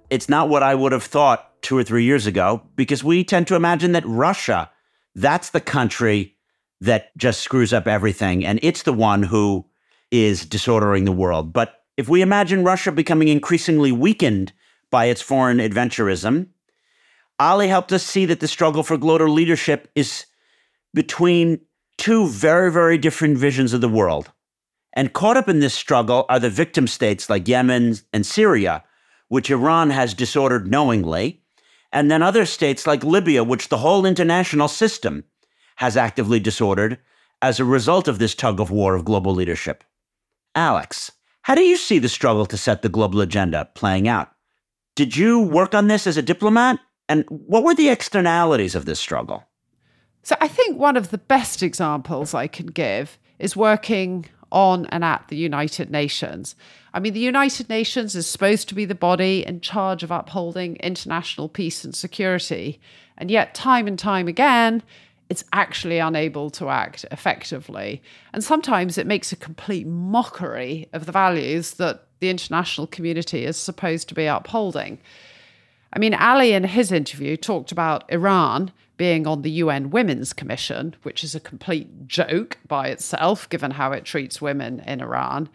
It's 0.09 0.27
not 0.27 0.49
what 0.49 0.61
I 0.61 0.75
would 0.75 0.91
have 0.91 1.03
thought 1.03 1.53
two 1.61 1.77
or 1.77 1.83
three 1.83 2.03
years 2.03 2.27
ago 2.27 2.61
because 2.75 3.03
we 3.03 3.23
tend 3.23 3.47
to 3.47 3.55
imagine 3.55 3.93
that 3.93 4.05
Russia, 4.05 4.69
that's 5.15 5.51
the 5.51 5.61
country 5.61 6.35
that 6.81 7.15
just 7.17 7.41
screws 7.41 7.71
up 7.71 7.87
everything 7.87 8.45
and 8.45 8.59
it's 8.61 8.83
the 8.83 8.93
one 8.93 9.23
who 9.23 9.65
is 10.11 10.45
disordering 10.45 11.05
the 11.05 11.11
world. 11.11 11.53
But 11.53 11.83
if 11.97 12.09
we 12.09 12.21
imagine 12.21 12.63
Russia 12.63 12.91
becoming 12.91 13.27
increasingly 13.27 13.91
weakened 13.91 14.53
by 14.89 15.05
its 15.05 15.21
foreign 15.21 15.57
adventurism, 15.57 16.47
Ali 17.39 17.67
helped 17.67 17.91
us 17.91 18.03
see 18.03 18.25
that 18.25 18.39
the 18.39 18.47
struggle 18.47 18.83
for 18.83 18.97
global 18.97 19.29
leadership 19.29 19.89
is 19.95 20.25
between 20.93 21.59
two 21.97 22.27
very, 22.27 22.71
very 22.71 22.97
different 22.97 23.37
visions 23.37 23.73
of 23.73 23.81
the 23.81 23.89
world. 23.89 24.31
And 24.93 25.13
caught 25.13 25.37
up 25.37 25.49
in 25.49 25.59
this 25.59 25.73
struggle 25.73 26.25
are 26.29 26.39
the 26.39 26.49
victim 26.49 26.87
states 26.87 27.29
like 27.29 27.47
Yemen 27.47 27.95
and 28.11 28.25
Syria, 28.25 28.83
which 29.27 29.49
Iran 29.49 29.89
has 29.89 30.13
disordered 30.13 30.69
knowingly, 30.69 31.42
and 31.93 32.09
then 32.09 32.23
other 32.23 32.45
states 32.45 32.87
like 32.87 33.03
Libya, 33.03 33.43
which 33.43 33.69
the 33.69 33.77
whole 33.77 34.05
international 34.05 34.67
system 34.67 35.23
has 35.77 35.95
actively 35.95 36.39
disordered 36.39 36.99
as 37.41 37.59
a 37.59 37.65
result 37.65 38.07
of 38.07 38.19
this 38.19 38.35
tug 38.35 38.59
of 38.59 38.71
war 38.71 38.95
of 38.95 39.05
global 39.05 39.33
leadership. 39.33 39.83
Alex, 40.55 41.11
how 41.43 41.55
do 41.55 41.61
you 41.61 41.77
see 41.77 41.99
the 41.99 42.09
struggle 42.09 42.45
to 42.47 42.57
set 42.57 42.81
the 42.81 42.89
global 42.89 43.21
agenda 43.21 43.69
playing 43.75 44.07
out? 44.07 44.31
Did 44.95 45.15
you 45.15 45.39
work 45.39 45.75
on 45.75 45.87
this 45.87 46.07
as 46.07 46.17
a 46.17 46.21
diplomat? 46.21 46.79
And 47.07 47.25
what 47.29 47.63
were 47.63 47.75
the 47.75 47.89
externalities 47.89 48.75
of 48.75 48.85
this 48.85 48.99
struggle? 48.99 49.43
So 50.23 50.35
I 50.41 50.47
think 50.47 50.79
one 50.79 50.97
of 50.97 51.11
the 51.11 51.17
best 51.17 51.61
examples 51.61 52.33
I 52.33 52.47
can 52.47 52.67
give 52.67 53.19
is 53.39 53.55
working 53.55 54.25
on 54.53 54.85
and 54.85 55.03
at 55.03 55.27
the 55.27 55.35
United 55.35 55.89
Nations. 55.91 56.55
I 56.93 56.99
mean, 56.99 57.13
the 57.13 57.19
United 57.19 57.67
Nations 57.69 58.15
is 58.15 58.27
supposed 58.27 58.69
to 58.69 58.75
be 58.75 58.85
the 58.85 58.95
body 58.95 59.45
in 59.45 59.59
charge 59.59 60.03
of 60.03 60.11
upholding 60.11 60.77
international 60.77 61.49
peace 61.49 61.83
and 61.83 61.93
security. 61.93 62.79
And 63.17 63.29
yet, 63.29 63.55
time 63.55 63.87
and 63.87 63.97
time 63.97 64.27
again, 64.27 64.83
it's 65.29 65.43
actually 65.53 65.97
unable 65.97 66.51
to 66.51 66.69
act 66.69 67.05
effectively. 67.11 68.03
And 68.33 68.43
sometimes 68.43 68.97
it 68.97 69.07
makes 69.07 69.31
a 69.31 69.35
complete 69.35 69.87
mockery 69.87 70.87
of 70.93 71.05
the 71.07 71.11
values 71.11 71.73
that 71.73 72.05
the 72.19 72.29
international 72.29 72.87
community 72.87 73.43
is 73.45 73.57
supposed 73.57 74.07
to 74.09 74.15
be 74.15 74.27
upholding. 74.27 74.99
I 75.93 75.99
mean, 75.99 76.15
Ali 76.15 76.53
in 76.53 76.63
his 76.63 76.91
interview 76.91 77.37
talked 77.37 77.71
about 77.71 78.11
Iran 78.11 78.71
being 78.97 79.27
on 79.27 79.43
the 79.43 79.51
UN 79.51 79.91
Women's 79.91 80.33
Commission, 80.33 80.95
which 81.03 81.23
is 81.23 81.35
a 81.35 81.39
complete 81.39 82.07
joke 82.07 82.57
by 82.67 82.87
itself, 82.87 83.47
given 83.49 83.71
how 83.71 83.91
it 83.91 84.03
treats 84.03 84.41
women 84.41 84.79
in 84.87 85.01
Iran. 85.01 85.49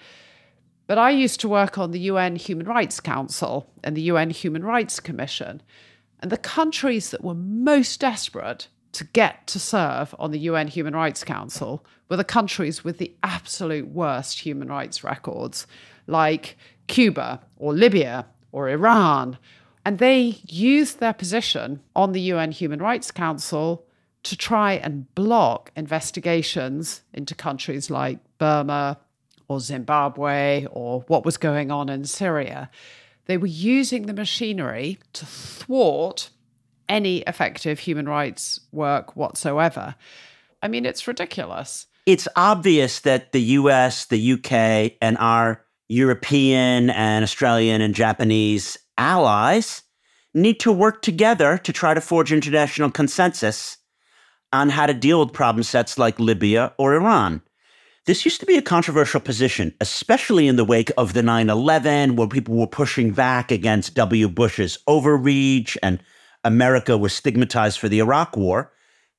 But 0.86 0.96
I 0.98 1.10
used 1.10 1.40
to 1.40 1.48
work 1.48 1.76
on 1.76 1.90
the 1.90 2.00
UN 2.00 2.36
Human 2.36 2.66
Rights 2.66 3.00
Council 3.00 3.68
and 3.82 3.96
the 3.96 4.02
UN 4.02 4.30
Human 4.30 4.64
Rights 4.64 5.00
Commission. 5.00 5.60
And 6.20 6.32
the 6.32 6.36
countries 6.36 7.10
that 7.10 7.24
were 7.24 7.34
most 7.34 8.00
desperate 8.00 8.68
to 8.92 9.04
get 9.04 9.46
to 9.48 9.58
serve 9.58 10.14
on 10.18 10.30
the 10.30 10.38
UN 10.40 10.68
Human 10.68 10.94
Rights 10.94 11.24
Council 11.24 11.84
were 12.08 12.16
the 12.16 12.24
countries 12.24 12.84
with 12.84 12.98
the 12.98 13.14
absolute 13.22 13.88
worst 13.88 14.40
human 14.40 14.68
rights 14.68 15.04
records, 15.04 15.66
like 16.06 16.56
Cuba 16.86 17.40
or 17.56 17.74
Libya 17.74 18.26
or 18.50 18.68
Iran. 18.68 19.36
And 19.88 19.96
they 19.96 20.38
used 20.46 21.00
their 21.00 21.14
position 21.14 21.80
on 21.96 22.12
the 22.12 22.20
UN 22.20 22.52
Human 22.52 22.78
Rights 22.78 23.10
Council 23.10 23.86
to 24.24 24.36
try 24.36 24.74
and 24.74 25.14
block 25.14 25.72
investigations 25.74 27.00
into 27.14 27.34
countries 27.34 27.88
like 27.88 28.18
Burma 28.36 28.98
or 29.48 29.60
Zimbabwe 29.60 30.66
or 30.70 31.06
what 31.06 31.24
was 31.24 31.38
going 31.38 31.70
on 31.70 31.88
in 31.88 32.04
Syria. 32.04 32.68
They 33.24 33.38
were 33.38 33.46
using 33.46 34.04
the 34.04 34.12
machinery 34.12 34.98
to 35.14 35.24
thwart 35.24 36.28
any 36.86 37.20
effective 37.20 37.78
human 37.78 38.06
rights 38.10 38.60
work 38.70 39.16
whatsoever. 39.16 39.94
I 40.62 40.68
mean, 40.68 40.84
it's 40.84 41.08
ridiculous. 41.08 41.86
It's 42.04 42.28
obvious 42.36 43.00
that 43.00 43.32
the 43.32 43.40
US, 43.40 44.04
the 44.04 44.32
UK, 44.34 44.98
and 45.00 45.16
our 45.16 45.64
European 45.88 46.90
and 46.90 47.22
Australian 47.22 47.80
and 47.80 47.94
Japanese 47.94 48.76
allies 48.98 49.82
need 50.34 50.60
to 50.60 50.72
work 50.72 51.00
together 51.00 51.56
to 51.58 51.72
try 51.72 51.94
to 51.94 52.00
forge 52.00 52.32
international 52.32 52.90
consensus 52.90 53.78
on 54.52 54.70
how 54.70 54.86
to 54.86 54.94
deal 54.94 55.20
with 55.20 55.32
problem 55.32 55.62
sets 55.62 55.98
like 55.98 56.18
Libya 56.18 56.72
or 56.78 56.94
Iran. 56.94 57.42
This 58.06 58.24
used 58.24 58.40
to 58.40 58.46
be 58.46 58.56
a 58.56 58.62
controversial 58.62 59.20
position, 59.20 59.74
especially 59.80 60.48
in 60.48 60.56
the 60.56 60.64
wake 60.64 60.90
of 60.96 61.12
the 61.12 61.22
9 61.22 61.50
11, 61.50 62.16
where 62.16 62.28
people 62.28 62.54
were 62.54 62.66
pushing 62.66 63.10
back 63.10 63.50
against 63.50 63.94
W. 63.94 64.28
Bush's 64.28 64.78
overreach 64.86 65.76
and 65.82 66.00
America 66.44 66.96
was 66.96 67.12
stigmatized 67.12 67.78
for 67.78 67.88
the 67.88 67.98
Iraq 67.98 68.36
War. 68.36 68.72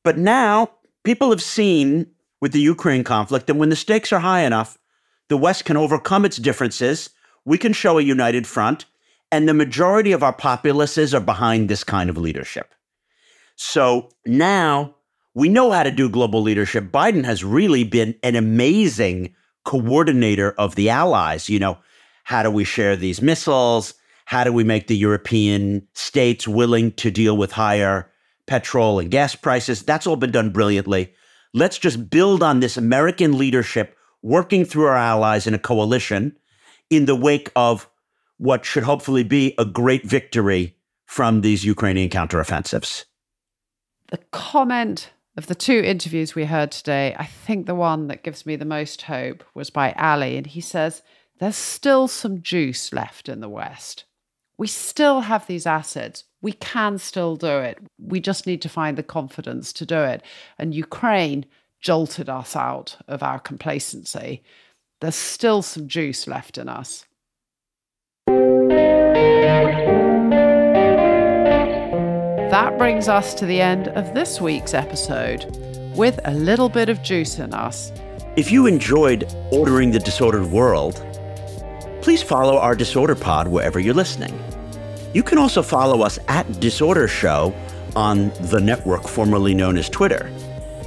But 0.04 0.18
now 0.18 0.72
people 1.04 1.30
have 1.30 1.44
seen 1.44 2.08
with 2.42 2.52
the 2.52 2.62
Ukraine 2.62 3.04
conflict 3.04 3.46
that 3.48 3.56
when 3.56 3.70
the 3.70 3.76
stakes 3.76 4.12
are 4.12 4.22
high 4.22 4.42
enough, 4.42 4.80
the 5.28 5.38
West 5.38 5.66
can 5.66 5.78
overcome 5.78 6.26
its 6.26 6.38
differences. 6.38 7.12
We 7.46 7.60
can 7.60 7.74
show 7.74 8.00
a 8.00 8.02
united 8.02 8.48
front, 8.48 8.86
and 9.32 9.48
the 9.48 9.54
majority 9.54 10.12
of 10.12 10.24
our 10.24 10.34
populaces 10.34 11.14
are 11.14 11.20
behind 11.20 11.70
this 11.70 11.84
kind 11.84 12.10
of 12.10 12.18
leadership. 12.18 12.74
So 13.56 14.10
now 14.26 14.96
we 15.34 15.50
know 15.50 15.72
how 15.72 15.84
to 15.84 15.92
do 15.92 16.10
global 16.10 16.42
leadership. 16.42 16.92
Biden 16.92 17.24
has 17.26 17.44
really 17.44 17.84
been 17.84 18.16
an 18.24 18.36
amazing 18.36 19.36
coordinator 19.66 20.52
of 20.52 20.76
the 20.76 20.90
allies. 20.90 21.50
You 21.50 21.60
know, 21.60 21.78
how 22.24 22.44
do 22.44 22.50
we 22.50 22.64
share 22.64 22.96
these 22.96 23.22
missiles? 23.22 23.94
How 24.26 24.44
do 24.44 24.54
we 24.54 24.64
make 24.64 24.88
the 24.88 24.98
European 24.98 25.88
states 25.94 26.48
willing 26.48 26.92
to 26.94 27.12
deal 27.12 27.36
with 27.36 27.52
higher 27.52 28.10
petrol 28.48 29.00
and 29.00 29.12
gas 29.12 29.36
prices? 29.36 29.84
That's 29.84 30.08
all 30.08 30.16
been 30.16 30.32
done 30.32 30.52
brilliantly. 30.52 31.14
Let's 31.54 31.80
just 31.80 32.10
build 32.10 32.44
on 32.44 32.60
this 32.60 32.78
American 32.78 33.38
leadership, 33.38 33.96
working 34.22 34.66
through 34.66 34.86
our 34.86 34.96
allies 34.96 35.48
in 35.48 35.54
a 35.54 35.60
coalition 35.60 36.38
in 36.90 37.06
the 37.06 37.16
wake 37.16 37.52
of 37.56 37.90
what 38.40 38.66
should 38.66 38.84
hopefully 38.84 39.24
be 39.24 39.54
a 39.58 39.66
great 39.66 40.06
victory 40.06 40.76
from 41.06 41.42
these 41.42 41.66
Ukrainian 41.66 42.10
counteroffensives. 42.10 43.06
The 44.08 44.20
comment 44.32 45.12
of 45.38 45.48
the 45.48 45.56
two 45.56 45.80
interviews 45.80 46.34
we 46.36 46.46
heard 46.46 46.72
today, 46.72 47.16
I 47.20 47.26
think 47.26 47.66
the 47.66 47.76
one 47.76 48.08
that 48.08 48.24
gives 48.24 48.46
me 48.46 48.56
the 48.56 48.66
most 48.66 49.04
hope 49.04 49.44
was 49.54 49.70
by 49.70 49.92
Ali. 49.94 50.38
And 50.38 50.48
he 50.48 50.62
says, 50.62 51.04
There's 51.40 51.56
still 51.56 52.08
some 52.08 52.42
juice 52.42 52.94
left 52.94 53.30
in 53.30 53.42
the 53.42 53.50
West 53.50 54.06
We 54.58 54.68
still 54.68 55.22
have 55.22 55.46
these 55.46 55.66
assets. 55.66 56.24
We 56.42 56.54
can 56.54 56.98
still 56.98 57.36
do 57.36 57.58
it. 57.58 57.78
We 57.98 58.20
just 58.22 58.48
need 58.48 58.62
to 58.62 58.70
find 58.70 58.98
the 58.98 59.04
confidence 59.04 59.74
to 59.74 59.86
do 59.86 60.00
it. 60.00 60.24
And 60.58 60.74
Ukraine 60.74 61.46
jolted 61.82 62.30
us 62.30 62.56
out 62.56 62.98
of 63.08 63.22
our 63.22 63.40
complacency. 63.40 64.44
There's 65.02 65.16
still 65.16 65.62
some 65.62 65.88
juice 65.88 66.28
left 66.28 66.58
in 66.58 66.70
us. 66.70 67.06
That 72.52 72.78
brings 72.78 73.08
us 73.08 73.34
to 73.36 73.46
the 73.46 73.62
end 73.62 73.88
of 73.90 74.14
this 74.14 74.42
week's 74.42 74.74
episode 74.74 75.46
with 75.96 76.20
a 76.26 76.34
little 76.34 76.70
bit 76.70 76.90
of 76.90 77.02
juice 77.02 77.40
in 77.40 77.54
us. 77.54 77.92
If 78.36 78.52
you 78.52 78.68
enjoyed 78.68 79.34
Ordering 79.52 79.92
the 79.92 80.00
Disordered 80.00 80.46
World, 80.46 80.96
please 82.02 82.22
follow 82.22 82.58
our 82.58 82.76
Disorder 82.76 83.16
Pod 83.16 83.48
wherever 83.48 83.80
you're 83.80 83.94
listening. 83.94 84.38
You 85.14 85.24
can 85.24 85.38
also 85.38 85.62
follow 85.62 86.02
us 86.02 86.20
at 86.28 86.60
Disorder 86.60 87.08
Show 87.08 87.54
on 87.96 88.30
the 88.42 88.60
network 88.60 89.08
formerly 89.08 89.54
known 89.54 89.78
as 89.78 89.90
Twitter. 89.90 90.32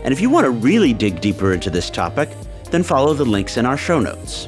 And 0.05 0.13
if 0.13 0.21
you 0.21 0.31
want 0.31 0.45
to 0.45 0.51
really 0.51 0.93
dig 0.93 1.21
deeper 1.21 1.53
into 1.53 1.71
this 1.71 1.91
topic, 1.91 2.31
then 2.71 2.83
follow 2.83 3.15
the 3.15 3.25
links 3.25 3.57
in 3.57 3.67
our 3.67 3.77
show 3.77 4.01
notes. 4.01 4.47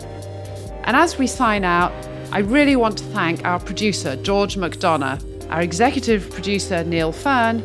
And 0.84 0.96
as 0.96 1.18
we 1.18 1.26
sign 1.26 1.64
out, 1.64 1.92
I 2.32 2.38
really 2.38 2.76
want 2.76 2.98
to 2.98 3.04
thank 3.04 3.44
our 3.44 3.60
producer, 3.60 4.16
George 4.16 4.56
McDonagh, 4.56 5.50
our 5.50 5.60
executive 5.62 6.30
producer, 6.30 6.82
Neil 6.84 7.12
Fearn, 7.12 7.62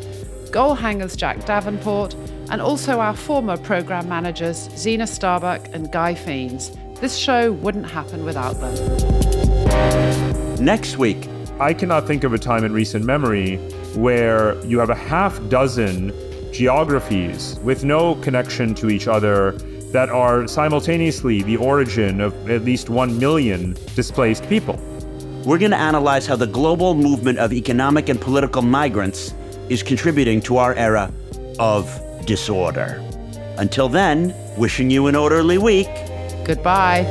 goal 0.52 0.76
hangers, 0.76 1.16
Jack 1.16 1.46
Davenport, 1.46 2.16
and 2.50 2.62
also 2.62 3.00
our 3.00 3.16
former 3.16 3.58
programme 3.58 4.10
managers, 4.10 4.70
Zena 4.76 5.08
Starbuck 5.08 5.68
and 5.74 5.92
Guy 5.92 6.16
Fiends. 6.16 6.72
This 7.00 7.16
show 7.16 7.52
wouldn't 7.54 7.90
happen 7.90 8.26
without 8.26 8.54
them. 8.60 8.76
Next 10.64 10.98
week, 10.98 11.28
I 11.60 11.74
cannot 11.74 12.08
think 12.08 12.24
of 12.24 12.34
a 12.34 12.40
time 12.40 12.64
in 12.64 12.74
recent 12.74 13.06
memory 13.06 13.58
where 13.96 14.64
you 14.66 14.80
have 14.80 14.90
a 14.90 14.96
half 14.96 15.40
dozen 15.50 16.14
geographies 16.52 17.60
with 17.64 17.84
no 17.84 18.16
connection 18.16 18.74
to 18.76 18.90
each 18.90 19.08
other 19.08 19.58
that 19.92 20.10
are 20.10 20.48
simultaneously 20.48 21.42
the 21.44 21.58
origin 21.58 22.22
of 22.22 22.50
at 22.50 22.64
least 22.64 22.90
1 22.90 23.18
million 23.20 23.76
displaced 23.96 24.48
people. 24.48 24.80
we're 25.46 25.58
going 25.58 25.72
to 25.72 25.78
analyze 25.78 26.28
how 26.28 26.36
the 26.36 26.46
global 26.46 26.94
movement 26.94 27.40
of 27.40 27.54
economic 27.54 28.10
and 28.10 28.20
political 28.20 28.62
migrants 28.62 29.34
is 29.70 29.82
contributing 29.82 30.42
to 30.42 30.58
our 30.58 30.74
era 30.76 31.12
of 31.60 31.90
disorder. 32.26 33.02
Until 33.58 33.90
then, 33.90 34.36
wishing 34.58 34.90
you 34.90 35.08
an 35.08 35.16
orderly 35.16 35.58
week. 35.58 35.90
Goodbye. 36.46 37.06